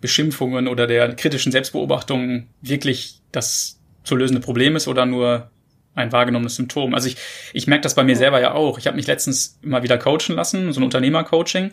Beschimpfungen 0.00 0.66
oder 0.66 0.86
der 0.86 1.14
kritischen 1.14 1.52
Selbstbeobachtungen 1.52 2.48
wirklich 2.60 3.20
das 3.30 3.78
zu 4.02 4.16
lösende 4.16 4.40
Problem 4.40 4.74
ist 4.74 4.88
oder 4.88 5.06
nur 5.06 5.50
ein 5.94 6.10
wahrgenommenes 6.10 6.56
Symptom. 6.56 6.94
Also 6.94 7.08
ich, 7.08 7.16
ich 7.52 7.66
merke 7.66 7.82
das 7.82 7.94
bei 7.94 8.02
mir 8.02 8.16
selber 8.16 8.40
ja 8.40 8.52
auch. 8.54 8.78
Ich 8.78 8.86
habe 8.86 8.96
mich 8.96 9.06
letztens 9.06 9.58
immer 9.62 9.82
wieder 9.82 9.98
coachen 9.98 10.34
lassen, 10.34 10.72
so 10.72 10.80
ein 10.80 10.84
Unternehmercoaching. 10.84 11.72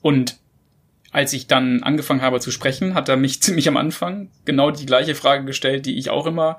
Und 0.00 0.38
als 1.12 1.32
ich 1.32 1.46
dann 1.46 1.82
angefangen 1.82 2.20
habe 2.22 2.40
zu 2.40 2.50
sprechen, 2.50 2.94
hat 2.94 3.08
er 3.08 3.16
mich 3.16 3.40
ziemlich 3.42 3.68
am 3.68 3.76
Anfang 3.76 4.30
genau 4.44 4.70
die 4.70 4.86
gleiche 4.86 5.14
Frage 5.14 5.44
gestellt, 5.44 5.86
die 5.86 5.98
ich 5.98 6.10
auch 6.10 6.26
immer 6.26 6.56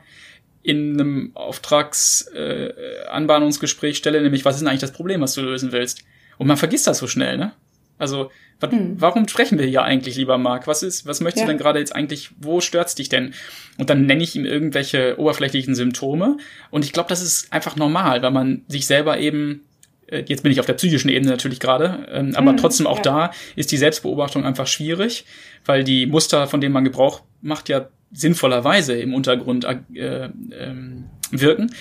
in 0.62 0.93
einem 0.93 1.32
Auftragsanbahnungsgespräch 1.36 3.95
äh, 3.95 3.97
stelle, 3.97 4.22
nämlich 4.22 4.45
was 4.45 4.56
ist 4.56 4.62
denn 4.62 4.70
eigentlich 4.70 4.80
das 4.80 4.93
Problem, 4.93 5.20
was 5.20 5.34
du 5.34 5.41
lösen 5.41 5.74
willst? 5.74 6.06
Und 6.38 6.47
man 6.47 6.56
vergisst 6.56 6.88
das 6.88 6.99
so 6.99 7.08
schnell, 7.08 7.38
ne? 7.38 7.51
Also, 7.99 8.32
wat, 8.60 8.72
hm. 8.72 8.99
warum 8.99 9.28
sprechen 9.28 9.60
wir 9.60 9.66
hier 9.66 9.84
eigentlich, 9.84 10.16
lieber 10.16 10.38
Marc? 10.38 10.68
Was 10.68 10.84
ist, 10.84 11.06
was 11.06 11.22
möchtest 11.22 11.41
ja. 11.41 11.47
du 11.47 11.51
denn 11.51 11.60
gerade 11.60 11.80
jetzt 11.80 11.95
eigentlich, 11.95 12.32
wo 12.39 12.62
stört's 12.62 12.95
dich 12.95 13.10
denn? 13.10 13.34
Und 13.78 13.89
dann 13.89 14.06
nenne 14.06 14.24
ich 14.24 14.36
ihm 14.36 14.45
irgendwelche 14.45 15.20
oberflächlichen 15.20 15.76
Symptome. 15.76 16.38
Und 16.72 16.86
ich 16.86 16.93
glaube, 16.93 17.10
das 17.10 17.22
ist 17.22 17.51
einfach 17.54 17.76
normal, 17.76 18.22
weil 18.22 18.32
man 18.32 18.64
sich 18.68 18.88
selber 18.88 19.20
eben 19.20 19.66
jetzt 20.10 20.43
bin 20.43 20.51
ich 20.51 20.60
auf 20.60 20.66
der 20.66 20.74
psychischen 20.74 21.10
Ebene 21.10 21.32
natürlich 21.32 21.60
gerade, 21.60 22.08
ähm, 22.12 22.36
aber 22.36 22.51
hm, 22.51 22.58
trotzdem 22.58 22.88
auch 22.88 22.97
ja. 22.97 23.04
da 23.04 23.32
ist 23.56 23.72
die 23.72 23.78
Selbstbeobachtung 23.78 24.45
einfach 24.45 24.68
schwierig, 24.68 25.26
weil 25.66 25.84
die 25.84 26.06
Muster, 26.06 26.47
von 26.47 26.62
denen 26.62 26.74
man 26.74 26.84
Gebrauch 26.84 27.22
macht, 27.41 27.70
ja 27.70 27.88
sinnvollerweise 28.12 28.93
im 28.93 29.14
Untergrund 29.14 29.66
äh, 29.66 30.30
ähm, 30.58 31.06
wirken. 31.32 31.74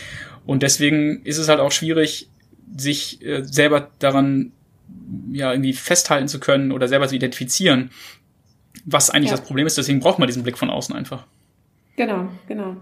Und 0.47 0.63
deswegen 0.63 1.23
ist 1.25 1.39
es 1.39 1.49
halt 1.49 1.61
auch 1.61 1.73
schwierig, 1.73 2.29
sich 2.77 3.23
äh, 3.25 3.45
selber 3.45 3.91
daran 3.99 4.53
ja 5.33 5.53
irgendwie 5.53 5.75
festhalten 5.75 6.29
zu 6.29 6.41
können 6.41 6.73
oder 6.73 6.89
selber 6.89 7.07
zu 7.07 7.15
identifizieren, 7.15 7.91
was 8.85 9.11
eigentlich 9.11 9.31
ja. 9.31 9.37
das 9.37 9.47
Problem 9.47 9.67
ist. 9.67 9.77
Deswegen 9.79 10.01
braucht 10.01 10.19
man 10.19 10.27
diesen 10.27 10.43
Blick 10.43 10.59
von 10.59 10.71
außen 10.71 10.95
einfach. 10.95 11.27
Genau, 11.97 12.29
genau. 12.49 12.77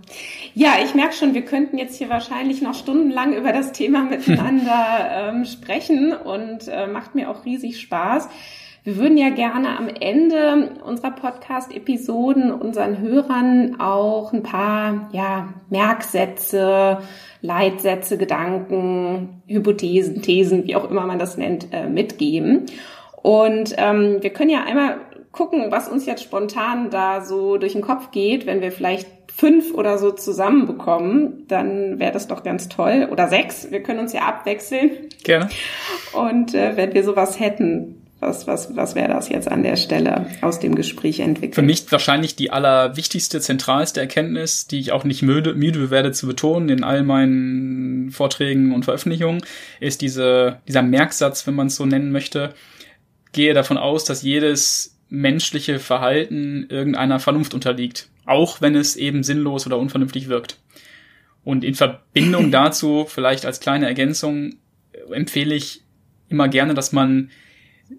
Ja, 0.55 0.75
ich 0.85 0.95
merke 0.95 1.15
schon, 1.15 1.35
wir 1.35 1.45
könnten 1.45 1.79
jetzt 1.79 1.97
hier 1.97 2.09
wahrscheinlich 2.09 2.63
noch 2.63 2.75
stundenlang 2.75 3.35
über 3.35 3.53
das 3.53 3.73
Thema 3.73 4.05
miteinander 4.11 5.11
ähm, 5.11 5.45
sprechen 5.45 6.13
und 6.13 6.69
äh, 6.69 6.87
macht 6.87 7.15
mir 7.15 7.31
auch 7.31 7.45
riesig 7.45 7.81
Spaß. 7.81 8.29
Wir 8.83 8.97
würden 8.97 9.19
ja 9.19 9.29
gerne 9.29 9.77
am 9.77 9.89
Ende 9.89 10.71
unserer 10.87 11.11
Podcast-Episoden 11.11 12.51
unseren 12.51 12.99
Hörern 12.99 13.79
auch 13.79 14.33
ein 14.33 14.43
paar 14.43 15.11
ja, 15.13 15.53
Merksätze, 15.69 16.99
Leitsätze, 17.43 18.17
Gedanken, 18.17 19.43
Hypothesen, 19.47 20.23
Thesen, 20.23 20.65
wie 20.67 20.77
auch 20.77 20.89
immer 20.89 21.05
man 21.05 21.19
das 21.19 21.37
nennt, 21.37 21.73
äh, 21.73 21.89
mitgeben. 21.89 22.67
Und 23.23 23.75
ähm, 23.77 24.23
wir 24.23 24.31
können 24.31 24.49
ja 24.49 24.65
einmal 24.65 24.97
gucken, 25.33 25.71
was 25.71 25.89
uns 25.89 26.07
jetzt 26.07 26.23
spontan 26.23 26.91
da 26.91 27.25
so 27.25 27.57
durch 27.57 27.73
den 27.73 27.83
Kopf 27.83 28.11
geht, 28.11 28.47
wenn 28.47 28.61
wir 28.61 28.73
vielleicht 28.73 29.07
fünf 29.35 29.73
oder 29.75 29.97
so 29.97 30.11
zusammenbekommen, 30.11 31.47
dann 31.49 31.99
wäre 31.99 32.13
das 32.13 32.29
doch 32.29 32.43
ganz 32.43 32.69
toll. 32.69 33.09
Oder 33.11 33.29
sechs, 33.29 33.71
wir 33.71 33.83
können 33.83 34.01
uns 34.01 34.13
ja 34.13 34.23
abwechseln. 34.23 34.91
Gerne. 35.23 35.49
Und 36.13 36.55
äh, 36.55 36.77
wenn 36.77 36.93
wir 36.93 37.05
sowas 37.05 37.41
hätten, 37.41 38.01
was, 38.21 38.47
was, 38.47 38.77
was 38.77 38.95
wäre 38.95 39.09
das 39.09 39.31
jetzt 39.31 39.51
an 39.51 39.63
der 39.63 39.77
Stelle 39.77 40.27
aus 40.43 40.61
dem 40.61 40.75
Gespräch 40.75 41.21
entwickelt? 41.21 41.55
Für 41.55 41.63
mich 41.63 41.91
wahrscheinlich 41.91 42.37
die 42.37 42.51
allerwichtigste, 42.51 43.41
zentralste 43.41 44.01
Erkenntnis, 44.01 44.67
die 44.67 44.79
ich 44.79 44.93
auch 44.93 45.05
nicht 45.05 45.23
müde, 45.23 45.55
müde 45.55 45.91
werde 45.91 46.13
zu 46.13 46.27
betonen 46.27 46.69
in 46.69 46.85
all 46.85 47.03
meinen 47.03 48.11
Vorträgen 48.11 48.75
und 48.75 48.85
Veröffentlichungen, 48.85 49.43
ist 49.81 50.03
diese, 50.03 50.59
dieser 50.69 50.83
Merksatz, 50.83 51.47
wenn 51.47 51.55
man 51.55 51.69
es 51.69 51.77
so 51.77 51.87
nennen 51.87 52.13
möchte. 52.13 52.53
Gehe 53.33 53.55
davon 53.55 53.79
aus, 53.79 54.05
dass 54.05 54.23
jedes 54.23 55.00
menschliche 55.11 55.79
Verhalten 55.79 56.67
irgendeiner 56.71 57.21
Vernunft 57.21 57.53
unterliegt. 57.53 58.09
Auch 58.25 58.61
wenn 58.61 58.77
es 58.77 58.97
eben 58.97 59.23
sinnlos 59.23 59.67
oder 59.67 59.79
unvernünftig 59.79 60.29
wirkt. 60.29 60.59
Und 61.45 61.65
in 61.65 61.75
Verbindung 61.75 62.51
dazu, 62.53 63.07
vielleicht 63.09 63.45
als 63.45 63.61
kleine 63.61 63.87
Ergänzung, 63.87 64.55
empfehle 65.11 65.55
ich 65.55 65.83
immer 66.29 66.49
gerne, 66.49 66.75
dass 66.75 66.93
man 66.93 67.31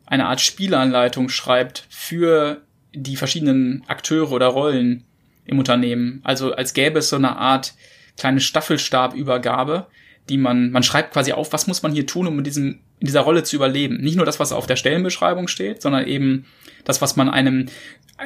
eine 0.06 0.28
Art 0.28 0.42
Spielanleitung 0.42 1.30
schreibt 1.30 1.86
für 1.90 2.62
die 2.94 3.18
verschiedenen 3.18 3.84
Akteure 3.88 4.32
oder 4.32 4.48
Rollen 4.48 5.04
im 5.46 5.60
Unternehmen. 5.60 6.22
Also 6.24 6.54
als 6.54 6.74
gäbe 6.74 7.00
es 7.00 7.10
so 7.10 7.18
eine 7.18 7.36
Art 7.36 7.74
kleine 8.18 8.40
Staffelstabübergabe, 8.40 9.88
die 10.30 10.38
man, 10.38 10.72
man 10.72 10.84
schreibt 10.84 11.14
quasi 11.14 11.34
auf, 11.34 11.52
was 11.54 11.68
muss 11.68 11.84
man 11.84 11.92
hier 11.92 12.06
tun, 12.06 12.28
um 12.28 12.38
in 12.38 12.44
diesem, 12.44 12.80
in 13.02 13.08
dieser 13.08 13.22
Rolle 13.22 13.44
zu 13.44 13.56
überleben. 13.56 13.98
Nicht 13.98 14.16
nur 14.16 14.26
das, 14.26 14.40
was 14.40 14.52
auf 14.52 14.68
der 14.68 14.76
Stellenbeschreibung 14.76 15.48
steht, 15.48 15.82
sondern 15.82 16.08
eben 16.08 16.46
das, 16.86 17.02
was 17.02 17.16
man 17.16 17.30
einem 17.30 17.66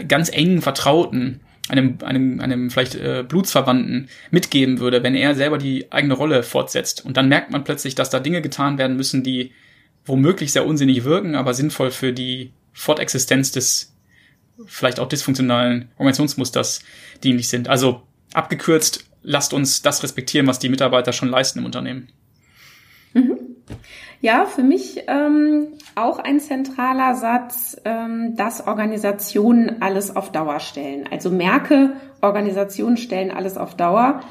ganz 0.07 0.29
engen 0.29 0.61
Vertrauten, 0.61 1.39
einem, 1.69 1.97
einem, 2.03 2.41
einem 2.41 2.69
vielleicht 2.69 2.95
äh, 2.95 3.23
Blutsverwandten 3.27 4.09
mitgeben 4.31 4.79
würde, 4.79 5.01
wenn 5.01 5.15
er 5.15 5.33
selber 5.33 5.57
die 5.57 5.91
eigene 5.93 6.13
Rolle 6.13 6.43
fortsetzt. 6.43 7.05
Und 7.05 7.15
dann 7.15 7.29
merkt 7.29 7.51
man 7.51 7.63
plötzlich, 7.63 7.95
dass 7.95 8.09
da 8.09 8.19
Dinge 8.19 8.41
getan 8.41 8.77
werden 8.77 8.97
müssen, 8.97 9.23
die 9.23 9.53
womöglich 10.05 10.51
sehr 10.51 10.65
unsinnig 10.65 11.05
wirken, 11.05 11.35
aber 11.35 11.53
sinnvoll 11.53 11.89
für 11.89 12.11
die 12.11 12.51
Fortexistenz 12.73 13.51
des 13.53 13.95
vielleicht 14.65 14.99
auch 14.99 15.07
dysfunktionalen 15.07 15.89
Organisationsmusters 15.97 16.81
dienlich 17.23 17.47
sind. 17.47 17.69
Also 17.69 18.03
abgekürzt, 18.33 19.05
lasst 19.23 19.53
uns 19.53 19.81
das 19.81 20.03
respektieren, 20.03 20.47
was 20.47 20.59
die 20.59 20.69
Mitarbeiter 20.69 21.13
schon 21.13 21.29
leisten 21.29 21.59
im 21.59 21.65
Unternehmen. 21.65 22.09
Mhm. 23.13 23.37
Ja, 24.25 24.47
für 24.47 24.63
mich 24.63 25.03
ähm, 25.05 25.67
auch 25.93 26.17
ein 26.17 26.39
zentraler 26.39 27.13
Satz, 27.13 27.79
ähm, 27.85 28.35
dass 28.35 28.65
Organisationen 28.65 29.83
alles 29.83 30.15
auf 30.15 30.31
Dauer 30.31 30.59
stellen. 30.59 31.07
Also 31.11 31.29
merke, 31.29 31.93
Organisationen 32.21 32.97
stellen 32.97 33.29
alles 33.29 33.55
auf 33.55 33.77
Dauer. 33.77 34.21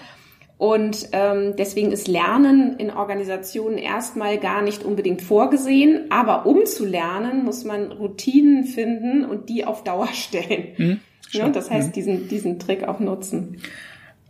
Und 0.58 1.10
ähm, 1.12 1.54
deswegen 1.56 1.92
ist 1.92 2.08
Lernen 2.08 2.76
in 2.76 2.90
Organisationen 2.90 3.78
erstmal 3.78 4.38
gar 4.38 4.62
nicht 4.62 4.82
unbedingt 4.82 5.22
vorgesehen. 5.22 6.10
Aber 6.10 6.44
um 6.44 6.66
zu 6.66 6.84
lernen, 6.84 7.44
muss 7.44 7.62
man 7.62 7.92
Routinen 7.92 8.64
finden 8.64 9.24
und 9.24 9.48
die 9.48 9.64
auf 9.64 9.84
Dauer 9.84 10.08
stellen. 10.12 10.74
Mhm, 10.76 11.00
ja, 11.30 11.48
das 11.50 11.70
heißt, 11.70 11.90
mhm. 11.90 11.92
diesen, 11.92 12.28
diesen 12.28 12.58
Trick 12.58 12.82
auch 12.82 12.98
nutzen. 12.98 13.58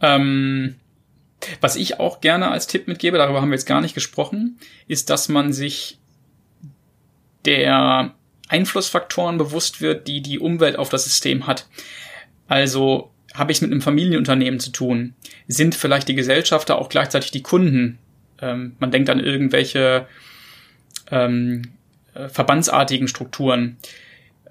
Ähm, 0.03 0.75
was 1.61 1.77
ich 1.77 2.01
auch 2.01 2.21
gerne 2.21 2.51
als 2.51 2.67
Tipp 2.67 2.89
mitgebe, 2.89 3.19
darüber 3.19 3.41
haben 3.41 3.51
wir 3.51 3.57
jetzt 3.57 3.67
gar 3.67 3.81
nicht 3.81 3.95
gesprochen, 3.95 4.59
ist, 4.89 5.11
dass 5.11 5.29
man 5.29 5.53
sich 5.53 5.99
der 7.45 8.15
Einflussfaktoren 8.49 9.39
bewusst 9.39 9.81
wird, 9.81 10.07
die 10.07 10.21
die 10.21 10.39
Umwelt 10.39 10.77
auf 10.77 10.89
das 10.89 11.05
System 11.05 11.47
hat. 11.47 11.67
Also 12.47 13.11
habe 13.35 13.53
ich 13.53 13.59
es 13.59 13.63
mit 13.63 13.73
einem 13.73 13.81
Familienunternehmen 13.81 14.61
zu 14.61 14.71
tun? 14.71 15.15
Sind 15.49 15.75
vielleicht 15.75 16.09
die 16.09 16.15
Gesellschafter 16.15 16.79
auch 16.79 16.89
gleichzeitig 16.89 17.31
die 17.33 17.43
Kunden? 17.43 17.99
Ähm, 18.41 18.77
man 18.79 18.91
denkt 18.91 19.11
an 19.11 19.21
irgendwelche 19.21 20.07
ähm, 21.11 21.73
äh, 22.15 22.29
verbandsartigen 22.29 23.09
Strukturen. 23.09 23.77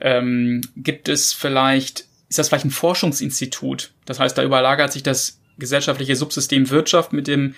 Ähm, 0.02 0.62
gibt 0.76 1.08
es 1.08 1.34
vielleicht, 1.34 2.06
ist 2.30 2.40
das 2.40 2.50
vielleicht 2.50 2.66
ein 2.66 2.72
Forschungsinstitut? 2.72 3.94
Das 4.06 4.20
heißt, 4.20 4.38
da 4.38 4.44
überlagert 4.44 4.92
sich 4.92 5.04
das 5.04 5.40
gesellschaftliche 5.58 6.16
Subsystem 6.16 6.70
Wirtschaft 6.70 7.14
mit 7.14 7.28
dem 7.28 7.56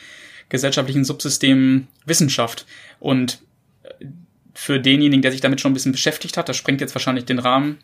gesellschaftlichen 0.49 1.05
Subsystem 1.05 1.87
Wissenschaft. 2.05 2.65
Und 2.99 3.39
äh, 3.83 4.05
für 4.53 4.79
denjenigen, 4.79 5.21
der 5.21 5.31
sich 5.31 5.41
damit 5.41 5.61
schon 5.61 5.71
ein 5.71 5.73
bisschen 5.73 5.91
beschäftigt 5.91 6.37
hat, 6.37 6.49
das 6.49 6.57
sprengt 6.57 6.81
jetzt 6.81 6.95
wahrscheinlich 6.95 7.25
den 7.25 7.39
Rahmen, 7.39 7.79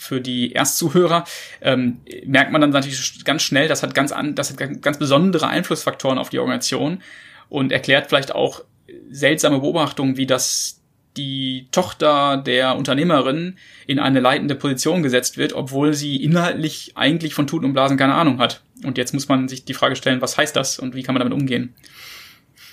für 0.00 0.22
die 0.22 0.52
Erstzuhörer, 0.52 1.24
ähm, 1.60 2.00
merkt 2.24 2.52
man 2.52 2.62
dann 2.62 2.70
natürlich 2.70 3.22
ganz 3.22 3.42
schnell, 3.42 3.68
das 3.68 3.82
hat 3.82 3.94
ganz, 3.94 4.12
an, 4.12 4.34
das 4.34 4.50
hat 4.50 4.80
ganz 4.80 4.98
besondere 4.98 5.46
Einflussfaktoren 5.48 6.16
auf 6.16 6.30
die 6.30 6.38
Organisation 6.38 7.02
und 7.50 7.70
erklärt 7.70 8.08
vielleicht 8.08 8.34
auch 8.34 8.64
seltsame 9.10 9.60
Beobachtungen, 9.60 10.16
wie 10.16 10.24
das 10.24 10.80
die 11.18 11.68
Tochter 11.70 12.38
der 12.38 12.76
Unternehmerin 12.76 13.56
in 13.86 13.98
eine 13.98 14.20
leitende 14.20 14.54
Position 14.54 15.02
gesetzt 15.02 15.36
wird, 15.36 15.52
obwohl 15.52 15.92
sie 15.92 16.16
inhaltlich 16.16 16.92
eigentlich 16.94 17.34
von 17.34 17.46
Tuten 17.46 17.66
und 17.66 17.72
Blasen 17.74 17.98
keine 17.98 18.14
Ahnung 18.14 18.38
hat. 18.38 18.62
Und 18.84 18.98
jetzt 18.98 19.12
muss 19.12 19.28
man 19.28 19.48
sich 19.48 19.64
die 19.64 19.74
Frage 19.74 19.96
stellen, 19.96 20.22
was 20.22 20.36
heißt 20.36 20.56
das 20.56 20.78
und 20.78 20.94
wie 20.94 21.02
kann 21.02 21.14
man 21.14 21.20
damit 21.20 21.34
umgehen? 21.34 21.74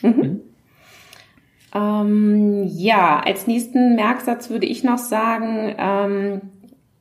Mhm. 0.01 0.41
Ähm, 1.75 2.63
ja, 2.67 3.19
als 3.19 3.47
nächsten 3.47 3.95
Merksatz 3.95 4.49
würde 4.49 4.65
ich 4.65 4.83
noch 4.83 4.97
sagen, 4.97 5.75
ähm, 5.77 6.41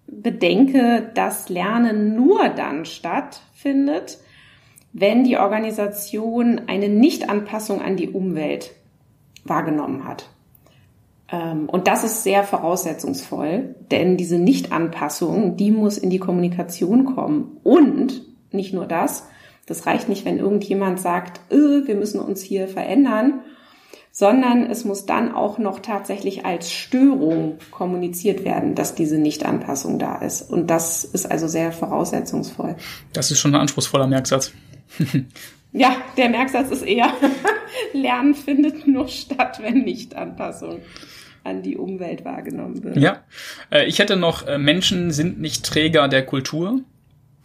bedenke, 0.06 1.10
dass 1.14 1.48
Lernen 1.48 2.16
nur 2.16 2.48
dann 2.48 2.84
stattfindet, 2.84 4.18
wenn 4.92 5.24
die 5.24 5.36
Organisation 5.36 6.62
eine 6.66 6.88
Nichtanpassung 6.88 7.82
an 7.82 7.96
die 7.96 8.08
Umwelt 8.08 8.72
wahrgenommen 9.44 10.06
hat. 10.06 10.28
Ähm, 11.30 11.68
und 11.68 11.86
das 11.86 12.04
ist 12.04 12.22
sehr 12.22 12.44
voraussetzungsvoll, 12.44 13.74
denn 13.90 14.16
diese 14.16 14.38
Nichtanpassung, 14.38 15.56
die 15.56 15.70
muss 15.70 15.98
in 15.98 16.10
die 16.10 16.18
Kommunikation 16.18 17.04
kommen. 17.04 17.58
Und 17.62 18.22
nicht 18.52 18.72
nur 18.72 18.86
das, 18.86 19.24
das 19.66 19.86
reicht 19.86 20.08
nicht, 20.08 20.24
wenn 20.24 20.38
irgendjemand 20.38 21.00
sagt, 21.00 21.40
äh, 21.52 21.86
wir 21.86 21.96
müssen 21.96 22.20
uns 22.20 22.40
hier 22.40 22.68
verändern, 22.68 23.40
sondern 24.12 24.70
es 24.70 24.84
muss 24.84 25.04
dann 25.04 25.34
auch 25.34 25.58
noch 25.58 25.80
tatsächlich 25.80 26.46
als 26.46 26.72
Störung 26.72 27.58
kommuniziert 27.70 28.44
werden, 28.44 28.74
dass 28.74 28.94
diese 28.94 29.18
Nichtanpassung 29.18 29.98
da 29.98 30.16
ist. 30.16 30.50
Und 30.50 30.68
das 30.68 31.04
ist 31.04 31.30
also 31.30 31.48
sehr 31.48 31.70
voraussetzungsvoll. 31.70 32.76
Das 33.12 33.30
ist 33.30 33.40
schon 33.40 33.54
ein 33.54 33.60
anspruchsvoller 33.60 34.06
Merksatz. 34.06 34.52
ja, 35.72 35.96
der 36.16 36.30
Merksatz 36.30 36.70
ist 36.70 36.82
eher, 36.82 37.12
Lernen 37.92 38.34
findet 38.34 38.86
nur 38.86 39.08
statt, 39.08 39.58
wenn 39.60 39.82
Nichtanpassung 39.82 40.80
an 41.44 41.62
die 41.62 41.76
Umwelt 41.76 42.24
wahrgenommen 42.24 42.82
wird. 42.84 42.96
Ja, 42.96 43.22
äh, 43.70 43.84
ich 43.84 43.98
hätte 43.98 44.16
noch, 44.16 44.46
äh, 44.46 44.56
Menschen 44.56 45.10
sind 45.10 45.40
nicht 45.40 45.64
Träger 45.66 46.08
der 46.08 46.24
Kultur. 46.24 46.80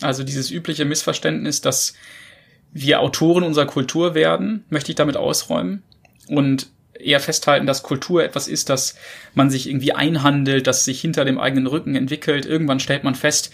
Also 0.01 0.23
dieses 0.23 0.51
übliche 0.51 0.85
Missverständnis, 0.85 1.61
dass 1.61 1.93
wir 2.73 3.01
Autoren 3.01 3.43
unserer 3.43 3.65
Kultur 3.65 4.15
werden, 4.15 4.65
möchte 4.69 4.91
ich 4.91 4.95
damit 4.95 5.17
ausräumen 5.17 5.83
und 6.27 6.67
eher 6.93 7.19
festhalten, 7.19 7.65
dass 7.65 7.83
Kultur 7.83 8.23
etwas 8.23 8.47
ist, 8.47 8.69
das 8.69 8.95
man 9.33 9.49
sich 9.49 9.67
irgendwie 9.67 9.93
einhandelt, 9.93 10.67
das 10.67 10.85
sich 10.85 11.01
hinter 11.01 11.25
dem 11.25 11.39
eigenen 11.39 11.67
Rücken 11.67 11.95
entwickelt. 11.95 12.45
Irgendwann 12.45 12.79
stellt 12.79 13.03
man 13.03 13.15
fest, 13.15 13.51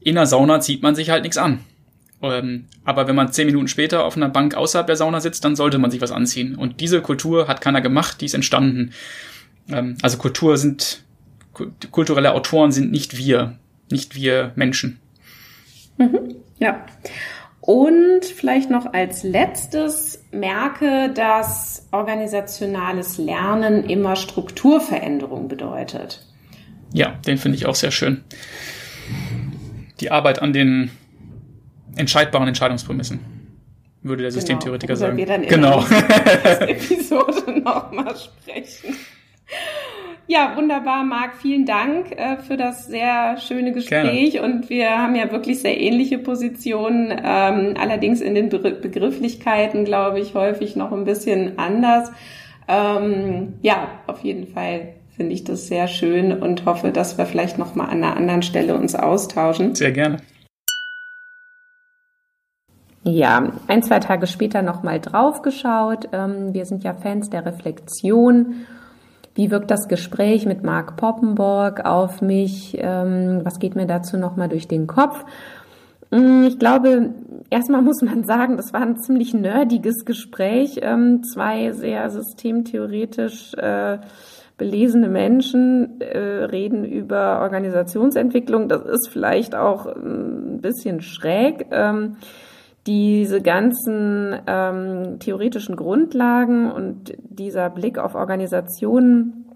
in 0.00 0.16
der 0.16 0.26
Sauna 0.26 0.60
zieht 0.60 0.82
man 0.82 0.94
sich 0.94 1.10
halt 1.10 1.22
nichts 1.22 1.38
an. 1.38 1.60
Ähm, 2.22 2.66
aber 2.84 3.08
wenn 3.08 3.16
man 3.16 3.32
zehn 3.32 3.46
Minuten 3.46 3.68
später 3.68 4.04
auf 4.04 4.16
einer 4.16 4.28
Bank 4.28 4.54
außerhalb 4.54 4.86
der 4.86 4.96
Sauna 4.96 5.20
sitzt, 5.20 5.44
dann 5.44 5.56
sollte 5.56 5.78
man 5.78 5.90
sich 5.90 6.00
was 6.00 6.12
anziehen. 6.12 6.54
Und 6.54 6.80
diese 6.80 7.02
Kultur 7.02 7.48
hat 7.48 7.60
keiner 7.60 7.80
gemacht, 7.80 8.20
die 8.20 8.26
ist 8.26 8.34
entstanden. 8.34 8.92
Ähm, 9.68 9.96
also 10.02 10.18
Kultur 10.18 10.56
sind, 10.56 11.02
kulturelle 11.90 12.32
Autoren 12.32 12.72
sind 12.72 12.90
nicht 12.90 13.16
wir, 13.16 13.58
nicht 13.90 14.14
wir 14.14 14.52
Menschen. 14.56 14.98
Mhm, 15.98 16.36
ja. 16.58 16.84
Und 17.60 18.24
vielleicht 18.24 18.70
noch 18.70 18.92
als 18.92 19.24
letztes 19.24 20.24
merke, 20.30 21.10
dass 21.12 21.88
organisationales 21.90 23.18
Lernen 23.18 23.82
immer 23.84 24.14
Strukturveränderung 24.14 25.48
bedeutet. 25.48 26.24
Ja, 26.92 27.18
den 27.26 27.38
finde 27.38 27.56
ich 27.56 27.66
auch 27.66 27.74
sehr 27.74 27.90
schön. 27.90 28.22
Die 30.00 30.10
Arbeit 30.12 30.40
an 30.40 30.52
den 30.52 30.92
entscheidbaren 31.96 32.46
Entscheidungsprämissen, 32.46 33.18
würde 34.02 34.22
der 34.22 34.30
genau, 34.30 34.40
Systemtheoretiker 34.40 34.96
sagen. 34.96 35.16
Wir 35.16 35.26
dann 35.26 35.42
genau. 35.42 35.80
in 35.80 35.88
der 35.88 36.62
Episode 36.70 37.60
nochmal 37.60 38.14
sprechen. 38.16 38.94
Ja, 40.28 40.56
wunderbar, 40.56 41.04
Marc. 41.04 41.36
Vielen 41.36 41.66
Dank 41.66 42.10
äh, 42.10 42.38
für 42.38 42.56
das 42.56 42.86
sehr 42.86 43.36
schöne 43.38 43.72
Gespräch. 43.72 44.32
Gerne. 44.32 44.54
Und 44.54 44.68
wir 44.68 44.90
haben 44.90 45.14
ja 45.14 45.30
wirklich 45.30 45.60
sehr 45.60 45.80
ähnliche 45.80 46.18
Positionen, 46.18 47.12
ähm, 47.12 47.74
allerdings 47.78 48.20
in 48.20 48.34
den 48.34 48.48
Be 48.48 48.58
Begrifflichkeiten, 48.58 49.84
glaube 49.84 50.18
ich, 50.18 50.34
häufig 50.34 50.74
noch 50.74 50.90
ein 50.90 51.04
bisschen 51.04 51.58
anders. 51.58 52.10
Ähm, 52.66 53.54
ja, 53.62 53.88
auf 54.08 54.24
jeden 54.24 54.48
Fall 54.48 54.94
finde 55.16 55.32
ich 55.32 55.44
das 55.44 55.68
sehr 55.68 55.86
schön 55.86 56.42
und 56.42 56.64
hoffe, 56.66 56.90
dass 56.90 57.16
wir 57.18 57.26
vielleicht 57.26 57.56
noch 57.56 57.76
mal 57.76 57.84
an 57.84 58.02
einer 58.02 58.16
anderen 58.16 58.42
Stelle 58.42 58.74
uns 58.74 58.96
austauschen. 58.96 59.76
Sehr 59.76 59.92
gerne. 59.92 60.18
Ja, 63.04 63.52
ein, 63.68 63.84
zwei 63.84 64.00
Tage 64.00 64.26
später 64.26 64.62
noch 64.62 64.82
mal 64.82 64.98
draufgeschaut. 64.98 66.08
Ähm, 66.12 66.52
wir 66.52 66.66
sind 66.66 66.82
ja 66.82 66.92
Fans 66.94 67.30
der 67.30 67.46
Reflexion 67.46 68.66
wie 69.36 69.50
wirkt 69.50 69.70
das 69.70 69.86
Gespräch 69.86 70.46
mit 70.46 70.64
Mark 70.64 70.96
Poppenborg 70.96 71.84
auf 71.84 72.22
mich? 72.22 72.76
Ähm, 72.80 73.42
was 73.44 73.58
geht 73.58 73.76
mir 73.76 73.86
dazu 73.86 74.16
nochmal 74.16 74.48
durch 74.48 74.66
den 74.66 74.86
Kopf? 74.86 75.24
Mm, 76.10 76.44
ich 76.44 76.58
glaube, 76.58 77.10
erstmal 77.50 77.82
muss 77.82 78.00
man 78.00 78.24
sagen, 78.24 78.56
das 78.56 78.72
war 78.72 78.80
ein 78.80 78.96
ziemlich 78.96 79.34
nerdiges 79.34 80.06
Gespräch. 80.06 80.80
Ähm, 80.80 81.22
zwei 81.22 81.72
sehr 81.72 82.08
systemtheoretisch 82.08 83.52
äh, 83.54 83.98
belesene 84.56 85.08
Menschen 85.08 86.00
äh, 86.00 86.18
reden 86.18 86.86
über 86.86 87.42
Organisationsentwicklung. 87.42 88.68
Das 88.68 88.86
ist 88.86 89.10
vielleicht 89.12 89.54
auch 89.54 89.84
ein 89.84 90.62
bisschen 90.62 91.02
schräg. 91.02 91.66
Diese 92.86 93.42
ganzen 93.42 94.36
ähm, 94.46 95.18
theoretischen 95.18 95.76
Grundlagen 95.76 96.70
und 96.70 97.14
dieser 97.18 97.68
Blick 97.70 97.98
auf 97.98 98.14
Organisationen, 98.14 99.46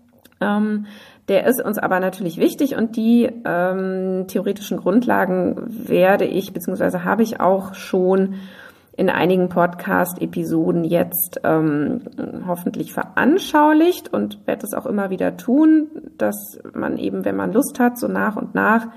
ähm, 0.40 0.86
der 1.28 1.46
ist 1.46 1.62
uns 1.62 1.78
aber 1.78 2.00
natürlich 2.00 2.38
wichtig 2.38 2.74
und 2.74 2.96
die 2.96 3.30
ähm, 3.44 4.24
theoretischen 4.26 4.78
Grundlagen 4.78 5.56
werde 5.68 6.24
ich 6.24 6.52
beziehungsweise 6.52 7.04
habe 7.04 7.22
ich 7.22 7.40
auch 7.40 7.74
schon 7.74 8.34
in 8.96 9.08
einigen 9.08 9.48
Podcast-Episoden 9.48 10.84
jetzt 10.84 11.40
ähm, 11.44 12.02
hoffentlich 12.46 12.92
veranschaulicht 12.92 14.12
und 14.12 14.46
werde 14.46 14.66
es 14.66 14.74
auch 14.74 14.86
immer 14.86 15.10
wieder 15.10 15.36
tun, 15.36 15.86
dass 16.18 16.58
man 16.74 16.98
eben, 16.98 17.24
wenn 17.24 17.36
man 17.36 17.52
Lust 17.52 17.78
hat, 17.78 17.98
so 17.98 18.08
nach 18.08 18.36
und 18.36 18.54
nach 18.54 18.88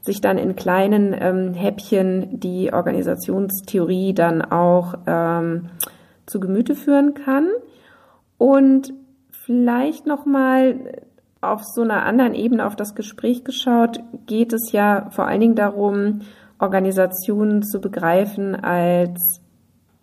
sich 0.00 0.20
dann 0.20 0.38
in 0.38 0.56
kleinen 0.56 1.14
ähm, 1.18 1.54
Häppchen 1.54 2.40
die 2.40 2.72
Organisationstheorie 2.72 4.14
dann 4.14 4.42
auch 4.42 4.94
ähm, 5.06 5.70
zu 6.26 6.40
Gemüte 6.40 6.74
führen 6.74 7.14
kann. 7.14 7.48
Und 8.36 8.92
vielleicht 9.30 10.06
nochmal 10.06 11.02
auf 11.40 11.64
so 11.64 11.82
einer 11.82 12.04
anderen 12.04 12.34
Ebene 12.34 12.66
auf 12.66 12.76
das 12.76 12.94
Gespräch 12.94 13.44
geschaut, 13.44 14.00
geht 14.26 14.52
es 14.52 14.72
ja 14.72 15.08
vor 15.10 15.26
allen 15.26 15.40
Dingen 15.40 15.54
darum, 15.54 16.20
Organisationen 16.58 17.62
zu 17.62 17.80
begreifen 17.80 18.56
als 18.56 19.40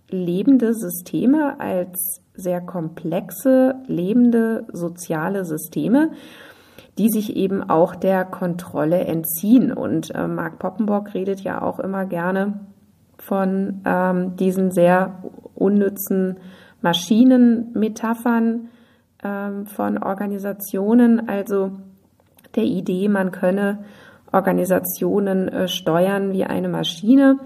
lebende 0.10 0.74
Systeme, 0.74 1.60
als 1.60 2.22
sehr 2.34 2.62
komplexe, 2.62 3.76
lebende 3.88 4.66
soziale 4.72 5.46
Systeme 5.46 6.12
die 6.98 7.10
sich 7.10 7.36
eben 7.36 7.64
auch 7.70 7.96
der 7.96 8.26
Kontrolle 8.26 9.06
entziehen. 9.06 9.74
Und 9.74 10.14
äh, 10.16 10.28
Mark 10.28 10.60
Poppenbock 10.60 11.14
redet 11.14 11.41
ja 11.41 11.62
auch 11.62 11.80
immer 11.80 12.06
gerne 12.06 12.60
von 13.18 13.82
ähm, 13.86 14.36
diesen 14.38 14.72
sehr 14.72 15.24
unnützen 15.56 16.38
Maschinenmetaphern 16.82 18.70
ähm, 19.24 19.66
von 19.66 19.98
Organisationen, 19.98 21.28
also 21.28 21.72
der 22.56 22.64
Idee, 22.64 23.10
man 23.10 23.32
könne 23.32 23.80
Organisationen 24.32 25.48
äh, 25.48 25.68
steuern 25.68 26.32
wie 26.32 26.43
eine 26.43 26.70
Maschine. 26.70 27.39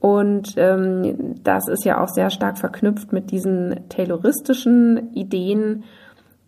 Und 0.00 0.54
ähm, 0.56 1.36
das 1.42 1.66
ist 1.68 1.84
ja 1.84 2.02
auch 2.02 2.08
sehr 2.08 2.28
stark 2.28 2.58
verknüpft 2.58 3.12
mit 3.12 3.30
diesen 3.30 3.88
tayloristischen 3.88 5.14
Ideen, 5.14 5.84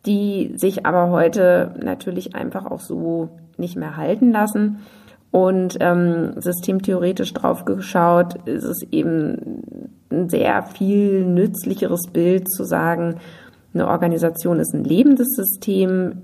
die 0.06 0.52
sich 0.56 0.86
aber 0.86 1.10
heute 1.10 1.74
natürlich 1.82 2.34
einfach 2.34 2.66
auch 2.66 2.80
so 2.80 3.30
nicht 3.56 3.76
mehr 3.76 3.96
halten 3.96 4.32
lassen. 4.32 4.78
Und 5.30 5.76
ähm, 5.80 6.32
systemtheoretisch 6.40 7.34
drauf 7.34 7.64
geschaut, 7.64 8.36
ist 8.46 8.64
es 8.64 8.82
eben 8.90 9.62
ein 10.10 10.28
sehr 10.30 10.62
viel 10.62 11.26
nützlicheres 11.26 12.08
Bild 12.12 12.48
zu 12.50 12.64
sagen, 12.64 13.16
eine 13.74 13.88
Organisation 13.88 14.58
ist 14.58 14.72
ein 14.72 14.84
lebendes 14.84 15.28
System, 15.36 16.22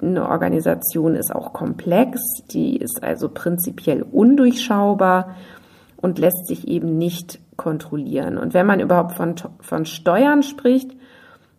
eine 0.00 0.28
Organisation 0.28 1.16
ist 1.16 1.34
auch 1.34 1.52
komplex, 1.52 2.20
die 2.50 2.76
ist 2.76 3.02
also 3.02 3.28
prinzipiell 3.28 4.02
undurchschaubar 4.02 5.34
und 5.96 6.18
lässt 6.20 6.46
sich 6.46 6.68
eben 6.68 6.96
nicht 6.96 7.40
kontrollieren. 7.56 8.38
Und 8.38 8.54
wenn 8.54 8.66
man 8.66 8.78
überhaupt 8.78 9.14
von, 9.14 9.34
von 9.60 9.86
Steuern 9.86 10.44
spricht, 10.44 10.92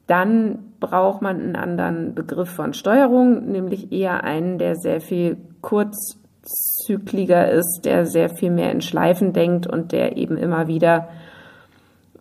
dann 0.05 0.60
braucht 0.80 1.22
man 1.22 1.40
einen 1.40 1.56
anderen 1.56 2.14
Begriff 2.14 2.50
von 2.50 2.74
Steuerung, 2.74 3.52
nämlich 3.52 3.92
eher 3.92 4.24
einen, 4.24 4.58
der 4.58 4.76
sehr 4.76 5.02
viel 5.02 5.38
kurzzykliger 5.62 7.50
ist, 7.50 7.82
der 7.86 8.06
sehr 8.06 8.30
viel 8.30 8.52
mehr 8.52 8.72
in 8.72 8.82
Schleifen 8.82 9.34
denkt 9.34 9.68
und 9.68 9.92
der 9.92 10.18
eben 10.18 10.38
immer 10.38 10.68
wieder 10.68 11.10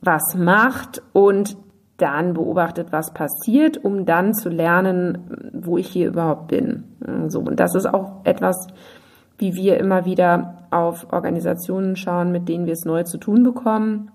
was 0.01 0.35
macht 0.37 1.03
und 1.13 1.57
dann 1.97 2.35
beobachtet, 2.35 2.93
was 2.93 3.13
passiert, 3.13 3.83
um 3.83 4.05
dann 4.05 4.35
zu 4.35 4.49
lernen, 4.49 5.51
wo 5.53 5.79
ich 5.79 5.89
hier 5.89 6.09
überhaupt 6.09 6.49
bin. 6.49 6.85
So, 7.29 7.41
und 7.41 7.59
das 7.59 7.75
ist 7.75 7.87
auch 7.87 8.21
etwas, 8.25 8.69
wie 9.39 9.55
wir 9.55 9.79
immer 9.79 10.05
wieder 10.05 10.67
auf 10.71 11.13
Organisationen 11.13 11.97
schauen, 11.97 12.33
mit 12.33 12.49
denen 12.49 12.67
wir 12.67 12.75
es 12.75 12.85
neu 12.85 13.05
zu 13.05 13.19
tun 13.19 13.43
bekommen, 13.43 14.11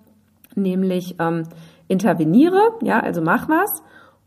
nämlich 0.56 1.16
ähm, 1.20 1.44
interveniere, 1.88 2.62
ja, 2.82 3.00
also 3.00 3.22
mach 3.22 3.50
was 3.50 3.84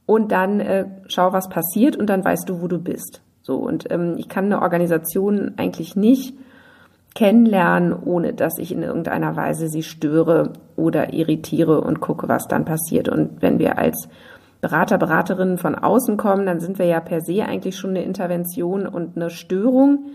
und 0.07 0.33
dann 0.33 0.61
äh, 0.61 0.87
schau, 1.07 1.33
was 1.33 1.49
passiert 1.49 1.97
und 1.97 2.09
dann 2.09 2.25
weißt 2.25 2.49
du, 2.49 2.61
wo 2.61 2.69
du 2.69 2.79
bist. 2.79 3.23
So 3.43 3.57
und 3.57 3.91
ähm, 3.91 4.15
ich 4.17 4.29
kann 4.29 4.47
eine 4.47 4.63
Organisation 4.63 5.55
eigentlich 5.57 5.97
nicht 5.97 6.35
kennenlernen, 7.15 7.95
ohne 7.95 8.35
dass 8.35 8.59
ich 8.59 8.73
in 8.73 8.83
irgendeiner 8.83 9.37
Weise 9.37 9.69
sie 9.69 9.83
störe 9.83 10.53
oder 10.77 11.13
irritiere 11.15 11.81
und 11.81 12.01
gucke, 12.01 12.29
was 12.29 12.49
dann 12.49 12.65
passiert. 12.65 13.09
Und 13.09 13.41
wenn 13.41 13.59
wir 13.59 13.79
als 13.79 14.09
Berater, 14.61 14.99
Beraterinnen 14.99 15.59
von 15.59 15.75
außen 15.75 16.17
kommen, 16.17 16.47
dann 16.47 16.59
sind 16.59 16.79
wir 16.79 16.87
ja 16.87 17.01
per 17.01 17.21
se 17.21 17.45
eigentlich 17.45 17.77
schon 17.77 17.91
eine 17.91 18.03
Intervention 18.03 18.87
und 18.87 19.17
eine 19.17 19.31
Störung. 19.31 20.07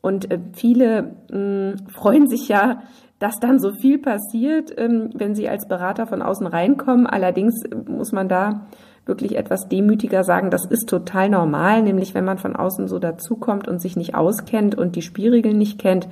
Und 0.00 0.30
äh, 0.30 0.38
viele 0.54 1.16
mh, 1.30 1.38
mm, 1.38 1.74
freuen 1.90 2.26
sich 2.28 2.48
ja, 2.48 2.82
dass 3.18 3.38
dann 3.38 3.58
so 3.58 3.72
viel 3.72 3.98
passiert, 3.98 4.72
ähm, 4.76 5.10
wenn 5.14 5.34
sie 5.34 5.48
als 5.48 5.68
Berater 5.68 6.06
von 6.06 6.22
außen 6.22 6.46
reinkommen. 6.46 7.06
Allerdings 7.06 7.62
äh, 7.64 7.74
muss 7.74 8.12
man 8.12 8.28
da 8.28 8.66
wirklich 9.06 9.36
etwas 9.36 9.68
demütiger 9.68 10.24
sagen, 10.24 10.50
das 10.50 10.64
ist 10.66 10.88
total 10.88 11.30
normal, 11.30 11.82
nämlich 11.82 12.14
wenn 12.14 12.24
man 12.24 12.38
von 12.38 12.56
außen 12.56 12.88
so 12.88 12.98
dazukommt 12.98 13.68
und 13.68 13.80
sich 13.80 13.96
nicht 13.96 14.14
auskennt 14.14 14.74
und 14.74 14.96
die 14.96 15.02
Spielregeln 15.02 15.56
nicht 15.56 15.78
kennt, 15.78 16.08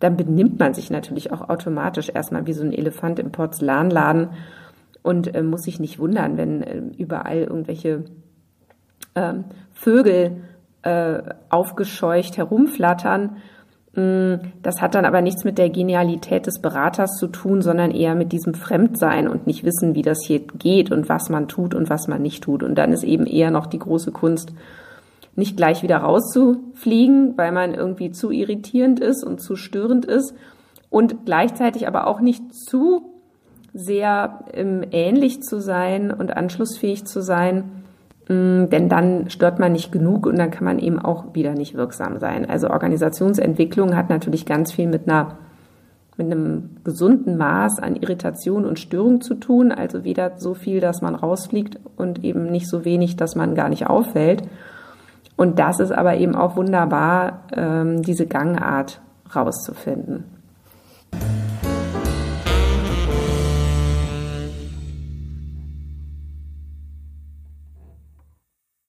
dann 0.00 0.16
benimmt 0.16 0.58
man 0.58 0.72
sich 0.72 0.90
natürlich 0.90 1.32
auch 1.32 1.48
automatisch 1.48 2.10
erstmal 2.12 2.46
wie 2.46 2.54
so 2.54 2.64
ein 2.64 2.72
Elefant 2.72 3.18
im 3.18 3.30
Porzellanladen 3.30 4.30
und 5.02 5.34
äh, 5.34 5.42
muss 5.42 5.62
sich 5.62 5.78
nicht 5.78 5.98
wundern, 5.98 6.38
wenn 6.38 6.62
äh, 6.62 6.82
überall 6.96 7.38
irgendwelche 7.38 8.04
äh, 9.14 9.34
Vögel 9.72 10.44
aufgescheucht 11.50 12.38
herumflattern 12.38 13.36
das 13.92 14.80
hat 14.80 14.94
dann 14.94 15.04
aber 15.04 15.20
nichts 15.20 15.42
mit 15.44 15.58
der 15.58 15.68
Genialität 15.68 16.46
des 16.46 16.60
Beraters 16.60 17.16
zu 17.16 17.26
tun, 17.26 17.60
sondern 17.60 17.90
eher 17.90 18.14
mit 18.14 18.30
diesem 18.30 18.54
Fremdsein 18.54 19.26
und 19.26 19.48
nicht 19.48 19.64
wissen, 19.64 19.96
wie 19.96 20.02
das 20.02 20.18
hier 20.24 20.38
geht 20.40 20.92
und 20.92 21.08
was 21.08 21.28
man 21.28 21.48
tut 21.48 21.74
und 21.74 21.90
was 21.90 22.06
man 22.06 22.22
nicht 22.22 22.44
tut. 22.44 22.62
Und 22.62 22.76
dann 22.76 22.92
ist 22.92 23.02
eben 23.02 23.26
eher 23.26 23.50
noch 23.50 23.66
die 23.66 23.80
große 23.80 24.12
Kunst, 24.12 24.52
nicht 25.34 25.56
gleich 25.56 25.82
wieder 25.82 25.98
rauszufliegen, 25.98 27.36
weil 27.36 27.50
man 27.50 27.74
irgendwie 27.74 28.12
zu 28.12 28.30
irritierend 28.30 29.00
ist 29.00 29.24
und 29.24 29.40
zu 29.40 29.56
störend 29.56 30.04
ist 30.04 30.34
und 30.88 31.24
gleichzeitig 31.24 31.88
aber 31.88 32.06
auch 32.06 32.20
nicht 32.20 32.54
zu 32.54 33.02
sehr 33.72 34.44
ähnlich 34.52 35.42
zu 35.42 35.60
sein 35.60 36.12
und 36.12 36.36
anschlussfähig 36.36 37.06
zu 37.06 37.22
sein, 37.22 37.79
denn 38.30 38.88
dann 38.88 39.28
stört 39.28 39.58
man 39.58 39.72
nicht 39.72 39.90
genug 39.90 40.24
und 40.26 40.38
dann 40.38 40.52
kann 40.52 40.64
man 40.64 40.78
eben 40.78 41.00
auch 41.00 41.34
wieder 41.34 41.54
nicht 41.54 41.74
wirksam 41.74 42.20
sein. 42.20 42.48
Also 42.48 42.70
Organisationsentwicklung 42.70 43.96
hat 43.96 44.08
natürlich 44.08 44.46
ganz 44.46 44.72
viel 44.72 44.86
mit 44.86 45.08
einer 45.08 45.38
mit 46.16 46.30
einem 46.30 46.76
gesunden 46.84 47.38
Maß 47.38 47.78
an 47.80 47.96
Irritation 47.96 48.66
und 48.66 48.78
Störung 48.78 49.22
zu 49.22 49.34
tun, 49.36 49.72
also 49.72 50.04
weder 50.04 50.32
so 50.36 50.52
viel, 50.52 50.80
dass 50.80 51.00
man 51.00 51.14
rausfliegt 51.14 51.80
und 51.96 52.22
eben 52.22 52.50
nicht 52.50 52.68
so 52.68 52.84
wenig, 52.84 53.16
dass 53.16 53.36
man 53.36 53.54
gar 53.54 53.70
nicht 53.70 53.86
auffällt. 53.86 54.42
Und 55.36 55.58
das 55.58 55.80
ist 55.80 55.92
aber 55.92 56.18
eben 56.18 56.34
auch 56.34 56.56
wunderbar, 56.56 57.44
ähm, 57.56 58.02
diese 58.02 58.26
Gangart 58.26 59.00
rauszufinden. 59.34 60.24